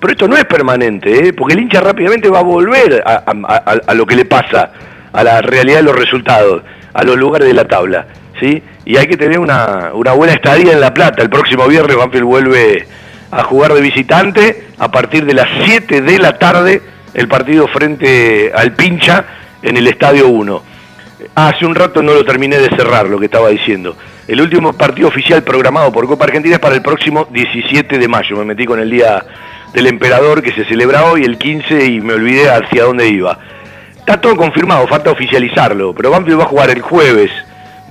pero 0.00 0.12
esto 0.12 0.26
no 0.26 0.36
es 0.36 0.46
permanente, 0.46 1.28
¿eh? 1.28 1.32
porque 1.32 1.54
el 1.54 1.60
hincha 1.60 1.80
rápidamente 1.80 2.28
va 2.28 2.40
a 2.40 2.42
volver 2.42 3.04
a, 3.06 3.94
lo 3.94 4.04
que 4.04 4.16
le 4.16 4.24
pasa, 4.24 4.72
a 5.12 5.22
la 5.22 5.40
realidad 5.42 5.78
de 5.78 5.84
los 5.84 5.94
resultados, 5.96 6.64
a 6.92 7.04
los 7.04 7.16
lugares 7.16 7.46
de 7.46 7.54
la 7.54 7.68
tabla. 7.68 8.04
¿sí? 8.40 8.60
Y 8.86 8.96
hay 8.96 9.08
que 9.08 9.16
tener 9.16 9.40
una, 9.40 9.90
una 9.94 10.12
buena 10.12 10.32
estadía 10.32 10.72
en 10.72 10.80
La 10.80 10.94
Plata. 10.94 11.20
El 11.20 11.28
próximo 11.28 11.66
viernes 11.66 11.96
Banfield 11.96 12.24
vuelve 12.24 12.86
a 13.32 13.42
jugar 13.42 13.74
de 13.74 13.80
visitante 13.80 14.68
a 14.78 14.90
partir 14.92 15.26
de 15.26 15.34
las 15.34 15.48
7 15.64 16.02
de 16.02 16.18
la 16.20 16.38
tarde 16.38 16.80
el 17.12 17.26
partido 17.26 17.66
frente 17.66 18.52
al 18.54 18.74
Pincha 18.74 19.24
en 19.60 19.76
el 19.76 19.88
Estadio 19.88 20.28
1. 20.28 20.62
Hace 21.34 21.66
un 21.66 21.74
rato 21.74 22.00
no 22.00 22.14
lo 22.14 22.24
terminé 22.24 22.58
de 22.58 22.68
cerrar 22.68 23.08
lo 23.08 23.18
que 23.18 23.24
estaba 23.24 23.48
diciendo. 23.48 23.96
El 24.28 24.40
último 24.40 24.72
partido 24.72 25.08
oficial 25.08 25.42
programado 25.42 25.90
por 25.90 26.06
Copa 26.06 26.26
Argentina 26.26 26.54
es 26.54 26.60
para 26.60 26.76
el 26.76 26.82
próximo 26.82 27.26
17 27.28 27.98
de 27.98 28.06
mayo. 28.06 28.36
Me 28.36 28.44
metí 28.44 28.66
con 28.66 28.78
el 28.78 28.88
Día 28.88 29.20
del 29.72 29.88
Emperador 29.88 30.42
que 30.42 30.52
se 30.52 30.64
celebra 30.64 31.06
hoy, 31.06 31.24
el 31.24 31.38
15, 31.38 31.86
y 31.86 32.00
me 32.00 32.14
olvidé 32.14 32.50
hacia 32.50 32.84
dónde 32.84 33.08
iba. 33.08 33.36
Está 33.98 34.20
todo 34.20 34.36
confirmado, 34.36 34.86
falta 34.86 35.10
oficializarlo, 35.10 35.92
pero 35.92 36.12
Banfield 36.12 36.38
va 36.38 36.44
a 36.44 36.48
jugar 36.48 36.70
el 36.70 36.82
jueves 36.82 37.32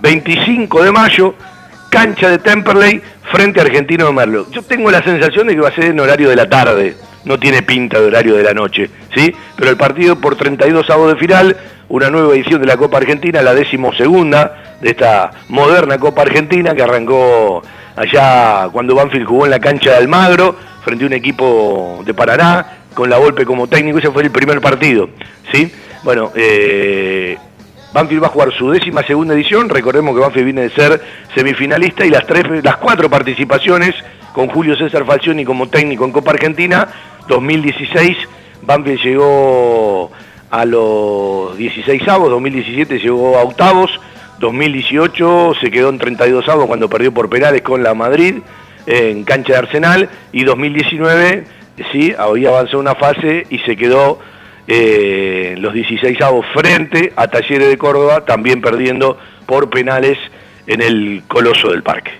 25 0.06 0.84
de 0.84 0.92
mayo, 0.92 1.34
cancha 1.90 2.30
de 2.30 2.38
Temperley 2.38 3.02
frente 3.32 3.60
a 3.60 3.64
Argentino 3.64 4.06
de 4.06 4.14
Merlo. 4.14 4.46
Yo 4.52 4.62
tengo 4.62 4.92
la 4.92 5.02
sensación 5.02 5.48
de 5.48 5.56
que 5.56 5.62
va 5.62 5.70
a 5.70 5.74
ser 5.74 5.86
en 5.86 6.00
horario 6.00 6.30
de 6.30 6.36
la 6.36 6.48
tarde, 6.48 6.96
no 7.24 7.40
tiene 7.40 7.64
pinta 7.64 8.00
de 8.00 8.06
horario 8.06 8.36
de 8.36 8.44
la 8.44 8.54
noche, 8.54 8.88
¿sí? 9.16 9.34
Pero 9.56 9.72
el 9.72 9.78
partido 9.78 10.16
por 10.22 10.36
32 10.36 10.88
avos 10.92 11.12
de 11.12 11.20
final 11.20 11.58
una 11.90 12.12
nueva 12.12 12.36
edición 12.36 12.62
de 12.62 12.68
la 12.68 12.78
Copa 12.78 12.98
Argentina, 12.98 13.42
la 13.42 13.56
decimosegunda 13.56 14.78
de 14.80 14.92
esta 14.92 15.32
moderna 15.50 15.98
Copa 15.98 16.22
Argentina 16.22 16.76
que 16.76 16.84
arrancó 16.84 17.64
allá 17.96 18.70
cuando 18.72 18.94
Banfield 18.94 19.26
jugó 19.26 19.46
en 19.46 19.52
la 19.52 19.60
cancha 19.60 19.90
de 19.90 19.98
Almagro 19.98 20.56
frente 20.84 21.04
a 21.04 21.08
un 21.08 21.14
equipo 21.14 22.04
de 22.06 22.14
Paraná 22.14 22.84
con 22.94 23.10
la 23.10 23.18
golpe 23.18 23.44
como 23.44 23.66
técnico, 23.66 23.98
ese 23.98 24.12
fue 24.12 24.22
el 24.22 24.30
primer 24.30 24.62
partido, 24.62 25.10
¿sí? 25.52 25.74
Bueno, 26.04 26.32
eh, 26.36 27.40
Banfield 27.96 28.24
va 28.24 28.28
a 28.28 28.32
jugar 28.32 28.52
su 28.52 28.70
décima 28.72 29.04
segunda 29.04 29.34
edición, 29.34 29.70
recordemos 29.70 30.14
que 30.14 30.20
Banfield 30.20 30.44
viene 30.44 30.62
de 30.64 30.70
ser 30.72 31.02
semifinalista 31.34 32.06
y 32.06 32.10
las, 32.10 32.28
tres, 32.28 32.44
las 32.62 32.76
cuatro 32.76 33.10
participaciones 33.10 33.96
con 34.34 34.50
Julio 34.50 34.76
César 34.76 35.06
Falcioni 35.06 35.46
como 35.46 35.70
técnico 35.70 36.04
en 36.04 36.12
Copa 36.12 36.32
Argentina, 36.32 36.90
2016 37.30 38.18
Banfield 38.64 39.00
llegó 39.02 40.12
a 40.52 40.66
los 40.66 41.56
16 41.56 42.06
avos, 42.10 42.30
2017 42.32 43.00
llegó 43.00 43.38
a 43.38 43.44
octavos, 43.44 43.98
2018 44.40 45.54
se 45.62 45.72
quedó 45.72 45.88
en 45.88 45.98
32 45.98 46.50
avos 46.50 46.66
cuando 46.66 46.90
perdió 46.90 47.14
por 47.14 47.30
penales 47.30 47.62
con 47.62 47.82
la 47.82 47.94
Madrid 47.94 48.40
en 48.88 49.24
cancha 49.24 49.54
de 49.54 49.60
Arsenal 49.60 50.10
y 50.34 50.44
2019 50.44 51.46
sí, 51.94 52.14
había 52.18 52.50
avanzado 52.50 52.80
una 52.80 52.96
fase 52.96 53.48
y 53.50 53.60
se 53.60 53.78
quedó 53.78 54.20
eh, 54.68 55.56
los 55.58 55.74
16 55.74 56.20
avos 56.22 56.46
frente 56.54 57.14
a 57.16 57.28
Talleres 57.28 57.70
de 57.70 57.78
Córdoba, 57.78 58.26
también 58.26 58.62
perdiendo 58.62 59.18
por 59.46 59.70
penales 59.70 60.18
en 60.68 60.82
el 60.82 61.24
Coloso 61.28 61.70
del 61.70 61.84
Parque. 61.84 62.12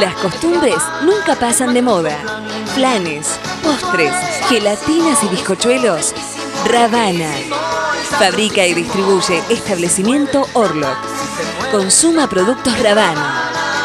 Las 0.00 0.14
costumbres 0.16 0.76
nunca 1.04 1.36
pasan 1.36 1.72
de 1.72 1.80
moda. 1.80 2.16
Planes, 2.74 3.40
postres, 3.62 4.12
gelatinas 4.48 5.24
y 5.24 5.28
bizcochuelos. 5.28 6.14
Ravana. 6.66 7.30
Fabrica 8.18 8.66
y 8.66 8.74
distribuye 8.74 9.42
establecimiento 9.48 10.46
Orlock. 10.52 10.98
Consuma 11.70 12.28
productos 12.28 12.78
Ravana. 12.82 13.55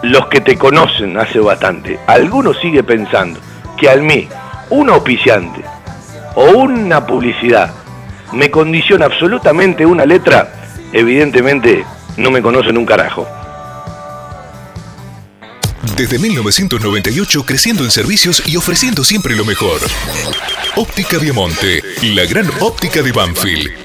los 0.04 0.28
que 0.28 0.40
te 0.40 0.56
conocen 0.56 1.18
hace 1.18 1.40
bastante, 1.40 2.00
alguno 2.06 2.54
sigue 2.54 2.84
pensando 2.84 3.40
que 3.78 3.90
al 3.90 4.04
mí, 4.04 4.30
un 4.70 4.92
auspiciante 4.92 5.64
o 6.36 6.60
una 6.60 7.08
publicidad 7.08 7.74
me 8.34 8.52
condiciona 8.52 9.06
absolutamente 9.06 9.84
una 9.84 10.06
letra, 10.06 10.54
evidentemente 10.94 11.84
no 12.18 12.30
me 12.30 12.44
conocen 12.44 12.78
un 12.78 12.86
carajo. 12.86 13.28
Desde 15.94 16.20
1998 16.20 17.46
creciendo 17.46 17.84
en 17.84 17.92
servicios 17.92 18.44
y 18.46 18.58
ofreciendo 18.58 19.04
siempre 19.04 19.36
lo 19.36 19.46
mejor. 19.46 19.80
Óptica 20.76 21.18
Diamante, 21.20 21.82
la 22.02 22.26
gran 22.26 22.50
óptica 22.60 23.02
de 23.02 23.12
Banfield 23.12 23.85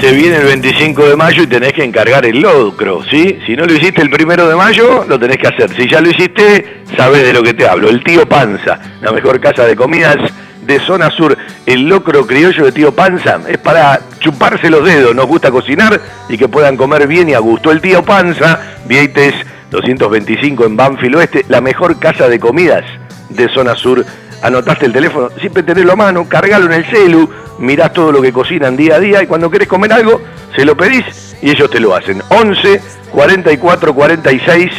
Se 0.00 0.12
viene 0.12 0.36
el 0.36 0.44
25 0.44 1.08
de 1.10 1.14
mayo 1.14 1.42
y 1.42 1.46
tenés 1.46 1.74
que 1.74 1.84
encargar 1.84 2.24
el 2.24 2.40
locro, 2.40 3.02
¿sí? 3.04 3.38
Si 3.44 3.54
no 3.54 3.66
lo 3.66 3.74
hiciste 3.74 4.00
el 4.00 4.08
primero 4.08 4.48
de 4.48 4.56
mayo, 4.56 5.04
lo 5.06 5.18
tenés 5.18 5.36
que 5.36 5.48
hacer. 5.48 5.70
Si 5.76 5.86
ya 5.86 6.00
lo 6.00 6.08
hiciste, 6.08 6.84
sabes 6.96 7.22
de 7.22 7.34
lo 7.34 7.42
que 7.42 7.52
te 7.52 7.68
hablo. 7.68 7.90
El 7.90 8.02
tío 8.02 8.26
Panza, 8.26 8.80
la 9.02 9.12
mejor 9.12 9.38
casa 9.40 9.66
de 9.66 9.76
comidas 9.76 10.16
de 10.62 10.80
zona 10.80 11.10
sur. 11.10 11.36
El 11.66 11.82
locro 11.82 12.26
criollo 12.26 12.64
de 12.64 12.72
tío 12.72 12.94
Panza 12.94 13.40
es 13.46 13.58
para 13.58 14.00
chuparse 14.20 14.70
los 14.70 14.86
dedos. 14.86 15.14
Nos 15.14 15.26
gusta 15.26 15.50
cocinar 15.50 16.00
y 16.30 16.38
que 16.38 16.48
puedan 16.48 16.78
comer 16.78 17.06
bien 17.06 17.28
y 17.28 17.34
a 17.34 17.38
gusto. 17.38 17.70
El 17.70 17.82
tío 17.82 18.02
Panza, 18.02 18.58
Vieites 18.86 19.34
225 19.70 20.64
en 20.64 20.76
Banfield 20.78 21.16
Oeste, 21.16 21.44
la 21.48 21.60
mejor 21.60 21.98
casa 21.98 22.26
de 22.26 22.40
comidas 22.40 22.84
de 23.28 23.50
zona 23.50 23.76
sur. 23.76 24.02
Anotaste 24.42 24.86
el 24.86 24.92
teléfono, 24.92 25.28
siempre 25.38 25.62
tenelo 25.62 25.92
a 25.92 25.96
mano, 25.96 26.28
cargalo 26.28 26.66
en 26.66 26.72
el 26.72 26.86
celu, 26.86 27.28
mirás 27.58 27.92
todo 27.92 28.10
lo 28.10 28.22
que 28.22 28.32
cocinan 28.32 28.76
día 28.76 28.96
a 28.96 29.00
día 29.00 29.22
y 29.22 29.26
cuando 29.26 29.50
querés 29.50 29.68
comer 29.68 29.92
algo, 29.92 30.20
se 30.56 30.64
lo 30.64 30.76
pedís 30.76 31.36
y 31.42 31.50
ellos 31.50 31.70
te 31.70 31.80
lo 31.80 31.94
hacen. 31.94 32.22
11 32.28 32.80
44 33.12 33.94
46 33.94 34.72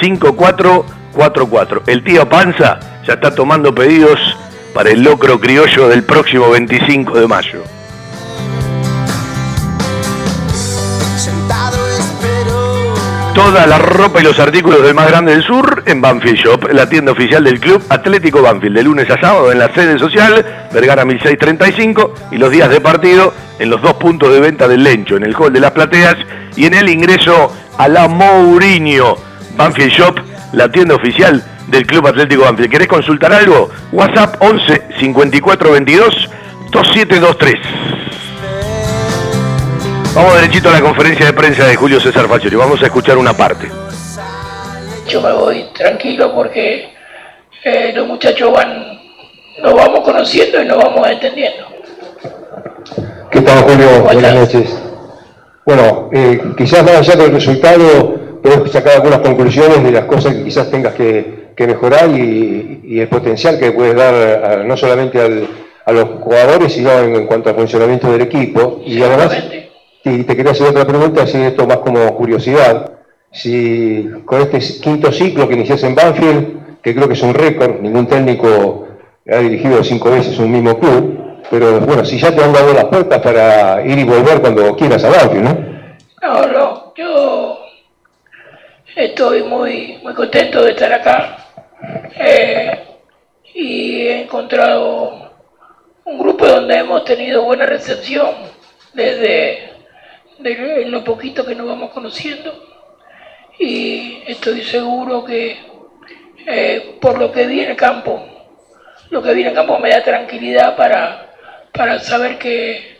54 0.00 0.86
44. 1.12 1.82
El 1.86 2.04
tío 2.04 2.28
Panza 2.28 2.78
ya 3.06 3.14
está 3.14 3.34
tomando 3.34 3.74
pedidos 3.74 4.18
para 4.74 4.90
el 4.90 5.02
locro 5.02 5.40
criollo 5.40 5.88
del 5.88 6.04
próximo 6.04 6.50
25 6.50 7.18
de 7.18 7.26
mayo. 7.26 7.79
Toda 13.34 13.64
la 13.66 13.78
ropa 13.78 14.20
y 14.20 14.24
los 14.24 14.38
artículos 14.40 14.82
del 14.82 14.94
más 14.94 15.08
grande 15.08 15.32
del 15.32 15.42
sur 15.44 15.84
en 15.86 16.00
Banfield 16.00 16.36
Shop, 16.36 16.68
la 16.72 16.88
tienda 16.88 17.12
oficial 17.12 17.44
del 17.44 17.60
club 17.60 17.82
Atlético 17.88 18.42
Banfield, 18.42 18.76
de 18.76 18.82
lunes 18.82 19.08
a 19.08 19.20
sábado 19.20 19.52
en 19.52 19.58
la 19.60 19.72
sede 19.72 19.98
social, 19.98 20.44
Vergara 20.72 21.04
1635, 21.04 22.14
y 22.32 22.38
los 22.38 22.50
días 22.50 22.68
de 22.68 22.80
partido 22.80 23.32
en 23.60 23.70
los 23.70 23.80
dos 23.82 23.94
puntos 23.94 24.32
de 24.32 24.40
venta 24.40 24.66
del 24.66 24.82
Lencho, 24.82 25.16
en 25.16 25.24
el 25.24 25.34
Hall 25.36 25.52
de 25.52 25.60
las 25.60 25.70
Plateas 25.70 26.16
y 26.56 26.66
en 26.66 26.74
el 26.74 26.88
ingreso 26.88 27.52
a 27.78 27.88
la 27.88 28.08
Mourinho. 28.08 29.16
Banfield 29.56 29.92
Shop, 29.92 30.18
la 30.52 30.70
tienda 30.70 30.96
oficial 30.96 31.42
del 31.68 31.86
Club 31.86 32.08
Atlético 32.08 32.42
Banfield. 32.42 32.70
¿Querés 32.70 32.88
consultar 32.88 33.32
algo? 33.32 33.70
WhatsApp 33.92 34.36
11 34.40 34.82
54 34.98 35.70
22 35.70 36.30
2723. 36.72 38.19
Vamos 40.14 40.34
derechito 40.34 40.68
a 40.68 40.72
la 40.72 40.80
conferencia 40.80 41.26
de 41.26 41.32
prensa 41.32 41.66
de 41.66 41.76
Julio 41.76 42.00
César 42.00 42.26
Faccioli. 42.26 42.56
Vamos 42.56 42.82
a 42.82 42.86
escuchar 42.86 43.16
una 43.16 43.32
parte. 43.32 43.68
Yo 45.06 45.22
me 45.22 45.32
voy 45.32 45.64
tranquilo 45.72 46.34
porque 46.34 46.88
eh, 47.62 47.92
los 47.94 48.08
muchachos 48.08 48.52
van, 48.52 48.98
nos 49.62 49.72
vamos 49.72 50.00
conociendo 50.00 50.60
y 50.60 50.64
nos 50.66 50.78
vamos 50.78 51.08
entendiendo. 51.08 51.64
¿Qué 53.30 53.40
tal, 53.40 53.62
Julio? 53.62 54.02
Buenas 54.02 54.34
noches. 54.34 54.82
Bueno, 55.64 56.10
eh, 56.12 56.40
quizás 56.56 56.82
más 56.82 56.96
allá 56.96 57.14
del 57.14 57.32
resultado, 57.32 58.40
podemos 58.42 58.70
sacar 58.72 58.94
algunas 58.94 59.20
conclusiones 59.20 59.84
de 59.84 59.92
las 59.92 60.06
cosas 60.06 60.34
que 60.34 60.42
quizás 60.42 60.68
tengas 60.72 60.94
que, 60.94 61.50
que 61.56 61.66
mejorar 61.68 62.10
y, 62.10 62.80
y, 62.82 62.98
el 62.98 63.08
potencial 63.08 63.60
que 63.60 63.70
puedes 63.70 63.94
dar 63.94 64.14
a, 64.14 64.56
no 64.64 64.76
solamente 64.76 65.20
al, 65.20 65.46
a 65.84 65.92
los 65.92 66.08
jugadores, 66.20 66.72
sino 66.72 66.90
en, 66.98 67.14
en, 67.14 67.26
cuanto 67.28 67.50
al 67.50 67.54
funcionamiento 67.54 68.10
del 68.10 68.22
equipo. 68.22 68.82
Y 68.84 69.00
además, 69.02 69.36
y 70.04 70.22
te 70.24 70.36
quería 70.36 70.52
hacer 70.52 70.68
otra 70.68 70.86
pregunta, 70.86 71.22
así 71.22 71.40
esto 71.40 71.66
más 71.66 71.78
como 71.78 72.14
curiosidad. 72.16 72.92
Si 73.32 74.08
con 74.24 74.40
este 74.40 74.58
quinto 74.80 75.12
ciclo 75.12 75.46
que 75.46 75.54
inicias 75.54 75.82
en 75.84 75.94
Banfield, 75.94 76.80
que 76.82 76.94
creo 76.94 77.06
que 77.06 77.14
es 77.14 77.22
un 77.22 77.34
récord, 77.34 77.80
ningún 77.80 78.06
técnico 78.06 78.88
ha 79.30 79.36
dirigido 79.38 79.84
cinco 79.84 80.10
veces 80.10 80.38
un 80.38 80.50
mismo 80.50 80.78
club, 80.78 81.42
pero 81.50 81.80
bueno, 81.80 82.04
si 82.04 82.18
ya 82.18 82.34
te 82.34 82.42
han 82.42 82.52
dado 82.52 82.72
las 82.72 82.86
puertas 82.86 83.20
para 83.20 83.84
ir 83.84 83.98
y 83.98 84.04
volver 84.04 84.40
cuando 84.40 84.74
quieras 84.76 85.04
a 85.04 85.10
Banfield, 85.10 85.44
¿no? 85.44 85.70
No, 86.22 86.46
no, 86.46 86.92
yo 86.96 87.58
estoy 88.96 89.42
muy, 89.44 89.98
muy 90.02 90.14
contento 90.14 90.62
de 90.62 90.72
estar 90.72 90.92
acá 90.92 91.36
eh, 92.18 92.84
y 93.54 94.02
he 94.02 94.22
encontrado 94.22 95.30
un 96.04 96.18
grupo 96.18 96.46
donde 96.46 96.78
hemos 96.78 97.04
tenido 97.04 97.44
buena 97.44 97.66
recepción 97.66 98.30
desde 98.92 99.69
de 100.42 100.86
lo 100.86 101.04
poquito 101.04 101.44
que 101.44 101.54
nos 101.54 101.66
vamos 101.66 101.90
conociendo 101.90 102.52
y 103.58 104.22
estoy 104.26 104.62
seguro 104.62 105.24
que 105.24 105.56
eh, 106.46 106.96
por 107.00 107.18
lo 107.18 107.30
que 107.30 107.46
vi 107.46 107.60
en 107.60 107.70
el 107.70 107.76
campo, 107.76 108.24
lo 109.10 109.22
que 109.22 109.34
vi 109.34 109.42
en 109.42 109.48
el 109.48 109.54
campo 109.54 109.78
me 109.78 109.90
da 109.90 110.02
tranquilidad 110.02 110.76
para, 110.76 111.34
para 111.72 111.98
saber 111.98 112.38
que 112.38 112.98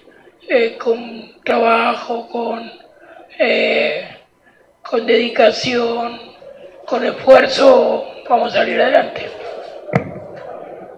eh, 0.48 0.76
con 0.76 1.40
trabajo, 1.42 2.28
con, 2.28 2.70
eh, 3.38 4.04
con 4.82 5.06
dedicación, 5.06 6.18
con 6.84 7.04
esfuerzo, 7.04 8.06
vamos 8.28 8.52
a 8.52 8.58
salir 8.58 8.80
adelante. 8.80 9.28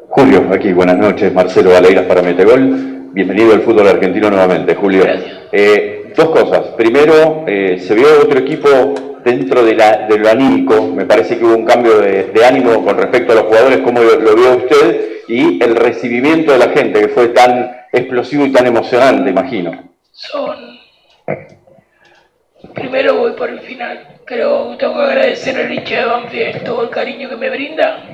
Julio, 0.09 0.51
aquí 0.53 0.73
buenas 0.73 0.99
noches, 0.99 1.33
Marcelo 1.33 1.71
Valeiras 1.71 2.05
para 2.07 2.21
Metegol. 2.21 3.11
Bienvenido 3.13 3.53
al 3.53 3.61
fútbol 3.63 3.89
argentino 3.89 4.31
nuevamente, 4.31 4.75
Julio. 4.75 5.05
Eh, 5.53 5.92
dos 6.15 6.31
cosas. 6.31 6.69
Primero, 6.77 7.45
eh, 7.47 7.79
se 7.79 7.95
vio 7.95 8.07
otro 8.23 8.39
equipo 8.39 8.95
dentro 9.25 9.65
de, 9.65 9.75
la, 9.75 10.07
de 10.09 10.19
lo 10.19 10.29
anímico. 10.29 10.89
Me 10.89 11.05
parece 11.05 11.39
que 11.39 11.45
hubo 11.45 11.57
un 11.57 11.65
cambio 11.65 11.99
de, 11.99 12.45
ánimo 12.45 12.85
con 12.85 12.97
respecto 12.97 13.33
a 13.33 13.37
los 13.37 13.45
jugadores, 13.45 13.79
como 13.79 14.03
lo, 14.03 14.35
vio 14.35 14.57
usted, 14.57 15.23
y 15.29 15.63
el 15.63 15.77
recibimiento 15.77 16.53
de 16.53 16.59
la 16.59 16.69
gente, 16.71 17.01
que 17.01 17.09
fue 17.09 17.29
tan 17.29 17.87
explosivo 17.93 18.45
y 18.45 18.53
tan 18.53 18.67
emocionante, 18.67 19.31
imagino. 19.31 19.91
Son. 20.11 20.79
Primero 22.75 23.17
voy 23.17 23.33
por 23.33 23.51
el 23.51 23.61
final. 23.61 24.19
Creo 24.25 24.73
que 24.73 24.77
tengo 24.79 24.95
que 24.95 25.03
agradecer 25.03 25.57
al 25.57 25.73
hincha 25.73 26.01
de 26.01 26.05
Banfield 26.07 26.65
todo 26.65 26.85
el 26.85 26.91
cariño 26.91 27.29
que 27.29 27.37
me 27.37 27.51
brinda. 27.51 28.05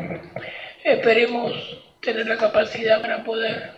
Esperemos 0.82 1.53
tener 2.01 2.26
la 2.26 2.36
capacidad 2.36 3.01
para 3.01 3.22
poder 3.24 3.72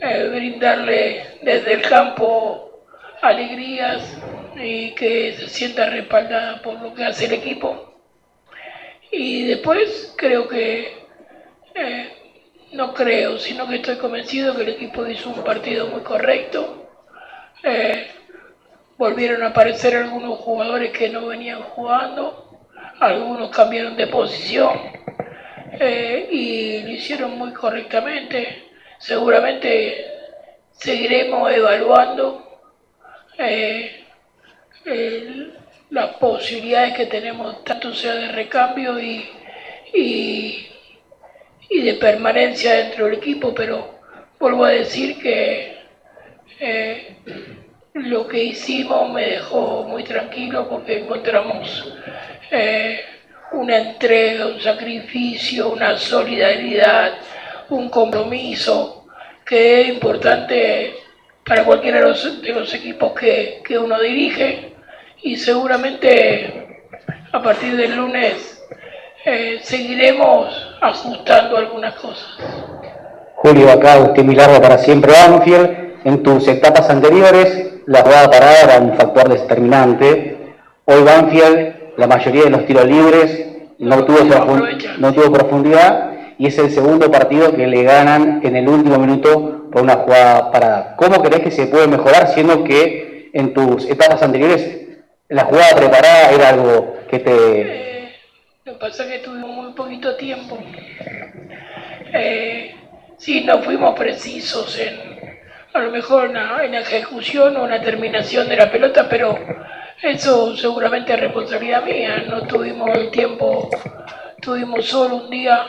eh, 0.00 0.28
brindarle 0.34 1.22
desde 1.42 1.74
el 1.74 1.82
campo 1.82 2.75
alegrías 3.22 4.16
y 4.56 4.92
que 4.92 5.34
se 5.34 5.48
sienta 5.48 5.90
respaldada 5.90 6.62
por 6.62 6.80
lo 6.80 6.94
que 6.94 7.04
hace 7.04 7.26
el 7.26 7.34
equipo. 7.34 7.94
Y 9.10 9.46
después 9.46 10.14
creo 10.16 10.48
que, 10.48 11.06
eh, 11.74 12.12
no 12.72 12.92
creo, 12.92 13.38
sino 13.38 13.68
que 13.68 13.76
estoy 13.76 13.96
convencido 13.96 14.54
que 14.54 14.62
el 14.62 14.68
equipo 14.70 15.06
hizo 15.06 15.30
un 15.30 15.44
partido 15.44 15.86
muy 15.88 16.00
correcto. 16.00 16.90
Eh, 17.62 18.10
volvieron 18.98 19.42
a 19.42 19.48
aparecer 19.48 19.96
algunos 19.96 20.38
jugadores 20.38 20.90
que 20.92 21.08
no 21.08 21.26
venían 21.26 21.62
jugando, 21.62 22.58
algunos 23.00 23.50
cambiaron 23.50 23.96
de 23.96 24.06
posición 24.06 24.70
eh, 25.78 26.28
y 26.30 26.82
lo 26.82 26.90
hicieron 26.90 27.38
muy 27.38 27.52
correctamente. 27.52 28.64
Seguramente 28.98 30.06
seguiremos 30.72 31.50
evaluando 31.52 32.45
eh, 33.38 34.04
las 35.90 36.16
posibilidades 36.16 36.94
que 36.94 37.06
tenemos, 37.06 37.64
tanto 37.64 37.94
sea 37.94 38.14
de 38.14 38.32
recambio 38.32 39.00
y, 39.00 39.28
y, 39.92 40.68
y, 41.68 41.82
de 41.82 41.94
permanencia 41.94 42.74
dentro 42.74 43.06
del 43.06 43.14
equipo, 43.14 43.54
pero 43.54 44.00
vuelvo 44.38 44.64
a 44.64 44.70
decir 44.70 45.18
que 45.20 45.76
eh, 46.60 47.16
lo 47.94 48.26
que 48.26 48.44
hicimos 48.44 49.10
me 49.12 49.30
dejó 49.30 49.84
muy 49.84 50.04
tranquilo 50.04 50.68
porque 50.68 51.00
encontramos 51.00 51.92
eh, 52.50 53.00
un 53.52 53.60
una 53.66 53.78
entrega, 53.78 54.46
un 54.46 54.60
sacrificio, 54.60 55.70
una 55.70 55.96
solidaridad, 55.96 57.14
un 57.70 57.88
compromiso 57.88 59.06
que 59.44 59.82
es 59.82 59.88
importante 59.88 60.94
para 61.46 61.64
cualquiera 61.64 62.00
de 62.00 62.52
los, 62.52 62.74
equipos 62.74 63.12
que, 63.12 63.78
uno 63.78 64.00
dirige 64.00 64.74
y 65.22 65.36
seguramente 65.36 66.82
a 67.32 67.40
partir 67.40 67.76
del 67.76 67.94
lunes 67.94 68.62
eh, 69.24 69.58
seguiremos 69.62 70.76
ajustando 70.80 71.56
algunas 71.56 71.94
cosas. 71.94 72.26
Julio, 73.36 73.70
acá 73.70 73.98
usted 73.98 74.24
Milagro 74.24 74.60
para 74.60 74.78
siempre 74.78 75.12
Banfield. 75.12 75.86
En 76.04 76.22
tus 76.22 76.46
etapas 76.46 76.88
anteriores, 76.88 77.80
la 77.86 78.02
jugada 78.02 78.30
parada 78.30 78.60
era 78.62 78.78
un 78.78 78.96
factor 78.96 79.28
determinante. 79.28 80.54
Hoy 80.84 81.02
Banfield, 81.02 81.74
la 81.96 82.06
mayoría 82.06 82.44
de 82.44 82.50
los 82.50 82.66
tiros 82.66 82.86
libres, 82.86 83.46
no, 83.78 84.04
tuvo, 84.04 84.18
no 84.98 85.12
tuvo 85.12 85.32
profundidad 85.32 86.15
y 86.38 86.46
es 86.46 86.58
el 86.58 86.70
segundo 86.70 87.10
partido 87.10 87.54
que 87.54 87.66
le 87.66 87.82
ganan 87.82 88.40
en 88.44 88.56
el 88.56 88.68
último 88.68 88.98
minuto 88.98 89.68
por 89.70 89.82
una 89.82 89.94
jugada 89.94 90.50
parada. 90.50 90.96
¿Cómo 90.96 91.22
crees 91.22 91.42
que 91.42 91.50
se 91.50 91.66
puede 91.66 91.86
mejorar 91.86 92.28
siendo 92.28 92.64
que 92.64 93.30
en 93.32 93.54
tus 93.54 93.88
etapas 93.88 94.22
anteriores 94.22 94.86
la 95.28 95.44
jugada 95.44 95.76
preparada 95.76 96.30
era 96.30 96.48
algo 96.50 96.98
que 97.08 97.18
te... 97.18 97.60
Eh, 97.60 98.14
lo 98.64 98.74
que 98.74 98.78
pasa 98.78 99.04
es 99.04 99.12
que 99.12 99.18
tuvimos 99.20 99.50
muy 99.50 99.72
poquito 99.72 100.14
tiempo. 100.16 100.58
Eh, 102.12 102.74
sí, 103.16 103.44
no 103.44 103.62
fuimos 103.62 103.98
precisos 103.98 104.78
en, 104.78 105.40
a 105.72 105.80
lo 105.80 105.90
mejor 105.90 106.26
en 106.26 106.72
la 106.72 106.80
ejecución 106.80 107.56
o 107.56 107.64
en 107.64 107.70
la 107.70 107.82
terminación 107.82 108.48
de 108.48 108.56
la 108.56 108.70
pelota, 108.70 109.08
pero 109.08 109.38
eso 110.02 110.56
seguramente 110.56 111.14
es 111.14 111.20
responsabilidad 111.20 111.84
mía. 111.84 112.24
No 112.28 112.42
tuvimos 112.46 112.90
el 112.96 113.10
tiempo, 113.10 113.70
tuvimos 114.40 114.86
solo 114.86 115.16
un 115.16 115.30
día 115.30 115.66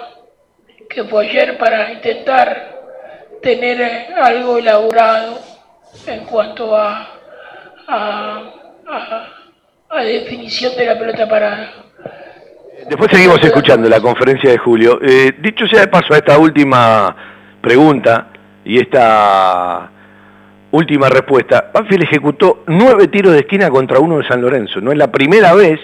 que 0.90 1.04
fue 1.06 1.28
ayer 1.28 1.58
para 1.58 1.92
intentar 1.92 2.78
tener 3.42 4.14
algo 4.16 4.58
elaborado 4.58 5.40
en 6.06 6.26
cuanto 6.26 6.76
a, 6.76 7.08
a, 7.88 8.44
definición 10.04 10.76
de 10.76 10.86
la 10.86 10.98
pelota 10.98 11.28
parada. 11.28 11.72
Después 12.88 13.10
seguimos 13.12 13.44
escuchando 13.44 13.90
la 13.90 14.00
conferencia 14.00 14.52
de 14.52 14.58
Julio. 14.58 15.00
Eh, 15.02 15.34
dicho 15.40 15.68
sea 15.68 15.82
de 15.82 15.88
paso 15.88 16.14
a 16.14 16.18
esta 16.18 16.38
última 16.38 17.16
pregunta 17.62 18.28
y 18.64 18.80
esta 18.80 19.90
última 20.72 21.10
respuesta, 21.10 21.72
Banfield 21.74 22.04
ejecutó 22.04 22.64
nueve 22.68 23.08
tiros 23.08 23.34
de 23.34 23.40
esquina 23.40 23.70
contra 23.70 24.00
uno 24.00 24.20
de 24.20 24.28
San 24.28 24.42
Lorenzo. 24.42 24.80
No 24.82 24.92
es 24.92 24.98
la 24.98 25.12
primera 25.12 25.54
vez 25.54 25.80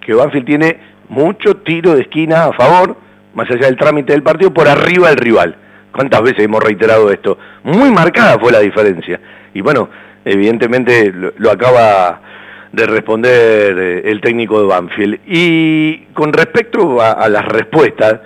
que 0.00 0.14
Banfield 0.14 0.46
tiene 0.46 0.80
mucho 1.08 1.56
tiro 1.56 1.94
de 1.94 2.02
esquina 2.02 2.44
a 2.44 2.52
favor 2.52 3.05
más 3.36 3.50
allá 3.50 3.66
del 3.66 3.76
trámite 3.76 4.12
del 4.12 4.22
partido, 4.22 4.52
por 4.52 4.66
arriba 4.66 5.10
del 5.10 5.18
rival. 5.18 5.56
¿Cuántas 5.92 6.22
veces 6.22 6.44
hemos 6.44 6.62
reiterado 6.62 7.10
esto? 7.12 7.38
Muy 7.64 7.90
marcada 7.90 8.38
fue 8.38 8.50
la 8.50 8.60
diferencia. 8.60 9.20
Y 9.52 9.60
bueno, 9.60 9.90
evidentemente 10.24 11.12
lo, 11.12 11.50
acaba 11.50 12.22
de 12.72 12.86
responder 12.86 13.78
eh, 13.78 14.10
el 14.10 14.22
técnico 14.22 14.58
de 14.60 14.66
Banfield. 14.66 15.20
Y 15.26 16.06
con 16.14 16.32
respecto 16.32 17.00
a, 17.02 17.28
las 17.28 17.44
respuestas, 17.44 18.20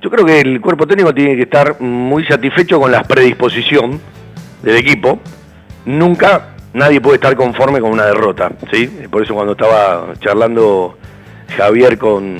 yo 0.00 0.08
creo 0.08 0.24
que 0.24 0.40
el 0.40 0.60
cuerpo 0.60 0.86
técnico 0.86 1.12
tiene 1.12 1.34
que 1.34 1.42
estar 1.42 1.80
muy 1.80 2.24
satisfecho 2.24 2.80
con 2.80 2.92
la 2.92 3.02
predisposición 3.02 4.00
del 4.62 4.76
equipo. 4.76 5.18
Nunca 5.84 6.54
nadie 6.72 7.00
puede 7.00 7.16
estar 7.16 7.34
conforme 7.34 7.80
con 7.80 7.90
una 7.90 8.06
derrota, 8.06 8.52
¿sí? 8.72 8.86
Por 9.10 9.22
eso 9.22 9.34
cuando 9.34 9.52
estaba 9.52 10.14
charlando 10.20 10.96
Javier 11.56 11.98
con, 11.98 12.38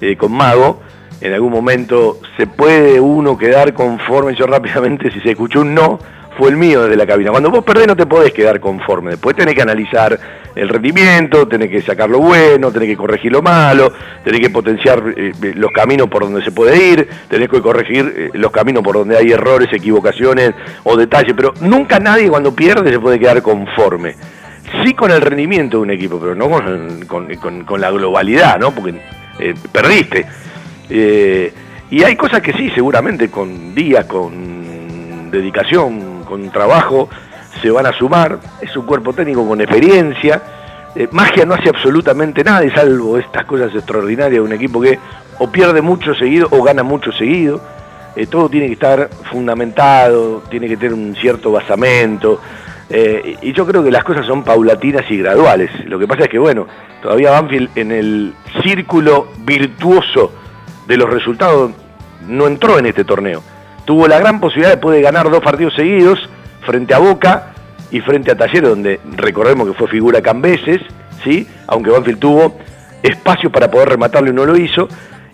eh, 0.00 0.16
con 0.16 0.32
Mago, 0.32 0.80
en 1.20 1.32
algún 1.32 1.52
momento 1.52 2.18
se 2.36 2.46
puede 2.46 3.00
uno 3.00 3.36
quedar 3.36 3.74
conforme, 3.74 4.34
yo 4.34 4.46
rápidamente 4.46 5.10
si 5.10 5.20
se 5.20 5.30
escuchó 5.30 5.60
un 5.60 5.74
no, 5.74 5.98
fue 6.38 6.48
el 6.48 6.56
mío 6.56 6.82
desde 6.82 6.96
la 6.96 7.06
cabina. 7.06 7.30
Cuando 7.30 7.50
vos 7.50 7.64
perdés 7.64 7.86
no 7.86 7.96
te 7.96 8.06
podés 8.06 8.32
quedar 8.32 8.60
conforme, 8.60 9.10
después 9.10 9.36
tenés 9.36 9.54
que 9.54 9.62
analizar 9.62 10.18
el 10.54 10.68
rendimiento, 10.68 11.46
tenés 11.46 11.70
que 11.70 11.82
sacar 11.82 12.08
lo 12.08 12.18
bueno, 12.18 12.72
tenés 12.72 12.88
que 12.88 12.96
corregir 12.96 13.30
lo 13.30 13.42
malo, 13.42 13.92
tenés 14.24 14.40
que 14.40 14.50
potenciar 14.50 15.02
eh, 15.16 15.32
eh, 15.42 15.52
los 15.54 15.70
caminos 15.70 16.08
por 16.08 16.22
donde 16.22 16.42
se 16.42 16.50
puede 16.50 16.92
ir, 16.92 17.08
tenés 17.28 17.48
que 17.48 17.60
corregir 17.60 18.14
eh, 18.16 18.30
los 18.34 18.50
caminos 18.50 18.82
por 18.82 18.96
donde 18.96 19.16
hay 19.16 19.32
errores, 19.32 19.68
equivocaciones 19.72 20.52
o 20.84 20.96
detalles, 20.96 21.34
pero 21.36 21.52
nunca 21.60 22.00
nadie 22.00 22.28
cuando 22.28 22.54
pierde 22.54 22.90
se 22.90 22.98
puede 22.98 23.18
quedar 23.18 23.42
conforme. 23.42 24.14
Sí 24.84 24.94
con 24.94 25.10
el 25.10 25.20
rendimiento 25.20 25.78
de 25.78 25.82
un 25.82 25.90
equipo, 25.90 26.18
pero 26.20 26.34
no 26.34 26.48
con, 26.48 27.80
la 27.80 27.90
globalidad, 27.90 28.58
¿no? 28.58 28.70
Porque 28.70 28.94
perdiste. 29.72 30.26
Eh, 30.90 31.52
y 31.90 32.02
hay 32.02 32.16
cosas 32.16 32.40
que 32.40 32.52
sí, 32.52 32.70
seguramente 32.70 33.30
con 33.30 33.74
días, 33.74 34.04
con 34.06 35.30
dedicación, 35.30 36.24
con 36.24 36.50
trabajo, 36.50 37.08
se 37.62 37.70
van 37.70 37.86
a 37.86 37.92
sumar. 37.92 38.38
Es 38.60 38.76
un 38.76 38.84
cuerpo 38.84 39.12
técnico 39.12 39.46
con 39.46 39.60
experiencia. 39.60 40.42
Eh, 40.94 41.08
magia 41.12 41.44
no 41.44 41.54
hace 41.54 41.68
absolutamente 41.68 42.42
nada, 42.42 42.68
salvo 42.74 43.16
estas 43.16 43.44
cosas 43.44 43.74
extraordinarias 43.74 44.32
de 44.32 44.40
un 44.40 44.52
equipo 44.52 44.80
que 44.80 44.98
o 45.38 45.50
pierde 45.50 45.80
mucho 45.80 46.14
seguido 46.14 46.48
o 46.50 46.62
gana 46.62 46.82
mucho 46.82 47.12
seguido. 47.12 47.60
Eh, 48.16 48.26
todo 48.26 48.48
tiene 48.48 48.66
que 48.66 48.72
estar 48.72 49.08
fundamentado, 49.30 50.42
tiene 50.50 50.68
que 50.68 50.76
tener 50.76 50.94
un 50.94 51.14
cierto 51.14 51.52
basamento. 51.52 52.40
y 52.92 53.52
yo 53.52 53.64
creo 53.64 53.84
que 53.84 53.90
las 53.92 54.02
cosas 54.02 54.26
son 54.26 54.42
paulatinas 54.42 55.08
y 55.10 55.18
graduales. 55.18 55.70
Lo 55.86 55.96
que 55.96 56.08
pasa 56.08 56.24
es 56.24 56.28
que, 56.28 56.40
bueno, 56.40 56.66
todavía 57.00 57.30
Banfield 57.30 57.70
en 57.76 57.92
el 57.92 58.34
círculo 58.64 59.28
virtuoso 59.44 60.32
de 60.90 60.96
los 60.96 61.08
resultados 61.08 61.70
no 62.26 62.48
entró 62.48 62.76
en 62.76 62.86
este 62.86 63.04
torneo. 63.04 63.44
Tuvo 63.84 64.08
la 64.08 64.18
gran 64.18 64.40
posibilidad 64.40 64.70
de 64.70 64.76
poder 64.76 65.00
ganar 65.02 65.30
dos 65.30 65.40
partidos 65.40 65.72
seguidos 65.74 66.28
frente 66.66 66.92
a 66.92 66.98
Boca 66.98 67.52
y 67.92 68.00
frente 68.00 68.32
a 68.32 68.36
Talleres, 68.36 68.68
donde 68.68 68.98
recordemos 69.16 69.68
que 69.68 69.74
fue 69.74 69.86
figura 69.86 70.20
Cambeses, 70.20 70.80
¿sí? 71.22 71.46
aunque 71.68 71.90
Banfield 71.90 72.18
tuvo 72.18 72.58
espacio 73.04 73.52
para 73.52 73.70
poder 73.70 73.90
rematarlo 73.90 74.30
y 74.30 74.34
no 74.34 74.44
lo 74.44 74.56
hizo, 74.56 74.88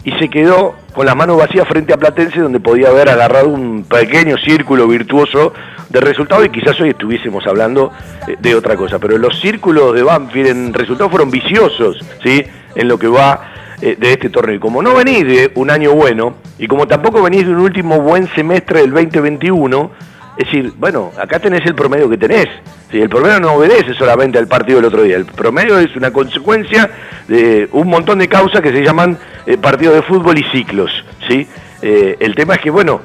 y 0.05 0.13
se 0.13 0.29
quedó 0.29 0.77
con 0.93 1.07
las 1.07 1.17
manos 1.17 1.39
vacías 1.39 1.67
frente 1.67 1.95
a 1.95 1.97
Platense, 1.97 2.39
donde 2.39 2.61
podía 2.61 2.89
haber 2.89 3.09
agarrado 3.09 3.49
un 3.49 3.85
pequeño 3.85 4.37
círculo 4.37 4.87
virtuoso 4.87 5.55
de 5.89 6.01
resultados 6.03 6.45
y 6.45 6.51
quizás 6.51 6.79
hoy 6.83 6.91
estuviésemos 6.91 7.47
hablando 7.47 7.93
eh, 8.29 8.37
de 8.39 8.55
otra 8.55 8.77
cosa. 8.77 8.99
Pero 8.99 9.17
los 9.17 9.41
círculos 9.41 9.95
de 9.95 10.03
Banfield 10.03 10.49
en 10.49 10.75
resultados 10.75 11.11
fueron 11.11 11.31
viciosos, 11.31 12.05
¿sí? 12.23 12.45
en 12.75 12.89
lo 12.89 12.99
que 12.99 13.09
va 13.09 13.53
eh, 13.81 13.97
de 13.99 14.13
este 14.13 14.31
torneo. 14.31 14.57
Y 14.57 14.59
como 14.59 14.83
no 14.83 14.95
venís 14.95 15.25
de 15.27 15.53
un 15.55 15.71
año 15.71 15.93
bueno, 15.93 16.35
y 16.59 16.67
como 16.67 16.87
tampoco 16.87 17.23
venís 17.23 17.47
de 17.47 17.53
un 17.53 17.61
último 17.61 18.01
buen 18.01 18.29
semestre 18.35 18.81
del 18.81 18.93
2021, 18.93 19.91
es 20.37 20.45
decir, 20.45 20.73
bueno, 20.77 21.13
acá 21.19 21.39
tenés 21.39 21.65
el 21.65 21.75
promedio 21.75 22.11
que 22.11 22.19
tenés. 22.19 22.47
si 22.91 23.01
El 23.01 23.09
promedio 23.09 23.41
no 23.41 23.55
obedece 23.55 23.95
solamente 23.95 24.39
al 24.39 24.47
partido 24.47 24.77
del 24.77 24.87
otro 24.87 25.03
día. 25.03 25.17
El 25.17 25.25
promedio 25.25 25.79
es 25.79 25.97
una 25.97 26.13
consecuencia 26.13 26.91
de 27.27 27.69
un 27.73 27.89
montón 27.89 28.19
de 28.19 28.29
causas 28.29 28.61
que 28.61 28.71
se 28.71 28.83
llaman 28.83 29.19
eh, 29.47 29.57
partidos 29.57 29.95
de 29.95 30.03
fútbol 30.03 30.39
y 30.39 30.45
ciclos. 30.45 31.05
¿sí? 31.27 31.47
Eh, 31.81 32.17
el 32.21 32.35
tema 32.35 32.55
es 32.55 32.61
que, 32.61 32.71
bueno, 32.71 33.01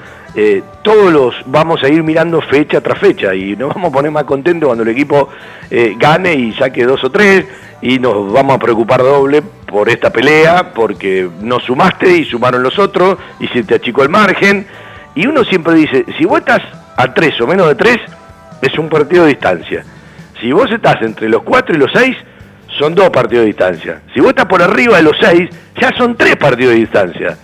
todos 0.81 1.11
los 1.11 1.35
vamos 1.45 1.83
a 1.83 1.89
ir 1.89 2.03
mirando 2.03 2.41
fecha 2.41 2.79
tras 2.81 2.99
fecha 2.99 3.35
y 3.35 3.55
nos 3.55 3.73
vamos 3.73 3.89
a 3.89 3.93
poner 3.93 4.11
más 4.11 4.23
contentos 4.23 4.67
cuando 4.67 4.83
el 4.83 4.89
equipo 4.89 5.29
gane 5.97 6.33
y 6.33 6.53
saque 6.53 6.85
dos 6.85 7.03
o 7.03 7.11
tres 7.11 7.45
y 7.81 7.99
nos 7.99 8.31
vamos 8.31 8.55
a 8.55 8.59
preocupar 8.59 9.01
doble 9.01 9.41
por 9.41 9.89
esta 9.89 10.11
pelea, 10.11 10.71
porque 10.73 11.27
no 11.41 11.59
sumaste 11.59 12.17
y 12.17 12.25
sumaron 12.25 12.61
los 12.61 12.77
otros, 12.77 13.17
y 13.39 13.47
se 13.47 13.63
te 13.63 13.75
achicó 13.75 14.03
el 14.03 14.09
margen. 14.09 14.67
Y 15.15 15.25
uno 15.25 15.43
siempre 15.43 15.73
dice, 15.73 16.05
si 16.17 16.25
vos 16.25 16.39
estás 16.39 16.61
a 16.95 17.13
tres 17.13 17.39
o 17.41 17.47
menos 17.47 17.67
de 17.67 17.75
tres, 17.75 17.97
es 18.61 18.77
un 18.77 18.89
partido 18.89 19.23
de 19.23 19.29
distancia. 19.29 19.83
Si 20.39 20.51
vos 20.51 20.69
estás 20.71 21.01
entre 21.01 21.29
los 21.29 21.43
cuatro 21.43 21.75
y 21.75 21.79
los 21.79 21.91
seis, 21.93 22.15
son 22.77 22.93
dos 22.93 23.09
partidos 23.09 23.43
de 23.43 23.47
distancia. 23.47 24.01
Si 24.13 24.19
vos 24.19 24.29
estás 24.29 24.45
por 24.45 24.61
arriba 24.61 24.97
de 24.97 25.03
los 25.03 25.17
seis, 25.19 25.49
ya 25.79 25.89
son 25.97 26.15
tres 26.15 26.35
partidos 26.35 26.73
de 26.73 26.79
distancia. 26.79 27.37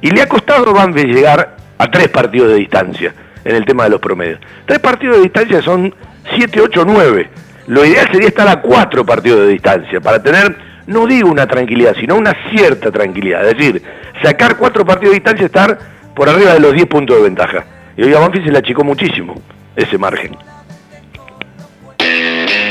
Y 0.00 0.10
le 0.10 0.22
ha 0.22 0.28
costado 0.28 0.70
a 0.70 0.72
Banfield 0.72 1.14
llegar 1.14 1.56
a 1.78 1.90
tres 1.90 2.08
partidos 2.08 2.50
de 2.50 2.56
distancia 2.56 3.14
en 3.44 3.56
el 3.56 3.64
tema 3.64 3.84
de 3.84 3.90
los 3.90 4.00
promedios. 4.00 4.40
Tres 4.66 4.78
partidos 4.80 5.16
de 5.16 5.22
distancia 5.22 5.62
son 5.62 5.94
siete, 6.34 6.60
ocho, 6.60 6.84
nueve. 6.84 7.30
Lo 7.66 7.84
ideal 7.84 8.08
sería 8.10 8.28
estar 8.28 8.48
a 8.48 8.60
cuatro 8.60 9.04
partidos 9.04 9.40
de 9.40 9.48
distancia 9.48 10.00
para 10.00 10.22
tener, 10.22 10.56
no 10.86 11.06
digo 11.06 11.30
una 11.30 11.46
tranquilidad, 11.46 11.94
sino 11.98 12.16
una 12.16 12.34
cierta 12.50 12.90
tranquilidad. 12.90 13.46
Es 13.48 13.56
decir, 13.56 13.82
sacar 14.22 14.56
cuatro 14.56 14.84
partidos 14.84 15.12
de 15.12 15.20
distancia, 15.20 15.46
estar 15.46 15.78
por 16.14 16.28
arriba 16.28 16.54
de 16.54 16.60
los 16.60 16.72
10 16.72 16.86
puntos 16.86 17.16
de 17.16 17.22
ventaja. 17.22 17.64
Y 17.96 18.02
hoy 18.02 18.14
a 18.14 18.18
Banfield 18.18 18.46
se 18.46 18.52
le 18.52 18.58
achicó 18.58 18.84
muchísimo 18.84 19.40
ese 19.76 19.98
margen. 19.98 20.36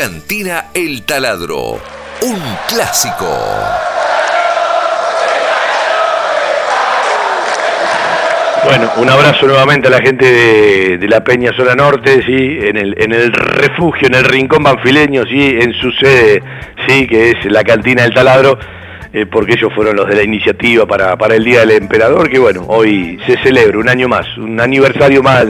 Cantina 0.00 0.68
El 0.72 1.02
Taladro, 1.02 1.72
un 2.22 2.40
clásico. 2.66 3.28
Bueno, 8.64 8.90
un 8.96 9.10
abrazo 9.10 9.46
nuevamente 9.46 9.88
a 9.88 9.90
la 9.90 10.00
gente 10.00 10.96
de, 10.96 11.06
la 11.06 11.22
Peña 11.22 11.50
Zona 11.54 11.74
Norte, 11.74 12.22
sí, 12.24 12.32
en 12.62 12.78
el, 12.78 12.94
el 13.12 13.30
refugio, 13.30 14.08
en 14.08 14.14
el 14.14 14.24
rincón 14.24 14.62
banfileño, 14.62 15.24
sí, 15.26 15.58
en 15.60 15.74
su 15.74 15.92
sede, 15.92 16.42
sí, 16.88 17.06
que 17.06 17.32
es 17.32 17.52
la 17.52 17.62
cantina 17.62 18.02
del 18.04 18.14
taladro, 18.14 18.58
eh, 19.12 19.26
porque 19.26 19.54
ellos 19.54 19.72
fueron 19.74 19.96
los 19.96 20.08
de 20.08 20.16
la 20.16 20.22
iniciativa 20.22 20.86
para, 20.86 21.16
para 21.16 21.34
el 21.34 21.44
Día 21.44 21.60
del 21.60 21.72
Emperador, 21.72 22.30
que 22.30 22.38
bueno, 22.38 22.64
hoy 22.68 23.18
se 23.26 23.36
celebra 23.42 23.78
un 23.78 23.88
año 23.88 24.08
más, 24.08 24.36
un 24.38 24.60
aniversario 24.60 25.22
más 25.22 25.46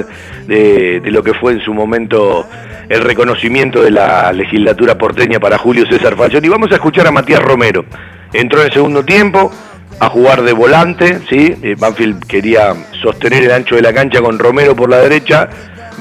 de, 0.47 1.01
de 1.01 1.11
lo 1.11 1.23
que 1.23 1.35
fue 1.35 1.53
en 1.53 1.61
su 1.61 1.75
momento 1.75 2.47
el 2.89 3.03
reconocimiento 3.03 3.83
de 3.83 3.93
la 3.93 4.33
legislatura 4.33 4.99
porteña 4.99 5.39
para 5.39 5.59
Julio 5.59 5.87
César 5.89 6.17
Fallón. 6.17 6.45
Y 6.45 6.49
vamos 6.49 6.73
a 6.73 6.75
escuchar 6.75 7.07
a 7.07 7.13
Matías 7.13 7.41
Romero. 7.41 7.85
Entró 8.33 8.61
en 8.61 8.67
el 8.67 8.73
segundo 8.73 9.05
tiempo, 9.05 9.53
a 10.01 10.09
jugar 10.09 10.43
de 10.43 10.53
volante, 10.53 11.21
¿sí? 11.29 11.55
Eh, 11.63 11.77
Banfield 11.79 12.25
quería 12.27 12.75
sostener 13.03 13.45
el 13.45 13.53
ancho 13.53 13.77
de 13.77 13.83
la 13.83 13.93
cancha 13.93 14.21
con 14.21 14.39
Romero 14.39 14.75
por 14.75 14.89
la 14.89 14.99
derecha, 14.99 15.49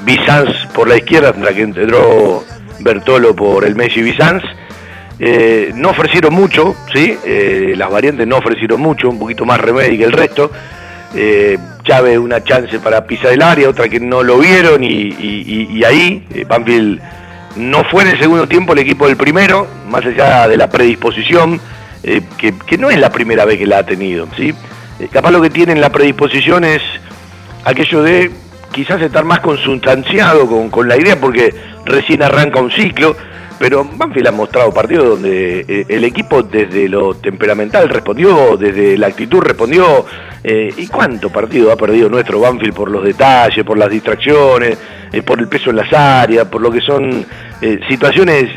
Bizanz 0.05 0.67
por 0.73 0.87
la 0.87 0.97
izquierda, 0.97 1.33
tras 1.33 1.53
que 1.53 1.61
entró 1.61 2.43
Bertolo 2.79 3.35
por 3.35 3.65
el 3.65 3.75
Messi 3.75 4.01
Bizanz. 4.01 4.43
Eh, 5.19 5.71
no 5.75 5.89
ofrecieron 5.89 6.33
mucho, 6.33 6.75
¿sí? 6.93 7.17
Eh, 7.25 7.73
las 7.75 7.89
variantes 7.89 8.25
no 8.25 8.37
ofrecieron 8.37 8.79
mucho, 8.79 9.09
un 9.09 9.19
poquito 9.19 9.45
más 9.45 9.59
remedio 9.59 9.97
que 9.97 10.05
el 10.05 10.11
resto. 10.11 10.51
Eh, 11.15 11.57
Chávez 11.83 12.19
una 12.19 12.43
chance 12.43 12.77
para 12.79 13.03
pisar 13.05 13.33
el 13.33 13.41
área, 13.41 13.67
otra 13.67 13.89
que 13.89 13.99
no 13.99 14.21
lo 14.21 14.37
vieron 14.37 14.83
y, 14.83 15.83
ahí 15.83 16.23
eh, 16.31 16.45
Banfield 16.47 17.01
no 17.55 17.83
fue 17.85 18.03
en 18.03 18.09
el 18.09 18.19
segundo 18.19 18.47
tiempo 18.47 18.73
el 18.73 18.79
equipo 18.79 19.07
del 19.07 19.17
primero, 19.17 19.67
más 19.89 20.05
allá 20.05 20.47
de 20.47 20.55
la 20.55 20.69
predisposición, 20.69 21.59
eh, 22.03 22.21
que, 22.37 22.77
no 22.77 22.91
es 22.91 22.99
la 22.99 23.11
primera 23.11 23.43
vez 23.43 23.57
que 23.57 23.65
la 23.65 23.79
ha 23.79 23.83
tenido. 23.83 24.27
¿sí? 24.37 24.53
Capaz 25.11 25.31
lo 25.31 25.41
que 25.41 25.49
tiene 25.49 25.71
en 25.71 25.81
la 25.81 25.89
predisposición 25.89 26.63
es 26.63 26.81
aquello 27.65 28.03
de 28.03 28.29
quizás 28.71 29.01
estar 29.01 29.25
más 29.25 29.39
consustanciado 29.39 30.45
con, 30.45 30.69
con 30.69 30.87
la 30.87 30.95
idea 30.95 31.19
porque 31.19 31.55
recién 31.85 32.21
arranca 32.21 32.61
un 32.61 32.69
ciclo, 32.69 33.15
pero 33.59 33.83
Banfield 33.83 34.27
ha 34.29 34.31
mostrado 34.31 34.73
partidos 34.73 35.09
donde 35.09 35.65
eh, 35.67 35.85
el 35.89 36.05
equipo 36.05 36.41
desde 36.41 36.87
lo 36.87 37.13
temperamental 37.15 37.89
respondió, 37.89 38.55
desde 38.57 38.97
la 38.97 39.07
actitud 39.07 39.41
respondió, 39.41 40.05
eh, 40.41 40.73
¿y 40.77 40.87
cuánto 40.87 41.29
partido 41.29 41.71
ha 41.71 41.75
perdido 41.75 42.07
nuestro 42.09 42.39
Banfield 42.39 42.73
por 42.73 42.89
los 42.89 43.03
detalles, 43.03 43.65
por 43.65 43.77
las 43.77 43.89
distracciones, 43.89 44.77
eh, 45.11 45.21
por 45.21 45.39
el 45.39 45.49
peso 45.49 45.69
en 45.69 45.75
las 45.75 45.91
áreas, 45.91 46.47
por 46.47 46.61
lo 46.61 46.71
que 46.71 46.79
son 46.79 47.25
eh, 47.61 47.79
situaciones 47.89 48.49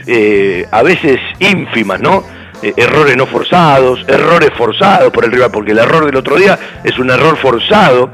a 0.70 0.82
veces 0.82 1.18
ínfimas, 1.40 2.00
¿no? 2.00 2.22
Errores 2.62 3.16
no 3.16 3.26
forzados, 3.26 4.04
errores 4.06 4.50
forzados 4.56 5.12
por 5.12 5.24
el 5.24 5.32
rival, 5.32 5.50
porque 5.52 5.72
el 5.72 5.78
error 5.78 6.06
del 6.06 6.14
otro 6.14 6.36
día 6.36 6.56
es 6.84 6.96
un 7.00 7.10
error 7.10 7.36
forzado 7.36 8.10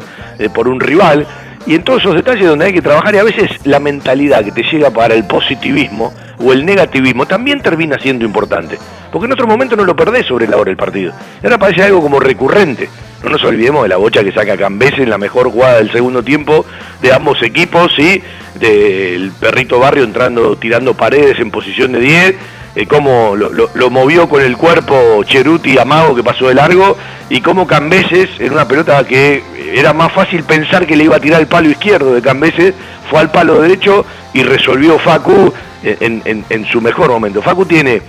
por 0.55 0.69
un 0.69 0.81
rival, 0.81 1.27
y 1.69 1.75
en 1.75 1.85
todos 1.85 2.01
esos 2.01 2.15
detalles 2.15 2.49
donde 2.49 2.65
hay 2.65 2.73
que 2.73 2.81
trabajar, 2.81 3.15
y 3.15 3.19
a 3.19 3.25
veces 3.25 3.51
la 3.65 3.79
mentalidad 3.79 4.43
que 4.43 4.53
te 4.53 4.63
llega 4.63 4.91
para 4.91 5.15
el 5.15 5.25
positivismo 5.25 6.15
o 6.39 6.53
el 6.55 6.65
negativismo 6.65 7.27
también 7.27 7.61
termina 7.61 7.99
siendo 7.99 8.25
importante, 8.25 8.79
porque 9.13 9.27
en 9.27 9.33
otro 9.33 9.47
momento 9.47 9.77
no 9.77 9.85
lo 9.85 9.95
perdés 9.95 10.25
sobre 10.25 10.49
la 10.49 10.57
hora 10.57 10.71
del 10.71 10.79
partido. 10.79 11.13
Y 11.43 11.47
ahora 11.47 11.59
parece 11.59 11.83
algo 11.83 12.01
como 12.01 12.21
recurrente. 12.21 12.89
No 13.23 13.29
nos 13.31 13.45
olvidemos 13.45 13.83
de 13.83 13.89
la 13.91 13.97
bocha 13.97 14.25
que 14.25 14.33
saca 14.33 14.57
Cambese 14.57 15.03
en 15.03 15.11
la 15.11 15.19
mejor 15.19 15.51
jugada 15.51 15.77
del 15.77 15.93
segundo 15.93 16.23
tiempo 16.23 16.65
de 17.03 17.13
ambos 17.13 17.43
equipos, 17.43 17.93
¿sí? 17.95 18.23
del 18.55 19.31
perrito 19.39 19.79
Barrio 19.79 20.05
entrando, 20.05 20.57
tirando 20.57 20.95
paredes 20.95 21.39
en 21.39 21.51
posición 21.51 21.93
de 21.93 22.01
10, 22.01 22.35
eh, 22.79 22.87
cómo 22.87 23.35
lo, 23.37 23.91
movió 23.91 24.29
con 24.29 24.41
el 24.43 24.57
cuerpo 24.57 25.23
Cheruti 25.25 25.77
a 25.79 25.85
Mago 25.85 26.15
que 26.15 26.23
pasó 26.23 26.47
de 26.49 26.55
largo, 26.55 26.97
y 27.29 27.41
cómo 27.41 27.67
Cambeses, 27.67 28.31
en 28.39 28.53
una 28.53 28.67
pelota 28.69 29.05
que 29.05 29.43
era 29.75 29.93
más 29.93 30.13
fácil 30.13 30.45
pensar 30.45 30.87
que 30.87 30.97
le 30.97 31.05
iba 31.05 31.17
a 31.17 31.21
tirar 31.21 31.41
el 31.41 31.47
palo 31.49 31.69
izquierdo 31.69 32.15
de 32.15 32.23
Cambeses, 32.23 32.75
fue 33.11 33.21
al 33.21 33.31
palo 33.31 33.61
derecho 33.61 34.05
y 34.33 34.43
resolvió 34.43 34.99
Facu 34.99 35.53
en, 35.83 36.23
en- 36.25 36.45
en 36.49 36.65
su 36.67 36.81
mejor 36.81 37.11
momento. 37.11 37.43
Facu 37.43 37.67
tiene 37.67 38.01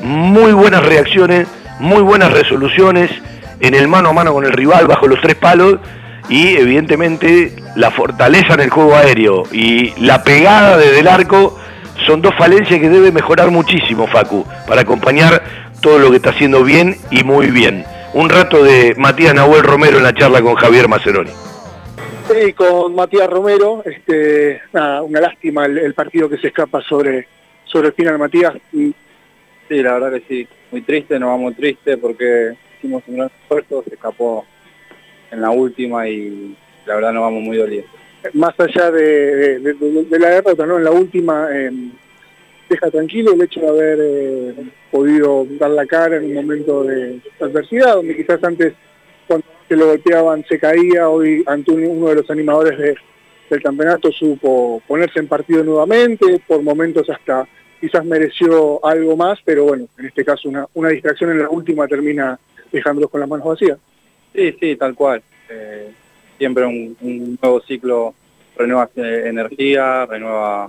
muy 0.00 0.52
buenas 0.52 0.84
reacciones, 0.84 1.46
muy 1.80 2.02
buenas 2.02 2.32
resoluciones 2.32 3.10
en 3.60 3.74
el 3.74 3.88
mano 3.88 4.10
a 4.10 4.12
mano 4.12 4.32
con 4.32 4.44
el 4.44 4.52
rival 4.52 4.86
bajo 4.86 5.06
los 5.06 5.20
tres 5.20 5.34
palos 5.36 5.78
y 6.28 6.48
evidentemente 6.56 7.54
la 7.76 7.90
fortaleza 7.90 8.54
en 8.54 8.60
el 8.60 8.70
juego 8.70 8.94
aéreo 8.96 9.44
y 9.52 9.92
la 10.00 10.22
pegada 10.22 10.76
desde 10.76 11.00
el 11.00 11.08
arco 11.08 11.58
son 12.02 12.22
dos 12.22 12.34
falencias 12.36 12.80
que 12.80 12.88
debe 12.88 13.12
mejorar 13.12 13.50
muchísimo 13.50 14.06
Facu 14.06 14.46
para 14.66 14.82
acompañar 14.82 15.42
todo 15.80 15.98
lo 15.98 16.10
que 16.10 16.16
está 16.16 16.30
haciendo 16.30 16.62
bien 16.62 16.96
y 17.10 17.24
muy 17.24 17.48
bien. 17.48 17.84
Un 18.14 18.28
rato 18.28 18.62
de 18.62 18.94
Matías 18.96 19.34
Nahuel 19.34 19.62
Romero 19.62 19.98
en 19.98 20.04
la 20.04 20.14
charla 20.14 20.42
con 20.42 20.54
Javier 20.54 20.88
Maceroni. 20.88 21.30
Sí, 22.30 22.52
con 22.52 22.94
Matías 22.94 23.28
Romero, 23.28 23.82
este, 23.84 24.60
una 24.72 25.20
lástima 25.20 25.66
el, 25.66 25.78
el 25.78 25.94
partido 25.94 26.28
que 26.28 26.38
se 26.38 26.48
escapa 26.48 26.80
sobre, 26.82 27.26
sobre 27.64 27.88
el 27.88 27.94
final, 27.94 28.18
Matías. 28.18 28.54
Sí, 28.70 28.94
la 29.68 29.94
verdad 29.94 30.12
que 30.12 30.22
sí. 30.28 30.48
Muy 30.70 30.82
triste, 30.82 31.18
nos 31.18 31.30
vamos 31.30 31.56
triste 31.56 31.96
porque 31.96 32.52
hicimos 32.78 33.02
un 33.06 33.16
gran 33.16 33.30
esfuerzo, 33.42 33.82
se 33.86 33.94
escapó 33.94 34.44
en 35.30 35.40
la 35.40 35.50
última 35.50 36.08
y 36.08 36.56
la 36.86 36.94
verdad 36.94 37.12
nos 37.12 37.22
vamos 37.22 37.42
muy 37.42 37.56
dolidos. 37.56 37.86
Más 38.34 38.54
allá 38.58 38.90
de, 38.90 39.74
la 40.10 40.28
derrota, 40.30 40.64
¿no? 40.66 40.78
En 40.78 40.84
la 40.84 40.90
última, 40.90 41.48
eh, 41.52 41.70
deja 42.68 42.90
tranquilo 42.90 43.32
el 43.34 43.42
hecho 43.42 43.60
de 43.60 43.68
haber 43.68 43.98
eh, 44.00 44.54
podido 44.90 45.46
dar 45.58 45.70
la 45.70 45.86
cara 45.86 46.16
en 46.16 46.24
un 46.24 46.34
momento 46.34 46.84
de 46.84 47.18
adversidad, 47.40 47.94
donde 47.96 48.16
quizás 48.16 48.42
antes 48.44 48.74
cuando 49.26 49.46
se 49.68 49.76
lo 49.76 49.86
golpeaban 49.86 50.44
se 50.48 50.58
caía, 50.58 51.08
hoy 51.08 51.42
Antonio, 51.46 51.90
uno 51.90 52.08
de 52.08 52.14
los 52.16 52.30
animadores 52.30 52.78
de- 52.78 52.96
del 53.50 53.62
campeonato, 53.62 54.10
supo 54.12 54.82
ponerse 54.86 55.18
en 55.18 55.28
partido 55.28 55.62
nuevamente, 55.62 56.40
por 56.46 56.62
momentos 56.62 57.08
hasta 57.10 57.46
quizás 57.80 58.04
mereció 58.04 58.84
algo 58.86 59.16
más, 59.16 59.40
pero 59.44 59.64
bueno, 59.64 59.86
en 59.98 60.06
este 60.06 60.24
caso 60.24 60.48
una, 60.48 60.66
una 60.74 60.88
distracción 60.88 61.32
en 61.32 61.40
la 61.40 61.50
última 61.50 61.86
termina 61.88 62.38
dejándolos 62.70 63.10
con 63.10 63.20
las 63.20 63.28
manos 63.28 63.46
vacías. 63.46 63.76
Sí, 64.34 64.56
sí, 64.58 64.76
tal 64.76 64.94
cual. 64.94 65.22
Eh, 65.50 65.90
siempre 66.42 66.66
un, 66.66 67.38
nuevo 67.40 67.60
ciclo 67.60 68.14
renueva 68.56 68.90
eh, 68.96 69.26
energía, 69.26 70.06
renueva 70.06 70.68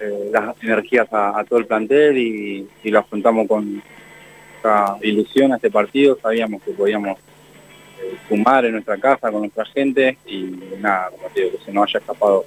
eh, 0.00 0.30
las 0.32 0.60
energías 0.60 1.06
a, 1.12 1.44
todo 1.48 1.60
el 1.60 1.66
plantel 1.66 2.18
y, 2.18 2.68
lo 2.90 2.98
afrontamos 2.98 3.46
con 3.46 3.76
mucha 3.76 4.96
ilusión 5.02 5.52
a 5.52 5.56
este 5.56 5.70
partido. 5.70 6.18
Sabíamos 6.20 6.64
que 6.64 6.72
podíamos 6.72 7.16
eh, 7.16 8.16
sumar 8.28 8.64
en 8.64 8.72
nuestra 8.72 8.98
casa 8.98 9.30
con 9.30 9.42
nuestra 9.42 9.66
gente 9.66 10.18
y 10.26 10.42
nada, 10.80 11.10
como 11.10 11.32
que 11.32 11.52
se 11.64 11.72
nos 11.72 11.84
haya 11.88 12.00
escapado 12.00 12.44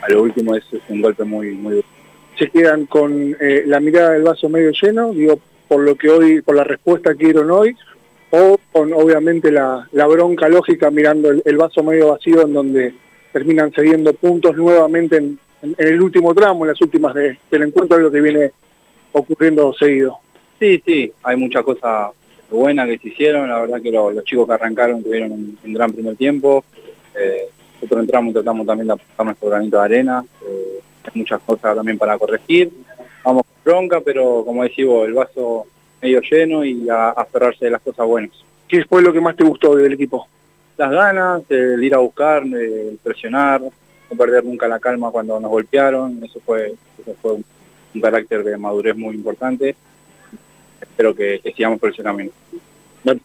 a 0.00 0.10
lo 0.10 0.22
último 0.22 0.56
es, 0.56 0.64
es 0.72 0.80
un 0.88 1.02
golpe 1.02 1.24
muy, 1.24 1.50
muy 1.50 1.74
duro. 1.74 1.86
se 2.38 2.48
quedan 2.48 2.86
con 2.86 3.36
eh, 3.38 3.64
la 3.66 3.78
mirada 3.78 4.12
del 4.12 4.22
vaso 4.22 4.48
medio 4.48 4.70
lleno, 4.70 5.12
digo, 5.12 5.38
por 5.68 5.80
lo 5.80 5.96
que 5.96 6.08
hoy, 6.08 6.40
por 6.40 6.56
la 6.56 6.64
respuesta 6.64 7.14
que 7.14 7.26
dieron 7.26 7.50
hoy, 7.50 7.76
o 8.30 8.58
con 8.72 8.92
obviamente 8.92 9.50
la, 9.50 9.88
bronca 9.92 10.48
lógica 10.48 10.90
mirando 10.90 11.30
el, 11.30 11.56
vaso 11.56 11.82
medio 11.82 12.08
vacío 12.08 12.42
en 12.42 12.52
donde 12.52 12.94
terminan 13.32 13.72
cediendo 13.72 14.12
puntos 14.14 14.56
nuevamente 14.56 15.16
en, 15.16 15.38
el 15.78 16.00
último 16.00 16.34
tramo, 16.34 16.64
en 16.64 16.70
las 16.72 16.80
últimas 16.80 17.14
de- 17.14 17.38
del 17.50 17.62
encuentro, 17.62 17.96
algo 17.96 18.10
que 18.10 18.20
viene 18.20 18.50
ocurriendo 19.12 19.72
seguido. 19.74 20.18
Sí, 20.58 20.82
sí, 20.84 21.12
hay 21.22 21.36
muchas 21.36 21.64
cosas 21.64 22.10
buenas 22.50 22.86
que 22.88 22.98
se 22.98 23.08
hicieron, 23.08 23.48
la 23.48 23.60
verdad 23.60 23.80
que 23.82 23.90
lo- 23.90 24.10
los 24.10 24.24
chicos 24.24 24.46
que 24.46 24.52
arrancaron 24.54 25.02
tuvieron 25.02 25.32
un, 25.32 25.58
gran 25.72 25.92
primer 25.92 26.16
tiempo, 26.16 26.64
eh, 27.14 27.48
nosotros 27.76 28.00
entramos 28.00 28.30
y 28.30 28.34
tratamos 28.34 28.66
también 28.66 28.86
de 28.86 28.92
aportar 28.94 29.26
nuestro 29.26 29.48
granito 29.50 29.78
de 29.78 29.84
arena, 29.84 30.24
eh, 30.46 30.80
hay 31.04 31.12
muchas 31.14 31.40
cosas 31.40 31.74
también 31.74 31.98
para 31.98 32.18
corregir, 32.18 32.70
vamos 33.24 33.42
con 33.44 33.64
bronca, 33.64 34.00
pero 34.00 34.44
como 34.44 34.62
decís 34.62 34.86
el 34.86 35.14
vaso 35.14 35.66
medio 36.06 36.20
lleno 36.20 36.64
y 36.64 36.88
a, 36.88 37.08
a 37.08 37.10
aferrarse 37.10 37.64
de 37.64 37.70
las 37.72 37.82
cosas 37.82 38.06
buenas. 38.06 38.30
¿Qué 38.68 38.84
fue 38.84 39.02
lo 39.02 39.12
que 39.12 39.20
más 39.20 39.36
te 39.36 39.44
gustó 39.44 39.74
del 39.76 39.92
equipo? 39.92 40.26
Las 40.76 40.90
ganas, 40.90 41.42
el 41.48 41.82
ir 41.82 41.94
a 41.94 41.98
buscar, 41.98 42.42
el 42.44 42.98
presionar, 43.02 43.60
no 43.60 44.16
perder 44.16 44.44
nunca 44.44 44.68
la 44.68 44.78
calma 44.78 45.10
cuando 45.10 45.38
nos 45.40 45.50
golpearon, 45.50 46.22
eso 46.24 46.40
fue, 46.44 46.74
eso 47.00 47.14
fue 47.20 47.32
un, 47.34 47.44
un 47.94 48.00
carácter 48.00 48.44
de 48.44 48.56
madurez 48.56 48.96
muy 48.96 49.14
importante, 49.14 49.74
espero 50.80 51.14
que, 51.14 51.40
que 51.42 51.52
sigamos 51.52 51.78
por 51.80 51.90
ese 51.90 52.02
camino. 52.02 52.30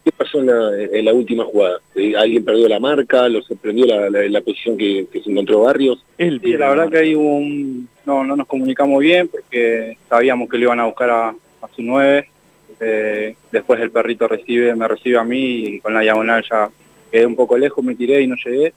¿Qué 0.04 0.12
pasó 0.16 0.38
en 0.38 0.46
la, 0.46 0.80
en 0.80 1.04
la 1.04 1.12
última 1.12 1.44
jugada? 1.44 1.78
¿Alguien 2.16 2.44
perdió 2.44 2.68
la 2.68 2.78
marca? 2.78 3.28
¿Lo 3.28 3.42
sorprendió 3.42 3.84
la, 3.84 4.08
la- 4.08 4.28
la 4.28 4.40
posición 4.40 4.76
que, 4.78 5.06
que 5.12 5.20
se 5.20 5.28
encontró 5.30 5.62
Barrios? 5.62 6.04
Sí, 6.40 6.56
la 6.56 6.68
verdad 6.68 6.88
que 6.88 6.98
ahí 6.98 7.16
hubo 7.16 7.36
un... 7.36 7.88
No, 8.06 8.22
no 8.22 8.36
nos 8.36 8.46
comunicamos 8.46 9.00
bien 9.00 9.26
porque 9.26 9.96
sabíamos 10.08 10.48
que 10.48 10.56
lo 10.58 10.64
iban 10.64 10.78
a 10.78 10.86
buscar 10.86 11.10
a, 11.10 11.28
a 11.30 11.68
su 11.74 11.82
9. 11.82 12.28
Después 13.50 13.80
el 13.80 13.90
perrito 13.90 14.26
recibe, 14.28 14.74
me 14.74 14.88
recibe 14.88 15.18
a 15.18 15.24
mí 15.24 15.66
y 15.66 15.80
con 15.80 15.94
la 15.94 16.00
diagonal 16.00 16.44
ya 16.48 16.70
quedé 17.10 17.26
un 17.26 17.36
poco 17.36 17.56
lejos, 17.56 17.84
me 17.84 17.94
tiré 17.94 18.22
y 18.22 18.26
no 18.26 18.36
llegué. 18.44 18.72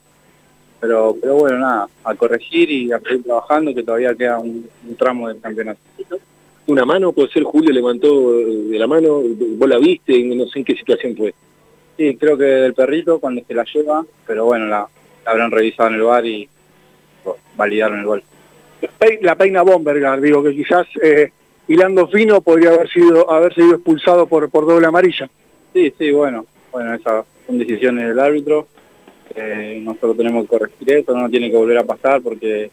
Pero, 0.78 1.16
pero 1.20 1.34
bueno, 1.36 1.58
nada, 1.58 1.88
a 2.04 2.14
corregir 2.14 2.70
y 2.70 2.92
a 2.92 3.00
seguir 3.00 3.24
trabajando 3.24 3.74
que 3.74 3.82
todavía 3.82 4.14
queda 4.14 4.38
un, 4.38 4.68
un 4.86 4.96
tramo 4.96 5.28
del 5.28 5.40
campeonato. 5.40 5.80
¿Una 6.66 6.84
mano? 6.84 7.12
¿Puede 7.12 7.30
ser 7.30 7.44
Julio 7.44 7.72
levantó 7.72 8.38
eh, 8.38 8.44
de 8.44 8.78
la 8.78 8.86
mano? 8.86 9.22
¿Vos 9.22 9.68
la 9.68 9.78
viste? 9.78 10.22
No 10.24 10.46
sé 10.46 10.58
en 10.58 10.64
qué 10.64 10.74
situación 10.74 11.16
fue. 11.16 11.34
Sí, 11.96 12.16
creo 12.16 12.36
que 12.36 12.44
del 12.44 12.74
perrito 12.74 13.18
cuando 13.20 13.42
se 13.46 13.54
la 13.54 13.64
lleva, 13.64 14.04
pero 14.26 14.44
bueno, 14.44 14.66
la, 14.66 14.86
la 15.24 15.30
habrán 15.30 15.50
revisado 15.50 15.88
en 15.88 15.94
el 15.94 16.02
bar 16.02 16.26
y 16.26 16.48
validaron 17.56 18.00
el 18.00 18.06
gol. 18.06 18.22
La 19.22 19.34
peina 19.34 19.62
Bombergar, 19.62 20.20
digo 20.20 20.42
que 20.42 20.54
quizás 20.54 20.86
eh, 21.02 21.30
hilando 21.68 22.08
fino 22.08 22.40
podría 22.40 22.70
haber 22.70 22.88
sido 22.88 23.30
haber 23.30 23.54
sido 23.54 23.74
expulsado 23.74 24.26
por, 24.26 24.50
por 24.50 24.66
doble 24.66 24.86
amarilla. 24.86 25.28
Sí, 25.72 25.92
sí, 25.98 26.10
bueno, 26.10 26.46
bueno, 26.72 26.94
esas 26.94 27.24
son 27.46 27.58
decisiones 27.58 28.08
del 28.08 28.18
árbitro. 28.18 28.66
Eh, 29.34 29.80
nosotros 29.82 30.16
tenemos 30.16 30.44
que 30.44 30.48
corregir 30.48 30.92
eso, 30.92 31.14
no 31.14 31.28
tiene 31.28 31.50
que 31.50 31.56
volver 31.56 31.78
a 31.78 31.84
pasar 31.84 32.22
porque 32.22 32.70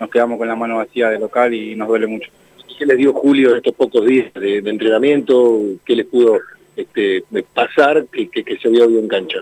nos 0.00 0.10
quedamos 0.10 0.38
con 0.38 0.48
la 0.48 0.56
mano 0.56 0.76
vacía 0.76 1.10
de 1.10 1.18
local 1.18 1.52
y 1.52 1.74
nos 1.74 1.88
duele 1.88 2.06
mucho. 2.06 2.30
¿Qué 2.78 2.84
les 2.84 2.98
dio 2.98 3.12
Julio 3.14 3.50
en 3.50 3.56
estos 3.56 3.74
pocos 3.74 4.04
días 4.04 4.32
de, 4.34 4.60
de 4.60 4.70
entrenamiento? 4.70 5.60
¿Qué 5.84 5.96
les 5.96 6.06
pudo 6.06 6.38
este, 6.76 7.24
de 7.30 7.42
pasar 7.42 8.06
que, 8.06 8.28
que, 8.28 8.44
que 8.44 8.58
se 8.58 8.68
vio 8.68 8.86
bien 8.86 9.04
en 9.04 9.08
cancha? 9.08 9.38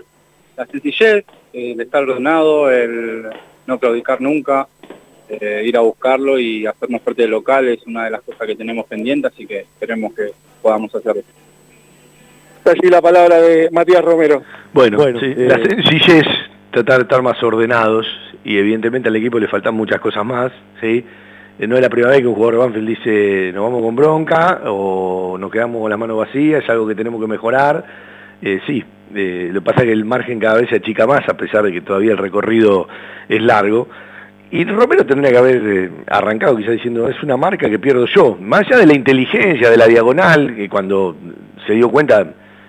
La 0.55 0.65
sencillez, 0.65 1.25
eh, 1.51 1.71
el 1.73 1.81
estar 1.81 2.03
ordenado, 2.03 2.71
el 2.71 3.25
no 3.67 3.77
claudicar 3.77 4.21
nunca, 4.21 4.69
eh, 5.29 5.63
ir 5.65 5.77
a 5.77 5.81
buscarlo 5.81 6.39
y 6.39 6.65
hacernos 6.65 7.01
parte 7.01 7.23
del 7.23 7.31
local 7.31 7.67
es 7.67 7.85
una 7.85 8.05
de 8.05 8.11
las 8.11 8.21
cosas 8.21 8.47
que 8.47 8.55
tenemos 8.55 8.85
pendientes, 8.85 9.31
así 9.33 9.45
que 9.45 9.59
esperemos 9.61 10.13
que 10.13 10.31
podamos 10.61 10.93
hacerlo. 10.93 11.21
Allí 12.65 12.89
la 12.89 13.01
palabra 13.01 13.39
de 13.41 13.69
Matías 13.71 14.03
Romero. 14.03 14.41
Bueno, 14.73 14.97
Bueno, 14.97 15.19
sí, 15.19 15.27
eh, 15.27 15.47
la 15.47 15.57
sencillez, 15.57 16.25
tratar 16.71 16.97
de 16.97 17.03
estar 17.03 17.21
más 17.21 17.41
ordenados 17.43 18.07
y 18.43 18.57
evidentemente 18.57 19.09
al 19.09 19.15
equipo 19.15 19.39
le 19.39 19.47
faltan 19.47 19.75
muchas 19.75 19.99
cosas 19.99 20.25
más, 20.25 20.51
¿sí? 20.81 21.05
Eh, 21.59 21.67
No 21.67 21.75
es 21.75 21.81
la 21.81 21.89
primera 21.89 22.11
vez 22.11 22.21
que 22.21 22.27
un 22.27 22.35
jugador 22.35 22.55
de 22.55 22.59
Banfield 22.59 22.87
dice 22.87 23.51
nos 23.53 23.63
vamos 23.63 23.81
con 23.81 23.95
bronca 23.95 24.61
o 24.65 25.37
nos 25.39 25.51
quedamos 25.51 25.81
con 25.81 25.89
la 25.89 25.97
mano 25.97 26.17
vacía, 26.17 26.57
es 26.57 26.69
algo 26.69 26.87
que 26.87 26.95
tenemos 26.95 27.21
que 27.21 27.27
mejorar. 27.27 27.85
Eh, 28.41 28.59
sí, 28.67 28.83
eh, 29.13 29.49
lo 29.51 29.61
que 29.61 29.65
pasa 29.65 29.81
es 29.81 29.85
que 29.87 29.93
el 29.93 30.05
margen 30.05 30.39
cada 30.39 30.59
vez 30.59 30.69
se 30.69 30.75
achica 30.77 31.07
más 31.07 31.27
a 31.29 31.37
pesar 31.37 31.63
de 31.63 31.71
que 31.71 31.81
todavía 31.81 32.11
el 32.11 32.17
recorrido 32.17 32.87
es 33.29 33.41
largo. 33.41 33.87
Y 34.51 34.63
Romero 34.65 35.05
tendría 35.05 35.31
que 35.31 35.37
haber 35.37 35.61
eh, 35.65 35.91
arrancado 36.07 36.55
quizás 36.55 36.73
diciendo, 36.73 37.09
es 37.09 37.21
una 37.23 37.35
marca 37.35 37.69
que 37.69 37.79
pierdo 37.79 38.05
yo. 38.05 38.37
Más 38.39 38.61
allá 38.61 38.77
de 38.77 38.85
la 38.85 38.93
inteligencia, 38.93 39.69
de 39.69 39.77
la 39.77 39.87
diagonal, 39.87 40.55
que 40.55 40.69
cuando 40.69 41.15
se 41.65 41.73
dio 41.73 41.89
cuenta 41.89 42.25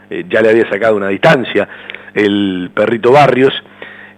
eh, 0.08 0.24
ya 0.28 0.40
le 0.40 0.50
había 0.50 0.68
sacado 0.68 0.96
una 0.96 1.08
distancia 1.08 1.68
el 2.14 2.70
perrito 2.74 3.12
Barrios. 3.12 3.52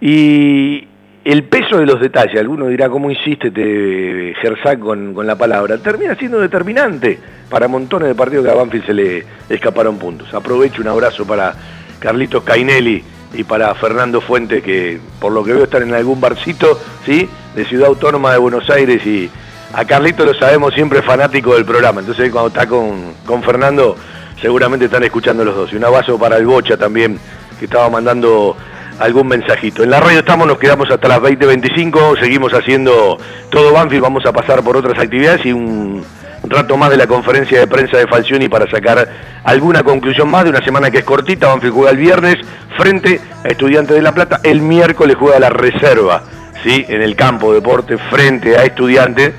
Y 0.01 0.87
el 1.25 1.45
peso 1.45 1.79
de 1.79 1.87
los 1.87 2.01
detalles, 2.01 2.39
alguno 2.39 2.69
dirá, 2.69 2.89
¿cómo 2.89 3.11
insiste 3.11 3.51
te 3.51 4.35
Gersak 4.41 4.79
con, 4.79 5.13
con 5.13 5.27
la 5.27 5.37
palabra? 5.37 5.79
Termina 5.79 6.15
siendo 6.15 6.39
determinante 6.39 7.19
para 7.51 7.69
montones 7.69 8.09
de 8.09 8.15
partidos 8.15 8.47
que 8.47 8.53
a 8.53 8.55
Banfield 8.55 8.87
se 8.87 8.95
le 8.95 9.25
escaparon 9.49 9.99
puntos. 9.99 10.33
Aprovecho 10.33 10.81
un 10.81 10.89
abrazo 10.89 11.27
para 11.27 11.55
Carlitos 11.99 12.45
Cainelli 12.45 13.03
y 13.35 13.45
para 13.45 13.75
Fernando 13.75 14.21
Fuentes, 14.21 14.63
que 14.63 14.99
por 15.21 15.33
lo 15.33 15.45
que 15.45 15.53
veo 15.53 15.65
están 15.65 15.83
en 15.83 15.95
algún 15.95 16.21
barcito, 16.21 16.79
¿sí? 17.05 17.29
De 17.59 17.65
Ciudad 17.65 17.89
Autónoma 17.89 18.31
de 18.31 18.39
Buenos 18.39 18.71
Aires 18.71 19.05
y 19.05 19.29
a 19.75 19.85
Carlitos 19.85 20.25
lo 20.25 20.33
sabemos 20.33 20.73
siempre 20.75 21.03
fanático 21.03 21.57
del 21.57 21.65
programa, 21.65 21.99
entonces 21.99 22.31
cuando 22.31 22.51
está 22.51 22.69
con, 22.69 23.15
con 23.27 23.43
Fernando 23.43 23.97
seguramente 24.41 24.85
están 24.85 25.03
escuchando 25.03 25.45
los 25.45 25.57
dos. 25.57 25.73
Y 25.73 25.77
un 25.77 25.85
abrazo 25.85 26.17
para 26.17 26.37
el 26.37 26.47
Bocha 26.47 26.77
también, 26.77 27.19
que 27.59 27.65
estaba 27.65 27.91
mandando 27.91 28.57
algún 29.01 29.27
mensajito. 29.27 29.83
En 29.83 29.91
la 29.91 29.99
radio 29.99 30.21
estamos, 30.21 30.47
nos 30.47 30.59
quedamos 30.59 30.89
hasta 30.89 31.09
las 31.09 31.19
20.25, 31.19 32.21
seguimos 32.21 32.55
haciendo 32.55 33.19
todo 33.51 33.73
Banfield, 33.73 34.05
vamos 34.05 34.25
a 34.25 34.33
pasar 34.33 34.63
por 34.63 34.77
otras 34.77 34.97
actividades 34.97 35.45
y 35.45 35.53
un 35.53 36.05
rato 36.45 36.77
más 36.77 36.91
de 36.91 36.97
la 36.97 37.09
conferencia 37.09 37.59
de 37.59 37.67
prensa 37.67 37.99
de 37.99 38.07
Falcioni 38.07 38.49
para 38.49 38.71
sacar 38.71 39.09
alguna 39.43 39.83
conclusión 39.83 40.31
más 40.31 40.45
de 40.45 40.51
una 40.51 40.65
semana 40.65 40.93
que 40.93 40.99
es 40.99 41.05
cortita. 41.05 41.49
Banfield 41.49 41.75
juega 41.75 41.91
el 41.91 41.97
viernes 41.97 42.37
frente 42.77 43.21
a 43.45 43.49
Estudiantes 43.49 43.97
de 43.97 44.03
La 44.03 44.13
Plata, 44.13 44.39
el 44.45 44.61
miércoles 44.61 45.17
juega 45.19 45.41
la 45.41 45.51
reserva, 45.51 46.23
¿sí? 46.63 46.85
en 46.89 47.03
el 47.03 47.17
campo 47.17 47.51
de 47.51 47.57
deporte 47.57 47.99
frente 47.99 48.57
a 48.57 48.65
Estudiantes. 48.65 49.33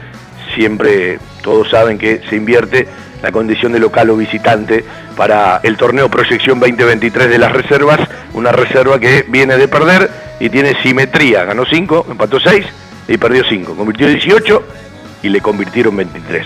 Siempre 0.56 1.20
todos 1.42 1.70
saben 1.70 1.98
que 1.98 2.22
se 2.30 2.36
invierte 2.36 2.88
la 3.22 3.32
condición 3.32 3.72
de 3.72 3.80
local 3.80 4.10
o 4.10 4.18
visitante 4.18 4.84
para 5.16 5.60
el 5.64 5.78
torneo 5.78 6.10
Proyección 6.10 6.60
2023 6.60 7.30
de 7.30 7.38
las 7.38 7.52
reservas, 7.52 8.00
una 8.34 8.52
reserva 8.52 9.00
que 9.00 9.26
viene 9.28 9.58
de 9.58 9.68
perder 9.68 10.10
y 10.40 10.50
tiene 10.50 10.82
simetría, 10.82 11.44
ganó 11.44 11.66
5, 11.66 12.08
empató 12.10 12.40
6 12.40 12.66
y 13.08 13.18
perdió 13.18 13.44
5, 13.48 13.76
convirtió 13.76 14.08
18 14.08 14.64
y 15.24 15.30
le 15.30 15.42
convirtieron 15.42 15.96
23. 15.98 16.46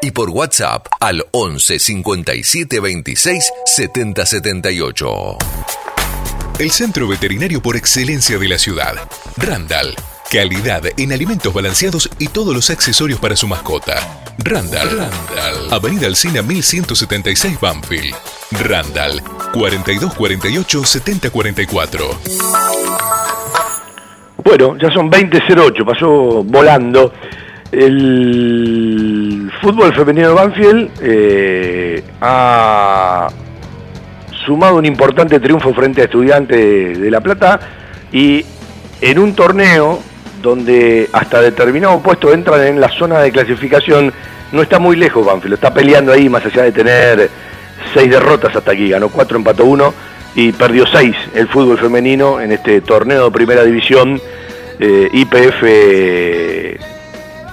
y 0.00 0.10
por 0.10 0.30
WhatsApp 0.30 0.86
al 1.00 1.24
11 1.32 1.78
57 1.78 2.80
26 2.80 3.52
70 3.64 4.26
78. 4.26 5.38
El 6.58 6.70
centro 6.70 7.06
veterinario 7.06 7.62
por 7.62 7.76
excelencia 7.76 8.38
de 8.38 8.48
la 8.48 8.58
ciudad. 8.58 8.94
Randall. 9.36 9.94
Calidad 10.30 10.82
en 10.96 11.12
alimentos 11.12 11.54
balanceados 11.54 12.10
y 12.18 12.28
todos 12.28 12.54
los 12.54 12.68
accesorios 12.70 13.20
para 13.20 13.36
su 13.36 13.46
mascota. 13.46 13.94
Randall. 14.38 14.88
Randall. 14.88 15.72
Avenida 15.72 16.06
Alcina 16.06 16.42
1176 16.42 17.60
Banfield. 17.60 18.14
Randall. 18.50 19.22
4248 19.52 20.84
7044. 20.84 22.18
Bueno, 24.44 24.76
ya 24.78 24.90
son 24.92 25.10
20.08, 25.10 25.84
pasó 25.84 26.42
volando. 26.42 27.12
El 27.70 29.17
fútbol 29.60 29.92
femenino 29.94 30.28
de 30.28 30.34
Banfield 30.34 30.90
eh, 31.00 32.02
ha 32.20 33.28
sumado 34.46 34.76
un 34.76 34.86
importante 34.86 35.38
triunfo 35.40 35.72
frente 35.74 36.00
a 36.00 36.04
Estudiantes 36.04 36.98
de 36.98 37.10
La 37.10 37.20
Plata 37.20 37.60
y 38.12 38.44
en 39.00 39.18
un 39.18 39.34
torneo 39.34 40.00
donde 40.42 41.08
hasta 41.12 41.40
determinado 41.40 42.00
puesto 42.00 42.32
entran 42.32 42.66
en 42.66 42.80
la 42.80 42.88
zona 42.88 43.20
de 43.20 43.30
clasificación, 43.32 44.12
no 44.52 44.62
está 44.62 44.78
muy 44.78 44.96
lejos 44.96 45.26
Banfield, 45.26 45.54
está 45.54 45.74
peleando 45.74 46.12
ahí 46.12 46.28
más 46.28 46.44
allá 46.46 46.62
de 46.62 46.72
tener 46.72 47.30
seis 47.92 48.10
derrotas 48.10 48.54
hasta 48.54 48.72
aquí, 48.72 48.88
ganó 48.88 49.08
cuatro, 49.08 49.36
empató 49.36 49.64
uno 49.64 49.92
y 50.34 50.52
perdió 50.52 50.86
seis 50.86 51.16
el 51.34 51.48
fútbol 51.48 51.78
femenino 51.78 52.40
en 52.40 52.52
este 52.52 52.80
torneo 52.80 53.26
de 53.26 53.30
primera 53.30 53.64
división 53.64 54.20
eh, 54.78 55.08
IPF 55.12 55.62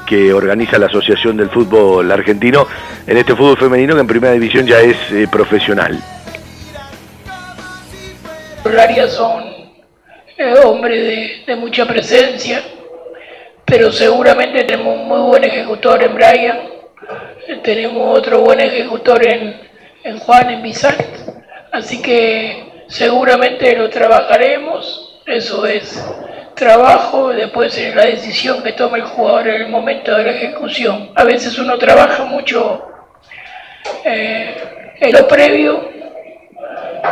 que 0.05 0.33
organiza 0.33 0.77
la 0.77 0.85
Asociación 0.87 1.37
del 1.37 1.49
Fútbol 1.49 2.11
Argentino 2.11 2.67
en 3.05 3.17
este 3.17 3.35
fútbol 3.35 3.57
femenino 3.57 3.93
que 3.95 4.01
en 4.01 4.07
primera 4.07 4.33
división 4.33 4.65
ya 4.65 4.79
es 4.79 4.97
eh, 5.11 5.27
profesional. 5.31 5.99
Los 8.63 9.11
son 9.13 9.43
eh, 10.37 10.53
hombres 10.63 11.45
de, 11.45 11.55
mucha 11.55 11.85
presencia, 11.85 12.61
pero 13.63 13.91
seguramente 13.91 14.63
tenemos 14.63 14.99
un 14.99 15.07
muy 15.07 15.21
buen 15.21 15.43
ejecutor 15.43 16.03
en 16.03 16.15
Brian, 16.15 16.59
tenemos 17.63 18.17
otro 18.19 18.41
buen 18.41 18.59
ejecutor 18.59 19.25
en, 19.25 19.55
en 20.03 20.19
Juan, 20.19 20.49
en 20.49 20.63
Bizant, 20.63 21.01
así 21.71 22.01
que 22.01 22.83
seguramente 22.87 23.75
lo 23.77 23.89
trabajaremos, 23.89 25.21
eso 25.25 25.65
es 25.65 26.03
trabajo, 26.55 27.29
después 27.29 27.77
en 27.77 27.95
la 27.95 28.05
decisión 28.05 28.63
que 28.63 28.73
toma 28.73 28.97
el 28.97 29.03
jugador 29.03 29.47
en 29.49 29.61
el 29.63 29.67
momento 29.69 30.15
de 30.15 30.23
la 30.23 30.31
ejecución. 30.31 31.11
A 31.15 31.23
veces 31.23 31.57
uno 31.59 31.77
trabaja 31.77 32.23
mucho 32.23 32.87
eh, 34.03 34.55
en 34.99 35.11
lo 35.11 35.27
previo 35.27 35.89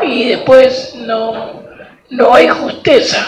y 0.01 0.29
después 0.29 0.95
no, 0.95 1.63
no 2.09 2.33
hay 2.33 2.47
justeza 2.47 3.19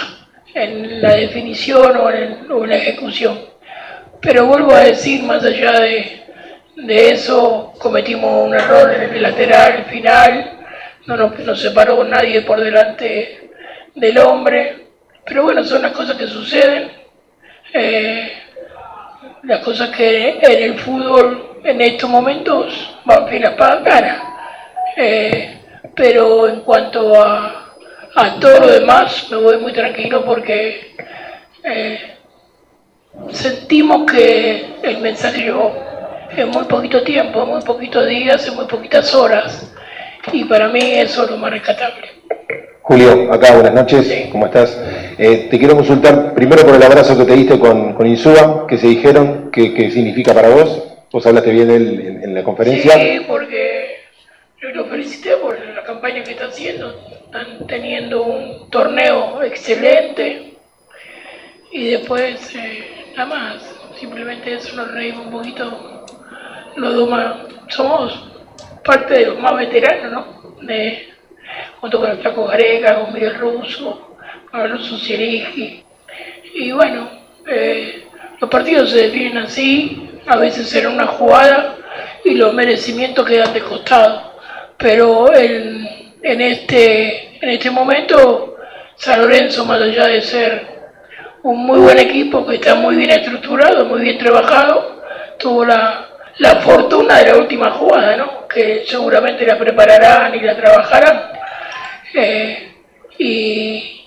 en 0.53 1.01
la 1.01 1.15
definición 1.15 1.97
o 1.97 2.09
en, 2.09 2.69
la 2.69 2.77
ejecución. 2.77 3.39
Pero 4.21 4.45
vuelvo 4.45 4.73
a 4.73 4.79
decir, 4.79 5.21
más 5.23 5.43
allá 5.43 5.79
de, 5.81 6.23
de 6.77 7.11
eso, 7.11 7.73
cometimos 7.77 8.47
un 8.47 8.55
error 8.55 8.91
en 8.91 9.13
el 9.13 9.21
lateral 9.21 9.85
final, 9.85 10.59
no 11.05 11.17
nos, 11.17 11.37
nos 11.39 11.61
separó 11.61 12.03
nadie 12.05 12.41
por 12.41 12.59
delante 12.61 13.51
del 13.93 14.17
hombre, 14.17 14.84
pero 15.25 15.43
bueno, 15.43 15.63
son 15.63 15.81
las 15.81 15.91
cosas 15.91 16.15
que 16.17 16.27
suceden, 16.27 16.91
eh, 17.73 18.31
las 19.43 19.59
cosas 19.61 19.89
que 19.89 20.39
en 20.39 20.63
el 20.63 20.79
fútbol 20.79 21.59
en 21.63 21.81
estos 21.81 22.09
momentos 22.09 22.97
van 23.05 23.27
filas 23.27 23.55
para 23.55 23.83
cara. 23.83 24.23
Eh, 24.95 25.57
pero 25.95 26.47
en 26.47 26.61
cuanto 26.61 27.21
a, 27.21 27.61
todo 28.39 28.59
lo 28.59 28.67
demás, 28.67 29.27
me 29.29 29.37
voy 29.37 29.57
muy 29.57 29.73
tranquilo 29.73 30.23
porque 30.23 30.95
eh, 31.63 32.15
sentimos 33.31 34.09
que 34.09 34.75
el 34.83 34.99
mensaje 34.99 35.41
llegó 35.41 35.75
en 36.31 36.49
muy 36.49 36.63
poquito 36.65 37.03
tiempo, 37.03 37.43
en 37.43 37.49
muy 37.49 37.61
poquitos 37.61 38.07
días, 38.07 38.47
en 38.47 38.55
muy 38.55 38.65
poquitas 38.65 39.13
horas. 39.13 39.73
Y 40.31 40.45
para 40.45 40.69
mí 40.69 40.79
eso 40.79 41.25
es 41.25 41.31
lo 41.31 41.37
más 41.37 41.51
rescatable. 41.51 42.09
Julio, 42.87 43.33
acá, 43.33 43.55
buenas 43.55 43.73
noches, 43.73 44.29
¿cómo 44.31 44.45
estás? 44.45 44.79
Eh, 45.17 45.47
te 45.49 45.57
quiero 45.57 45.75
consultar 45.75 46.35
primero 46.35 46.61
por 46.61 46.75
el 46.75 46.83
abrazo 46.83 47.17
que 47.17 47.25
te 47.25 47.33
diste 47.33 47.57
con, 47.57 47.95
con 47.95 48.05
Insúa, 48.05 48.67
que 48.67 48.77
se 48.77 48.85
dijeron, 48.85 49.49
¿qué, 49.51 49.89
significa 49.89 50.35
para 50.35 50.49
vos? 50.49 50.83
Vos 51.11 51.25
hablaste 51.25 51.49
bien 51.49 51.67
de 51.67 51.75
él 51.77 52.19
en, 52.21 52.35
la 52.35 52.43
conferencia. 52.43 52.91
Sí, 52.93 53.21
porque 53.27 54.01
yo 54.61 54.69
lo 54.69 54.85
felicité 54.85 55.35
por 55.37 55.59
la 55.59 55.83
campaña 55.83 56.23
que 56.23 56.33
está 56.33 56.45
haciendo. 56.45 56.93
Están 57.25 57.65
teniendo 57.65 58.21
un 58.21 58.69
torneo 58.69 59.41
excelente 59.41 60.53
y 61.71 61.89
después 61.89 62.55
eh, 62.55 63.13
nada 63.17 63.29
más, 63.29 63.79
simplemente 63.99 64.53
eso 64.53 64.75
nos 64.75 64.91
reímos 64.91 65.25
un 65.25 65.31
poquito. 65.31 66.05
Los 66.75 66.93
dos 66.93 67.09
somos 67.69 68.31
parte 68.83 69.15
de 69.15 69.25
los 69.25 69.39
más 69.39 69.57
veteranos, 69.57 70.11
¿no? 70.11 70.67
De, 70.67 71.14
junto 71.79 71.99
con 71.99 72.11
el 72.11 72.17
Flaco 72.17 72.45
Garega, 72.45 72.95
con 72.95 73.13
Miguel 73.13 73.35
Russo, 73.35 74.17
con 74.49 74.61
Alonso 74.61 74.97
Cierigi. 74.97 75.83
Y 76.55 76.71
bueno, 76.71 77.09
eh, 77.47 78.05
los 78.39 78.49
partidos 78.49 78.91
se 78.91 79.03
definen 79.03 79.37
así, 79.39 80.09
a 80.25 80.37
veces 80.37 80.73
en 80.75 80.87
una 80.87 81.07
jugada 81.07 81.75
y 82.23 82.35
los 82.35 82.53
merecimientos 82.53 83.25
quedan 83.25 83.53
de 83.53 83.61
costado. 83.61 84.35
Pero 84.77 85.33
en, 85.33 86.15
en, 86.21 86.41
este, 86.41 87.37
en 87.41 87.49
este 87.49 87.69
momento, 87.71 88.57
San 88.95 89.21
Lorenzo, 89.21 89.65
más 89.65 89.81
allá 89.81 90.07
de 90.07 90.21
ser 90.21 90.75
un 91.43 91.65
muy 91.65 91.79
buen 91.79 91.99
equipo 91.99 92.45
que 92.45 92.55
está 92.55 92.75
muy 92.75 92.95
bien 92.95 93.11
estructurado, 93.11 93.85
muy 93.85 94.01
bien 94.01 94.17
trabajado, 94.17 95.03
tuvo 95.37 95.65
la, 95.65 96.07
la 96.39 96.55
fortuna 96.57 97.19
de 97.19 97.31
la 97.31 97.37
última 97.37 97.71
jugada, 97.71 98.17
¿no? 98.17 98.47
que 98.47 98.83
seguramente 98.87 99.45
la 99.45 99.57
prepararán 99.57 100.33
y 100.35 100.39
la 100.39 100.55
trabajarán 100.55 101.34
y 103.17 104.05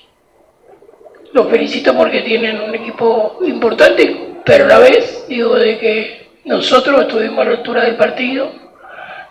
los 1.32 1.48
felicito 1.48 1.94
porque 1.94 2.22
tienen 2.22 2.60
un 2.60 2.74
equipo 2.74 3.38
importante, 3.42 4.34
pero 4.44 4.64
a 4.64 4.68
la 4.68 4.78
vez 4.78 5.26
digo 5.28 5.56
de 5.56 5.78
que 5.78 6.28
nosotros 6.44 7.02
estuvimos 7.02 7.40
a 7.40 7.44
la 7.44 7.56
altura 7.56 7.84
del 7.84 7.96
partido 7.96 8.50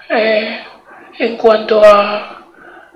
eh, 0.10 0.60
en 1.18 1.38
cuanto 1.38 1.84
a, 1.84 2.46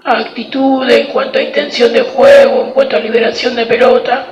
a, 0.04 0.20
actitud, 0.20 0.88
en 0.90 1.08
cuanto 1.08 1.40
a 1.40 1.44
intención 1.44 1.92
de 1.92 2.02
juego, 2.02 2.64
en 2.64 2.72
cuanto 2.72 2.96
a 2.96 3.00
liberación 3.00 3.56
de 3.56 3.66
pelota 3.66 4.28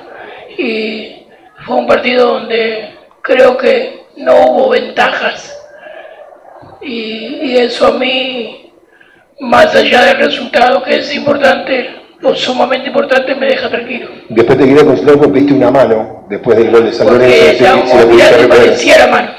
y 0.56 1.26
fue 1.66 1.76
un 1.76 1.86
partido 1.86 2.34
donde 2.34 2.94
creo 3.22 3.56
que 3.56 4.04
no 4.16 4.46
hubo 4.46 4.68
ventajas 4.70 5.56
y 6.82 7.56
eso 7.56 7.88
a 7.88 7.92
mí 7.92 8.69
más 9.40 9.74
allá 9.74 10.04
del 10.04 10.18
resultado 10.18 10.82
que 10.82 10.98
es 10.98 11.14
importante 11.14 11.96
o 12.22 12.34
sumamente 12.34 12.88
importante, 12.88 13.34
me 13.34 13.46
deja 13.46 13.68
tranquilo. 13.70 14.08
Después 14.28 14.58
te 14.58 14.66
quería 14.66 14.84
consultar 14.84 15.16
porque 15.16 15.32
pediste 15.32 15.54
una 15.54 15.70
mano 15.70 16.26
después 16.28 16.58
del 16.58 16.70
gol 16.70 16.84
de 16.84 16.92
San 16.92 17.06
Lorenzo. 17.06 17.64
si 18.38 18.46
parecía 18.46 18.98
la 18.98 19.06
mano. 19.06 19.30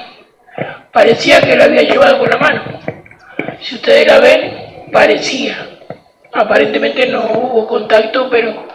Parecía 0.91 1.41
que 1.41 1.55
lo 1.55 1.63
había 1.63 1.83
llevado 1.83 2.19
con 2.19 2.29
la 2.29 2.37
mano. 2.37 2.63
Si 3.61 3.75
ustedes 3.75 4.07
la 4.07 4.19
ven, 4.19 4.89
parecía. 4.91 5.55
Aparentemente 6.33 7.07
no 7.07 7.23
hubo 7.33 7.67
contacto, 7.67 8.27
pero 8.29 8.65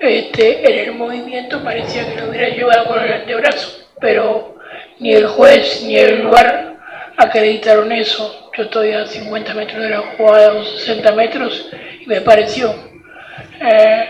este, 0.00 0.72
en 0.72 0.88
el 0.88 0.94
movimiento 0.94 1.62
parecía 1.62 2.08
que 2.08 2.20
lo 2.20 2.30
hubiera 2.30 2.48
llevado 2.48 2.86
con 2.86 3.02
el 3.02 3.12
antebrazo. 3.12 3.84
Pero 4.00 4.56
ni 4.98 5.12
el 5.12 5.26
juez 5.26 5.84
ni 5.86 5.96
el 5.96 6.22
lugar 6.22 6.76
acreditaron 7.18 7.92
eso 7.92 8.45
yo 8.56 8.62
estoy 8.64 8.92
a 8.92 9.06
50 9.06 9.54
metros 9.54 9.82
de 9.82 9.90
la 9.90 9.98
jugada, 10.16 10.54
o 10.54 10.64
60 10.64 11.12
metros, 11.12 11.70
y 12.00 12.06
me 12.06 12.20
pareció, 12.22 12.74
eh, 13.60 14.06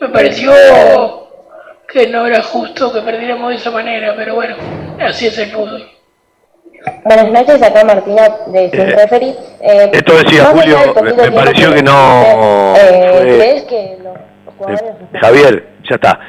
me 0.00 0.08
pareció 0.08 0.52
que 1.86 2.06
no 2.06 2.26
era 2.26 2.42
justo 2.42 2.92
que 2.92 3.00
perdiéramos 3.02 3.50
de 3.50 3.56
esa 3.56 3.70
manera, 3.70 4.14
pero 4.16 4.34
bueno, 4.34 4.56
así 5.00 5.26
es 5.26 5.38
el 5.38 5.50
fútbol. 5.50 5.86
Buenas 7.04 7.30
noches, 7.30 7.62
acá 7.62 7.84
Martina 7.84 8.28
de 8.46 8.70
Sin 8.70 8.80
eh, 8.80 9.36
eh, 9.60 9.90
esto 9.92 10.16
decía 10.16 10.44
Julio, 10.46 10.78
me, 10.94 11.32
pareció 11.32 11.74
que 11.74 11.82
no... 11.82 12.74
¿Crees 13.20 13.64
que 13.64 13.98
los 14.02 14.16
jugadores... 14.56 14.94
Javier, 15.20 15.68
ya 15.88 15.96
está. 15.96 16.20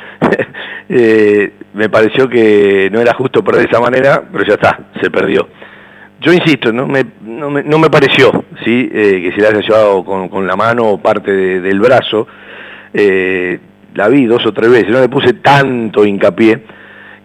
me 1.74 1.90
pareció 1.90 2.28
que 2.28 2.90
no 2.92 3.00
era 3.00 3.14
justo 3.14 3.44
perder 3.44 3.64
de 3.64 3.70
esa 3.70 3.80
manera, 3.80 4.24
pero 4.32 4.44
ya 4.46 4.56
está, 4.56 4.80
se 5.02 5.10
perdió. 5.10 5.48
Yo 6.20 6.34
insisto, 6.34 6.74
no 6.74 6.88
me, 6.88 7.06
no 7.22 7.50
me, 7.50 7.64
no 7.64 7.78
me 7.78 7.90
pareció 7.90 8.46
¿sí? 8.66 8.90
Eh, 8.92 9.22
que 9.22 9.32
se 9.34 9.42
le 9.42 9.48
haya 9.48 9.62
llevado 9.62 10.04
con, 10.04 10.48
la 10.48 10.56
mano 10.56 10.84
o 10.90 10.98
parte 10.98 11.32
del 11.32 11.80
brazo. 11.80 12.28
Eh, 12.94 13.60
la 13.94 14.08
vi 14.08 14.26
dos 14.26 14.46
o 14.46 14.54
tres 14.54 14.70
veces, 14.70 14.90
no 14.90 15.00
le 15.00 15.10
puse 15.10 15.34
tanto 15.34 16.06
hincapié. 16.06 16.64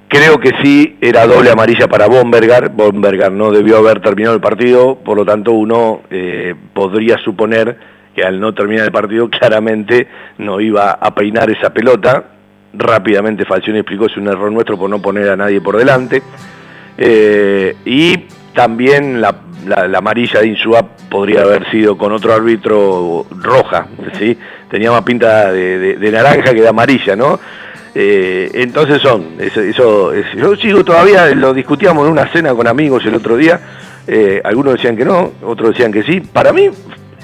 Creo 0.08 0.38
que 0.38 0.50
sí 0.62 0.98
era 1.00 1.26
doble 1.26 1.50
amarilla 1.50 1.88
para 1.88 2.06
Bombergar. 2.06 2.70
Bombergar 2.70 3.32
no 3.32 3.50
debió 3.50 3.78
haber 3.78 4.00
terminado 4.00 4.34
el 4.34 4.42
partido, 4.42 4.96
por 4.96 5.16
lo 5.16 5.24
tanto 5.24 5.52
uno 5.52 6.02
eh, 6.10 6.54
podría 6.74 7.16
suponer 7.18 7.78
que 8.14 8.22
al 8.22 8.38
no 8.38 8.52
terminar 8.52 8.84
el 8.84 8.92
partido 8.92 9.30
claramente 9.30 10.06
no 10.36 10.60
iba 10.60 10.92
a 10.92 11.14
peinar 11.14 11.50
esa 11.50 11.72
pelota. 11.72 12.24
Rápidamente 12.74 13.46
Falcioni 13.46 13.78
explicó 13.78 14.04
es 14.04 14.16
un 14.18 14.28
error 14.28 14.52
nuestro 14.52 14.78
por 14.78 14.90
no 14.90 15.00
poner 15.00 15.30
a 15.30 15.36
nadie 15.36 15.62
por 15.62 15.78
delante. 15.78 16.22
y 17.86 18.26
también 18.54 19.20
la, 19.20 19.34
amarilla 19.96 20.40
de 20.40 20.48
Insúa 20.48 20.82
podría 21.08 21.42
haber 21.42 21.70
sido 21.70 21.96
con 21.96 22.12
otro 22.12 22.34
árbitro 22.34 23.26
roja, 23.30 23.86
¿sí? 24.18 24.36
Tenía 24.70 24.90
más 24.90 25.02
pinta 25.02 25.52
de, 25.52 26.10
naranja 26.12 26.52
que 26.52 26.62
de 26.62 26.68
amarilla, 26.68 27.16
¿no? 27.16 27.38
Eh, 27.94 28.50
entonces 28.54 29.02
son, 29.02 29.36
eso, 29.38 30.12
yo 30.14 30.56
sigo 30.56 30.82
todavía, 30.82 31.34
lo 31.34 31.52
discutíamos 31.52 32.06
en 32.06 32.12
una 32.12 32.26
cena 32.32 32.54
con 32.54 32.66
amigos 32.66 33.04
el 33.04 33.14
otro 33.14 33.36
día, 33.36 33.60
eh, 34.06 34.40
algunos 34.44 34.74
decían 34.74 34.96
que 34.96 35.04
no, 35.04 35.32
otros 35.42 35.70
decían 35.70 35.92
que 35.92 36.02
sí. 36.02 36.20
Para 36.20 36.52
mí 36.52 36.68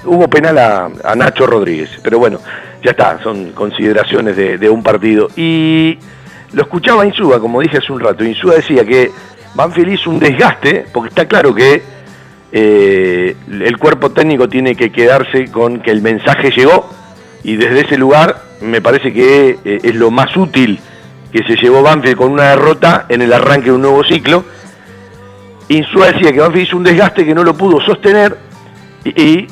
hubo 0.05 0.29
penal 0.29 0.57
a, 0.57 1.15
Nacho 1.15 1.45
Rodríguez, 1.45 1.89
pero 2.03 2.19
bueno, 2.19 2.39
ya 2.83 2.91
está, 2.91 3.21
son 3.21 3.51
consideraciones 3.51 4.35
de, 4.35 4.69
un 4.69 4.83
partido. 4.83 5.29
Y 5.35 5.97
lo 6.53 6.61
escuchaba 6.61 7.05
Insúa, 7.05 7.39
como 7.39 7.61
dije 7.61 7.77
hace 7.77 7.91
un 7.91 7.99
rato, 7.99 8.23
Insúa 8.23 8.55
decía 8.55 8.85
que 8.85 9.11
Banfield 9.55 9.93
hizo 9.93 10.09
un 10.09 10.19
desgaste, 10.19 10.85
porque 10.93 11.09
está 11.09 11.27
claro 11.27 11.53
que 11.53 11.81
eh, 12.51 13.35
el 13.49 13.77
cuerpo 13.77 14.11
técnico 14.11 14.47
tiene 14.49 14.75
que 14.75 14.91
quedarse 14.91 15.51
con 15.51 15.81
que 15.81 15.91
el 15.91 16.01
mensaje 16.01 16.49
llegó 16.51 16.89
y 17.43 17.55
desde 17.57 17.81
ese 17.81 17.97
lugar 17.97 18.43
me 18.61 18.81
parece 18.81 19.13
que 19.13 19.59
eh, 19.63 19.79
es 19.83 19.95
lo 19.95 20.09
más 20.09 20.35
útil 20.35 20.79
que 21.31 21.43
se 21.43 21.55
llevó 21.55 21.83
Banfield 21.83 22.17
con 22.17 22.31
una 22.31 22.49
derrota 22.49 23.05
en 23.07 23.21
el 23.21 23.31
arranque 23.31 23.67
de 23.67 23.73
un 23.73 23.81
nuevo 23.81 24.03
ciclo. 24.03 24.43
Insúa 25.67 26.11
decía 26.11 26.31
que 26.31 26.39
Banfield 26.39 26.67
hizo 26.67 26.77
un 26.77 26.83
desgaste 26.83 27.25
que 27.25 27.35
no 27.35 27.43
lo 27.43 27.55
pudo 27.55 27.79
sostener 27.81 28.35
y, 29.03 29.21
y 29.21 29.47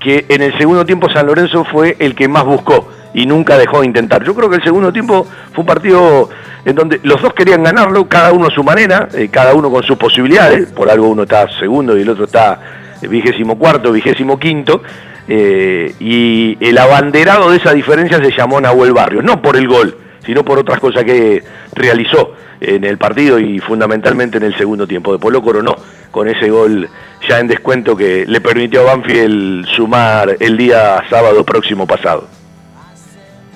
que 0.00 0.26
en 0.28 0.42
el 0.42 0.56
segundo 0.58 0.84
tiempo 0.84 1.08
San 1.10 1.26
Lorenzo 1.26 1.64
fue 1.64 1.96
el 2.00 2.16
que 2.16 2.26
más 2.26 2.44
buscó 2.44 2.88
y 3.14 3.26
nunca 3.26 3.58
dejó 3.58 3.80
de 3.80 3.86
intentar. 3.86 4.24
Yo 4.24 4.34
creo 4.34 4.48
que 4.48 4.56
el 4.56 4.64
segundo 4.64 4.92
tiempo 4.92 5.26
fue 5.52 5.60
un 5.62 5.66
partido 5.66 6.28
en 6.64 6.74
donde 6.74 7.00
los 7.02 7.20
dos 7.20 7.34
querían 7.34 7.62
ganarlo, 7.62 8.08
cada 8.08 8.32
uno 8.32 8.46
a 8.46 8.50
su 8.50 8.62
manera, 8.62 9.08
eh, 9.14 9.28
cada 9.30 9.54
uno 9.54 9.70
con 9.70 9.82
sus 9.82 9.96
posibilidades, 9.96 10.70
por 10.70 10.90
algo 10.90 11.08
uno 11.08 11.24
está 11.24 11.48
segundo 11.58 11.96
y 11.98 12.02
el 12.02 12.08
otro 12.08 12.24
está 12.24 12.60
eh, 13.00 13.08
vigésimo 13.08 13.58
cuarto, 13.58 13.92
vigésimo 13.92 14.38
quinto, 14.38 14.82
eh, 15.28 15.94
y 16.00 16.56
el 16.60 16.78
abanderado 16.78 17.50
de 17.50 17.58
esa 17.58 17.72
diferencia 17.72 18.18
se 18.18 18.30
llamó 18.30 18.60
Nahuel 18.60 18.92
Barrios, 18.92 19.24
no 19.24 19.42
por 19.42 19.56
el 19.56 19.68
gol, 19.68 19.96
sino 20.24 20.44
por 20.44 20.58
otras 20.58 20.78
cosas 20.78 21.04
que 21.04 21.42
realizó 21.74 22.34
en 22.60 22.84
el 22.84 22.96
partido 22.96 23.40
y 23.40 23.58
fundamentalmente 23.58 24.38
en 24.38 24.44
el 24.44 24.56
segundo 24.56 24.86
tiempo. 24.86 25.12
Después 25.12 25.32
lo 25.32 25.42
coronó 25.42 25.74
con 26.12 26.28
ese 26.28 26.48
gol 26.48 26.88
ya 27.28 27.40
en 27.40 27.48
descuento 27.48 27.96
que 27.96 28.24
le 28.26 28.40
permitió 28.40 28.82
a 28.82 28.94
Banfield 28.94 29.66
sumar 29.66 30.36
el 30.38 30.56
día 30.56 31.02
sábado 31.10 31.44
próximo 31.44 31.86
pasado. 31.86 32.41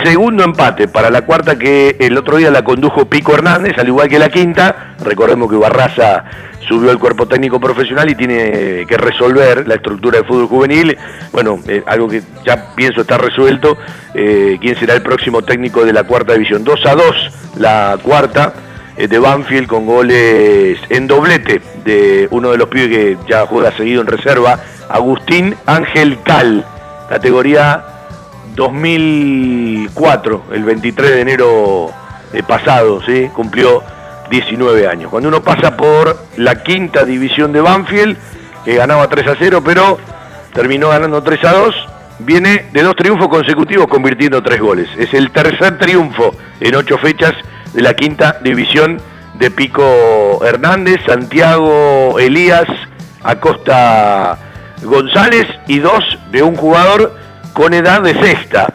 segundo 0.03 0.43
empate 0.43 0.87
para 0.87 1.09
la 1.09 1.23
cuarta 1.23 1.57
que 1.57 1.97
el 1.99 2.15
otro 2.17 2.37
día 2.37 2.51
la 2.51 2.63
condujo 2.63 3.09
Pico 3.09 3.33
Hernández, 3.33 3.77
al 3.77 3.87
igual 3.87 4.07
que 4.07 4.19
la 4.19 4.29
quinta. 4.29 4.95
Recordemos 5.03 5.49
que 5.49 5.57
Barraza 5.57 6.25
subió 6.67 6.91
al 6.91 6.99
cuerpo 6.99 7.27
técnico 7.27 7.59
profesional 7.59 8.09
y 8.09 8.15
tiene 8.15 8.85
que 8.87 8.97
resolver 8.97 9.67
la 9.67 9.75
estructura 9.75 10.19
de 10.19 10.25
fútbol 10.25 10.47
juvenil. 10.47 10.97
Bueno, 11.31 11.59
eh, 11.67 11.83
algo 11.87 12.07
que 12.07 12.21
ya 12.45 12.75
pienso 12.75 13.01
está 13.01 13.17
resuelto. 13.17 13.77
Eh, 14.13 14.57
¿Quién 14.61 14.77
será 14.77 14.93
el 14.93 15.01
próximo 15.01 15.41
técnico 15.41 15.85
de 15.85 15.93
la 15.93 16.03
cuarta 16.03 16.33
división? 16.33 16.63
2 16.63 16.85
a 16.85 16.95
2 16.95 17.31
la 17.57 17.97
cuarta 18.03 18.53
de 18.97 19.19
Banfield 19.19 19.67
con 19.67 19.85
goles 19.85 20.79
en 20.89 21.07
doblete 21.07 21.61
de 21.85 22.27
uno 22.31 22.51
de 22.51 22.57
los 22.57 22.67
pibes 22.67 22.89
que 22.89 23.17
ya 23.29 23.45
juega 23.45 23.71
seguido 23.77 24.01
en 24.01 24.07
reserva, 24.07 24.59
Agustín 24.89 25.55
Ángel 25.65 26.19
Cal, 26.23 26.65
categoría 27.07 27.83
2004, 28.55 30.45
el 30.51 30.63
23 30.63 31.11
de 31.11 31.21
enero 31.21 31.91
eh, 32.33 32.41
pasado, 32.41 33.01
¿sí? 33.05 33.29
cumplió 33.33 33.83
19 34.31 34.87
años. 34.87 35.11
Cuando 35.11 35.29
uno 35.29 35.43
pasa 35.43 35.77
por 35.77 36.17
la 36.37 36.63
quinta 36.63 37.05
división 37.05 37.53
de 37.53 37.61
Banfield, 37.61 38.17
que 38.65 38.75
ganaba 38.75 39.07
3 39.07 39.27
a 39.27 39.35
0, 39.37 39.61
pero 39.63 39.99
terminó 40.53 40.89
ganando 40.89 41.21
3 41.21 41.43
a 41.45 41.51
2, 41.53 41.75
viene 42.19 42.65
de 42.73 42.81
dos 42.81 42.95
triunfos 42.95 43.27
consecutivos 43.27 43.87
convirtiendo 43.87 44.41
tres 44.41 44.59
goles. 44.59 44.89
Es 44.97 45.13
el 45.13 45.31
tercer 45.31 45.77
triunfo 45.77 46.35
en 46.59 46.75
ocho 46.75 46.97
fechas 46.97 47.33
de 47.77 47.83
la 47.83 47.93
quinta 47.93 48.39
división 48.41 48.99
de 49.35 49.51
Pico 49.51 50.43
Hernández, 50.43 50.99
Santiago 51.05 52.17
Elías, 52.17 52.65
Acosta 53.23 54.35
González 54.81 55.45
y 55.67 55.77
dos 55.77 56.03
de 56.31 56.41
un 56.41 56.55
jugador 56.55 57.15
con 57.53 57.75
edad 57.75 58.01
de 58.01 58.19
sexta. 58.19 58.65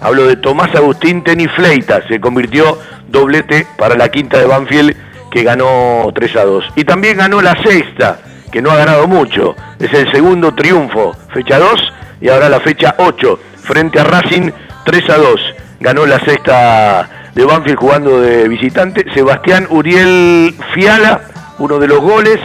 Hablo 0.00 0.26
de 0.26 0.34
Tomás 0.34 0.74
Agustín 0.74 1.22
Tenifleita, 1.22 2.02
se 2.08 2.18
convirtió 2.18 2.80
doblete 3.06 3.64
para 3.78 3.94
la 3.94 4.08
quinta 4.08 4.40
de 4.40 4.46
Banfield 4.46 4.96
que 5.30 5.44
ganó 5.44 6.10
3 6.12 6.36
a 6.36 6.44
2. 6.44 6.64
Y 6.74 6.82
también 6.82 7.18
ganó 7.18 7.40
la 7.40 7.62
sexta, 7.62 8.18
que 8.50 8.60
no 8.60 8.72
ha 8.72 8.76
ganado 8.76 9.06
mucho. 9.06 9.54
Es 9.78 9.94
el 9.94 10.10
segundo 10.10 10.52
triunfo, 10.56 11.14
fecha 11.32 11.60
2 11.60 11.92
y 12.22 12.28
ahora 12.28 12.48
la 12.48 12.58
fecha 12.58 12.96
8, 12.98 13.38
frente 13.62 14.00
a 14.00 14.04
Racing 14.04 14.50
3 14.84 15.10
a 15.10 15.16
2. 15.16 15.40
Ganó 15.78 16.06
la 16.06 16.18
sexta 16.18 17.08
de 17.38 17.44
Banfield 17.44 17.78
jugando 17.78 18.20
de 18.20 18.48
visitante. 18.48 19.06
Sebastián 19.14 19.68
Uriel 19.70 20.56
Fiala, 20.74 21.20
uno 21.60 21.78
de 21.78 21.86
los 21.86 22.00
goles. 22.00 22.40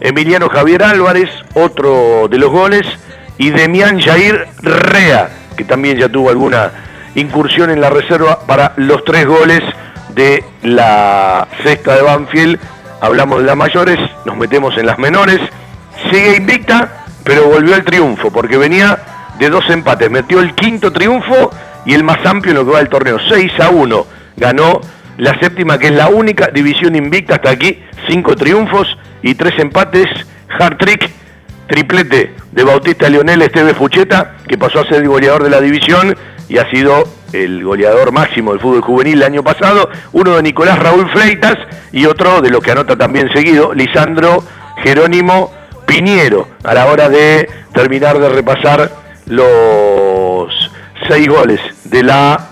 Emiliano 0.00 0.48
Javier 0.48 0.82
Álvarez, 0.82 1.30
otro 1.54 2.26
de 2.28 2.38
los 2.38 2.50
goles. 2.50 2.82
Y 3.38 3.50
Demián 3.50 4.00
Jair 4.00 4.48
Rea, 4.60 5.30
que 5.56 5.62
también 5.62 5.96
ya 5.96 6.08
tuvo 6.08 6.30
alguna 6.30 6.72
incursión 7.14 7.70
en 7.70 7.80
la 7.80 7.88
reserva 7.88 8.40
para 8.44 8.72
los 8.78 9.04
tres 9.04 9.28
goles 9.28 9.60
de 10.12 10.44
la 10.62 11.46
sexta 11.62 11.94
de 11.94 12.02
Banfield. 12.02 12.58
Hablamos 13.00 13.42
de 13.42 13.46
las 13.46 13.56
mayores, 13.56 14.00
nos 14.24 14.36
metemos 14.36 14.76
en 14.76 14.86
las 14.86 14.98
menores. 14.98 15.38
Sigue 16.10 16.34
invicta, 16.34 17.04
pero 17.22 17.46
volvió 17.46 17.76
al 17.76 17.84
triunfo, 17.84 18.32
porque 18.32 18.56
venía 18.56 18.98
de 19.38 19.48
dos 19.50 19.70
empates. 19.70 20.10
Metió 20.10 20.40
el 20.40 20.52
quinto 20.56 20.90
triunfo 20.92 21.52
y 21.86 21.94
el 21.94 22.02
más 22.02 22.26
amplio 22.26 22.50
en 22.50 22.58
lo 22.58 22.64
que 22.64 22.72
va 22.72 22.78
del 22.78 22.88
torneo, 22.88 23.18
6 23.28 23.52
a 23.60 23.70
1. 23.70 24.21
Ganó 24.36 24.80
la 25.18 25.38
séptima, 25.38 25.78
que 25.78 25.88
es 25.88 25.92
la 25.92 26.08
única 26.08 26.48
división 26.48 26.96
invicta 26.96 27.36
hasta 27.36 27.50
aquí, 27.50 27.82
cinco 28.08 28.34
triunfos 28.36 28.96
y 29.22 29.34
tres 29.34 29.58
empates. 29.58 30.08
Hard 30.58 30.76
trick, 30.78 31.10
triplete 31.66 32.34
de 32.50 32.64
Bautista 32.64 33.08
Leonel 33.08 33.42
Esteve 33.42 33.74
Fucheta, 33.74 34.36
que 34.46 34.58
pasó 34.58 34.80
a 34.80 34.84
ser 34.84 35.02
el 35.02 35.08
goleador 35.08 35.42
de 35.44 35.50
la 35.50 35.60
división 35.60 36.14
y 36.48 36.58
ha 36.58 36.68
sido 36.70 37.04
el 37.32 37.64
goleador 37.64 38.12
máximo 38.12 38.52
del 38.52 38.60
fútbol 38.60 38.82
juvenil 38.82 39.14
el 39.14 39.22
año 39.22 39.42
pasado. 39.42 39.88
Uno 40.12 40.36
de 40.36 40.42
Nicolás 40.42 40.78
Raúl 40.78 41.08
Fleitas 41.10 41.56
y 41.92 42.04
otro 42.04 42.40
de 42.40 42.50
los 42.50 42.62
que 42.62 42.72
anota 42.72 42.96
también 42.96 43.32
seguido, 43.32 43.72
Lisandro 43.72 44.44
Jerónimo 44.82 45.50
Piñero, 45.86 46.48
a 46.64 46.74
la 46.74 46.86
hora 46.86 47.08
de 47.08 47.48
terminar 47.72 48.18
de 48.18 48.28
repasar 48.28 48.90
los 49.26 50.70
seis 51.08 51.28
goles 51.28 51.60
de 51.84 52.02
la 52.02 52.51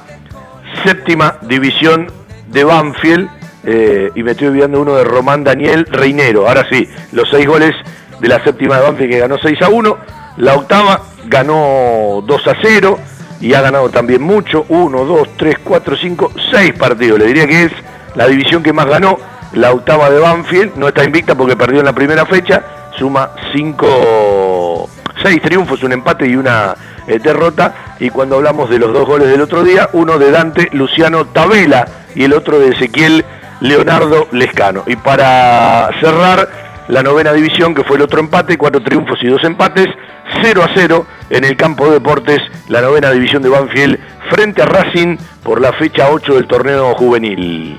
séptima 0.85 1.37
división 1.43 2.11
de 2.49 2.65
Banfield. 2.65 3.29
eh, 3.63 4.11
y 4.15 4.23
me 4.23 4.31
estoy 4.31 4.49
olvidando 4.49 4.81
uno 4.81 4.97
de 4.97 5.05
Román 5.05 5.45
Daniel 5.45 5.87
Reinero. 5.91 6.49
Ahora 6.49 6.67
sí, 6.71 6.89
los 7.13 7.29
seis 7.29 7.47
goles 7.47 7.75
de 8.21 8.29
la 8.29 8.43
séptima 8.43 8.77
de 8.77 8.83
Banfield 8.83 9.11
que 9.11 9.19
ganó 9.19 9.39
6 9.39 9.63
a 9.63 9.69
1. 9.69 9.97
La 10.39 10.55
octava 10.55 11.03
ganó 11.27 12.23
2 12.25 12.49
a 12.49 12.55
0 12.63 12.99
y 13.41 13.55
ha 13.55 13.61
ganado 13.61 13.89
también 13.91 14.23
mucho. 14.23 14.65
1, 14.69 15.05
2, 15.05 15.29
3, 15.37 15.57
4, 15.63 15.97
5, 15.97 16.33
6 16.51 16.73
partidos. 16.75 17.19
Le 17.19 17.27
diría 17.27 17.47
que 17.47 17.65
es 17.65 17.73
la 18.15 18.27
división 18.27 18.63
que 18.63 18.73
más 18.73 18.87
ganó. 18.87 19.19
La 19.53 19.73
octava 19.73 20.11
de 20.11 20.21
Banfield 20.21 20.77
no 20.77 20.89
está 20.89 21.05
invicta 21.05 21.35
porque 21.35 21.57
perdió 21.57 21.81
en 21.81 21.87
la 21.87 21.93
primera 21.93 22.25
fecha. 22.27 22.63
Suma 22.97 23.31
5, 23.53 24.89
6 25.23 25.43
triunfos, 25.43 25.83
un 25.83 25.93
empate 25.93 26.27
y 26.27 26.37
una 26.37 26.75
eh, 27.11 27.19
derrota. 27.19 27.97
Y 27.99 28.11
cuando 28.11 28.37
hablamos 28.37 28.71
de 28.71 28.79
los 28.79 28.93
dos 28.93 29.07
goles 29.07 29.29
del 29.29 29.41
otro 29.41 29.65
día, 29.65 29.89
uno 29.93 30.19
de 30.19 30.31
Dante 30.31 30.69
Luciano 30.73 31.27
Tabela 31.27 31.87
y 32.15 32.25
el 32.25 32.33
otro 32.33 32.59
de 32.59 32.69
Ezequiel 32.69 33.25
Leonardo 33.61 34.29
Lescano. 34.33 34.85
Y 34.87 34.97
para 34.97 35.91
cerrar 36.01 36.49
la 36.89 37.03
novena 37.03 37.33
división, 37.33 37.75
que 37.75 37.85
fue 37.85 37.97
el 37.97 38.03
otro 38.03 38.21
empate, 38.21 38.57
cuatro 38.57 38.83
triunfos 38.83 39.19
y 39.23 39.27
dos 39.27 39.43
empates, 39.45 39.89
0 40.43 40.63
a 40.63 40.71
0 40.75 41.07
en 41.31 41.45
el 41.45 41.57
campo 41.57 41.87
de 41.87 41.95
deportes, 41.95 42.41
la 42.69 42.81
novena 42.81 43.11
división 43.11 43.43
de 43.43 43.49
Banfield 43.49 43.99
frente 44.31 44.63
a 44.63 44.67
Racing 44.67 45.17
por 45.43 45.61
la 45.61 45.73
fecha 45.73 46.11
8 46.11 46.35
del 46.35 46.47
torneo 46.47 46.95
juvenil. 46.95 47.79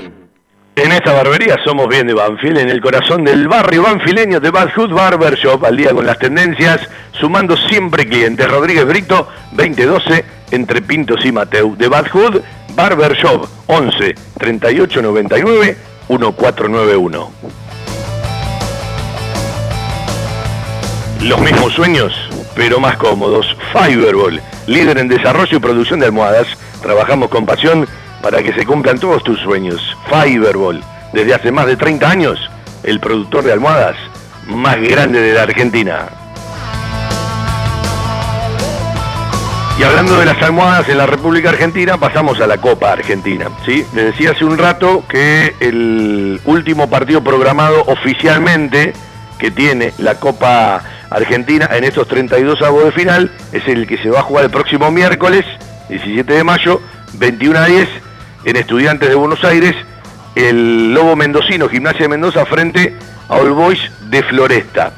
En 0.73 0.89
esta 0.93 1.11
barbería 1.11 1.57
somos 1.65 1.89
bien 1.89 2.07
de 2.07 2.13
Banfield, 2.13 2.59
en 2.59 2.69
el 2.69 2.79
corazón 2.79 3.25
del 3.25 3.49
barrio 3.49 3.83
banfileño 3.83 4.39
de 4.39 4.51
Bad 4.51 4.71
Hood 4.73 4.93
Barber 4.93 5.35
Shop, 5.35 5.65
al 5.65 5.75
día 5.75 5.91
con 5.91 6.05
las 6.05 6.17
tendencias, 6.17 6.79
sumando 7.11 7.57
siempre 7.57 8.07
clientes. 8.07 8.49
Rodríguez 8.49 8.85
Brito, 8.85 9.27
2012, 9.51 10.23
entre 10.51 10.81
Pintos 10.81 11.25
y 11.25 11.31
Mateu. 11.33 11.75
De 11.75 11.89
Bad 11.89 12.07
Hood 12.11 12.41
Barber 12.73 13.13
Shop, 13.17 13.47
11 13.67 14.15
38 14.39 15.01
99 15.01 15.77
1491. 16.07 17.31
Los 21.23 21.41
mismos 21.41 21.73
sueños, 21.73 22.13
pero 22.55 22.79
más 22.79 22.95
cómodos. 22.95 23.57
Fiberball, 23.73 24.41
líder 24.67 24.99
en 24.99 25.09
desarrollo 25.09 25.57
y 25.57 25.59
producción 25.59 25.99
de 25.99 26.05
almohadas. 26.05 26.47
Trabajamos 26.81 27.29
con 27.29 27.45
pasión 27.45 27.85
para 28.21 28.41
que 28.43 28.53
se 28.53 28.65
cumplan 28.65 28.99
todos 28.99 29.23
tus 29.23 29.39
sueños. 29.39 29.97
Fiberball, 30.09 30.83
desde 31.13 31.33
hace 31.33 31.51
más 31.51 31.65
de 31.65 31.75
30 31.75 32.09
años, 32.09 32.39
el 32.83 32.99
productor 32.99 33.43
de 33.43 33.53
almohadas 33.53 33.95
más 34.47 34.79
grande 34.79 35.21
de 35.21 35.33
la 35.33 35.43
Argentina. 35.43 36.09
Y 39.79 39.83
hablando 39.83 40.19
de 40.19 40.25
las 40.25 40.41
almohadas 40.43 40.89
en 40.89 40.97
la 40.97 41.07
República 41.07 41.49
Argentina, 41.49 41.97
pasamos 41.97 42.39
a 42.39 42.45
la 42.45 42.57
Copa 42.57 42.91
Argentina. 42.91 43.47
¿sí? 43.65 43.83
Les 43.95 44.05
decía 44.05 44.31
hace 44.31 44.45
un 44.45 44.57
rato 44.57 45.03
que 45.07 45.55
el 45.59 46.39
último 46.45 46.89
partido 46.89 47.23
programado 47.23 47.83
oficialmente 47.85 48.93
que 49.39 49.49
tiene 49.49 49.91
la 49.97 50.15
Copa 50.15 50.83
Argentina 51.09 51.67
en 51.71 51.83
estos 51.83 52.07
32 52.07 52.61
avos 52.61 52.85
de 52.85 52.91
final 52.91 53.31
es 53.51 53.67
el 53.67 53.87
que 53.87 53.97
se 53.97 54.11
va 54.11 54.19
a 54.19 54.23
jugar 54.23 54.45
el 54.45 54.51
próximo 54.51 54.91
miércoles, 54.91 55.45
17 55.89 56.31
de 56.31 56.43
mayo, 56.43 56.79
21 57.13 57.57
a 57.57 57.65
10, 57.65 57.89
en 58.43 58.55
Estudiantes 58.55 59.09
de 59.09 59.15
Buenos 59.15 59.43
Aires, 59.43 59.75
el 60.35 60.93
Lobo 60.93 61.15
Mendocino, 61.15 61.69
Gimnasia 61.69 62.01
de 62.01 62.09
Mendoza, 62.09 62.45
frente 62.45 62.95
a 63.29 63.35
All 63.35 63.51
Boys 63.51 63.79
de 64.09 64.23
Floresta. 64.23 64.93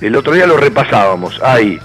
El 0.00 0.16
otro 0.16 0.34
día 0.34 0.46
lo 0.46 0.56
repasábamos. 0.56 1.40
Ahí, 1.42 1.78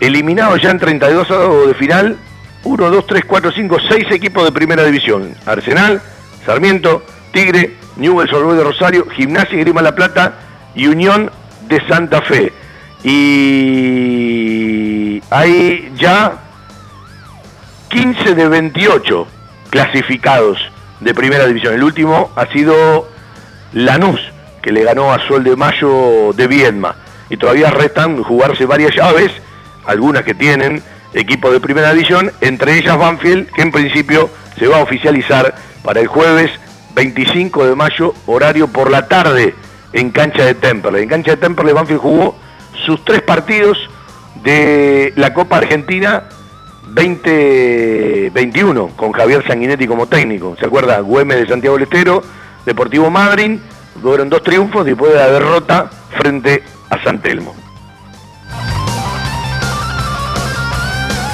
eliminados 0.00 0.62
ya 0.62 0.70
en 0.70 0.78
32 0.78 1.30
avos 1.30 1.68
de 1.68 1.74
final, 1.74 2.16
1, 2.62 2.90
2, 2.90 3.06
3, 3.06 3.24
4, 3.26 3.52
5, 3.52 3.76
6 3.88 4.06
equipos 4.10 4.44
de 4.44 4.52
primera 4.52 4.84
división. 4.84 5.34
Arsenal, 5.46 6.00
Sarmiento, 6.46 7.04
Tigre, 7.32 7.76
Newell's 7.96 8.32
Old 8.32 8.56
de 8.56 8.64
Rosario, 8.64 9.06
Gimnasia 9.10 9.56
y 9.56 9.60
Grima 9.60 9.82
La 9.82 9.94
Plata 9.94 10.34
y 10.74 10.86
Unión 10.86 11.30
de 11.68 11.86
Santa 11.86 12.22
Fe. 12.22 12.52
Y 13.02 13.84
hay 15.30 15.92
ya 15.96 16.38
15 17.90 18.34
de 18.34 18.48
28 18.48 19.26
clasificados 19.74 20.56
de 21.00 21.12
primera 21.14 21.48
división. 21.48 21.74
El 21.74 21.82
último 21.82 22.30
ha 22.36 22.46
sido 22.52 23.08
Lanús, 23.72 24.20
que 24.62 24.70
le 24.70 24.84
ganó 24.84 25.12
a 25.12 25.18
Sol 25.26 25.42
de 25.42 25.56
Mayo 25.56 26.32
de 26.32 26.46
Viedma. 26.46 26.94
Y 27.28 27.36
todavía 27.36 27.70
restan 27.70 28.22
jugarse 28.22 28.66
varias 28.66 28.94
llaves, 28.94 29.32
algunas 29.84 30.22
que 30.22 30.32
tienen 30.32 30.80
equipos 31.12 31.52
de 31.52 31.58
primera 31.58 31.92
división, 31.92 32.30
entre 32.40 32.78
ellas 32.78 32.96
Banfield, 32.96 33.50
que 33.50 33.62
en 33.62 33.72
principio 33.72 34.30
se 34.56 34.68
va 34.68 34.76
a 34.76 34.82
oficializar 34.82 35.56
para 35.82 35.98
el 35.98 36.06
jueves 36.06 36.52
25 36.94 37.66
de 37.66 37.74
mayo, 37.74 38.14
horario 38.26 38.68
por 38.68 38.92
la 38.92 39.08
tarde, 39.08 39.56
en 39.92 40.10
cancha 40.10 40.44
de 40.44 40.54
Temperley. 40.54 41.02
En 41.02 41.08
cancha 41.08 41.32
de 41.32 41.38
Temperley 41.38 41.74
Banfield 41.74 42.00
jugó 42.00 42.36
sus 42.86 43.04
tres 43.04 43.22
partidos 43.22 43.76
de 44.44 45.12
la 45.16 45.34
Copa 45.34 45.56
Argentina 45.56 46.28
2021 46.86 48.88
con 48.96 49.12
Javier 49.12 49.46
Sanguinetti 49.46 49.86
como 49.86 50.06
técnico. 50.06 50.56
¿Se 50.58 50.66
acuerda? 50.66 51.00
Güemes 51.00 51.38
de 51.38 51.46
Santiago 51.46 51.76
del 51.76 51.84
Estero, 51.84 52.22
Deportivo 52.64 53.10
Madryn, 53.10 53.60
fueron 54.00 54.28
dos 54.28 54.42
triunfos 54.42 54.84
después 54.84 55.12
de 55.12 55.18
la 55.18 55.28
derrota 55.28 55.90
frente 56.16 56.62
a 56.90 57.02
San 57.02 57.20
Telmo. 57.20 57.54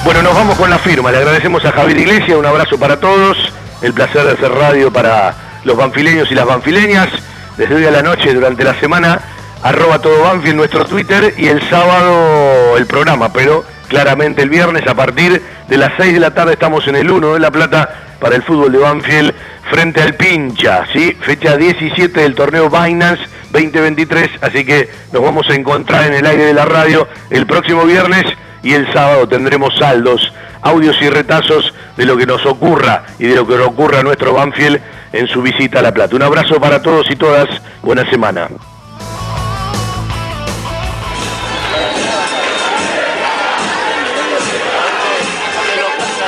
Bueno, 0.03 0.23
nos 0.23 0.33
vamos 0.33 0.57
con 0.57 0.69
la 0.69 0.79
firma. 0.79 1.11
Le 1.11 1.17
agradecemos 1.17 1.63
a 1.65 1.71
Javier 1.71 1.99
Iglesias, 1.99 2.37
un 2.37 2.45
abrazo 2.45 2.77
para 2.77 2.99
todos. 2.99 3.37
El 3.81 3.93
placer 3.93 4.25
de 4.25 4.31
hacer 4.31 4.51
radio 4.51 4.91
para 4.91 5.35
los 5.63 5.77
banfileños 5.77 6.31
y 6.31 6.35
las 6.35 6.45
banfileñas. 6.45 7.09
Desde 7.57 7.75
hoy 7.75 7.85
a 7.85 7.91
la 7.91 8.01
noche, 8.01 8.33
durante 8.33 8.63
la 8.63 8.79
semana, 8.79 9.21
arroba 9.63 9.99
todo 9.99 10.23
Banfield 10.23 10.55
nuestro 10.55 10.85
Twitter 10.85 11.35
y 11.37 11.47
el 11.47 11.61
sábado 11.69 12.77
el 12.77 12.85
programa, 12.87 13.31
pero 13.31 13.63
claramente 13.91 14.41
el 14.41 14.49
viernes 14.49 14.87
a 14.87 14.95
partir 14.95 15.41
de 15.67 15.77
las 15.77 15.91
6 15.97 16.13
de 16.13 16.19
la 16.21 16.33
tarde 16.33 16.53
estamos 16.53 16.87
en 16.87 16.95
el 16.95 17.11
1 17.11 17.33
de 17.33 17.39
La 17.41 17.51
Plata 17.51 17.89
para 18.21 18.37
el 18.37 18.41
fútbol 18.41 18.71
de 18.71 18.77
Banfield 18.77 19.33
frente 19.69 20.01
al 20.01 20.15
Pincha, 20.15 20.85
¿sí? 20.93 21.17
fecha 21.19 21.57
17 21.57 22.21
del 22.21 22.33
torneo 22.33 22.69
Binance 22.69 23.21
2023, 23.51 24.29
así 24.39 24.63
que 24.63 24.89
nos 25.11 25.21
vamos 25.21 25.49
a 25.49 25.55
encontrar 25.55 26.05
en 26.05 26.13
el 26.13 26.25
aire 26.25 26.45
de 26.45 26.53
la 26.53 26.63
radio 26.63 27.05
el 27.29 27.45
próximo 27.45 27.83
viernes 27.83 28.23
y 28.63 28.71
el 28.71 28.91
sábado 28.93 29.27
tendremos 29.27 29.77
saldos, 29.77 30.31
audios 30.61 30.95
y 31.01 31.09
retazos 31.09 31.73
de 31.97 32.05
lo 32.05 32.15
que 32.15 32.25
nos 32.25 32.45
ocurra 32.45 33.03
y 33.19 33.27
de 33.27 33.35
lo 33.35 33.45
que 33.45 33.57
nos 33.57 33.67
ocurra 33.67 33.99
a 33.99 34.03
nuestro 34.03 34.33
Banfield 34.33 34.79
en 35.11 35.27
su 35.27 35.41
visita 35.41 35.79
a 35.79 35.81
La 35.81 35.93
Plata. 35.93 36.15
Un 36.15 36.23
abrazo 36.23 36.61
para 36.61 36.81
todos 36.81 37.11
y 37.11 37.17
todas, 37.17 37.49
buena 37.81 38.09
semana. 38.09 38.47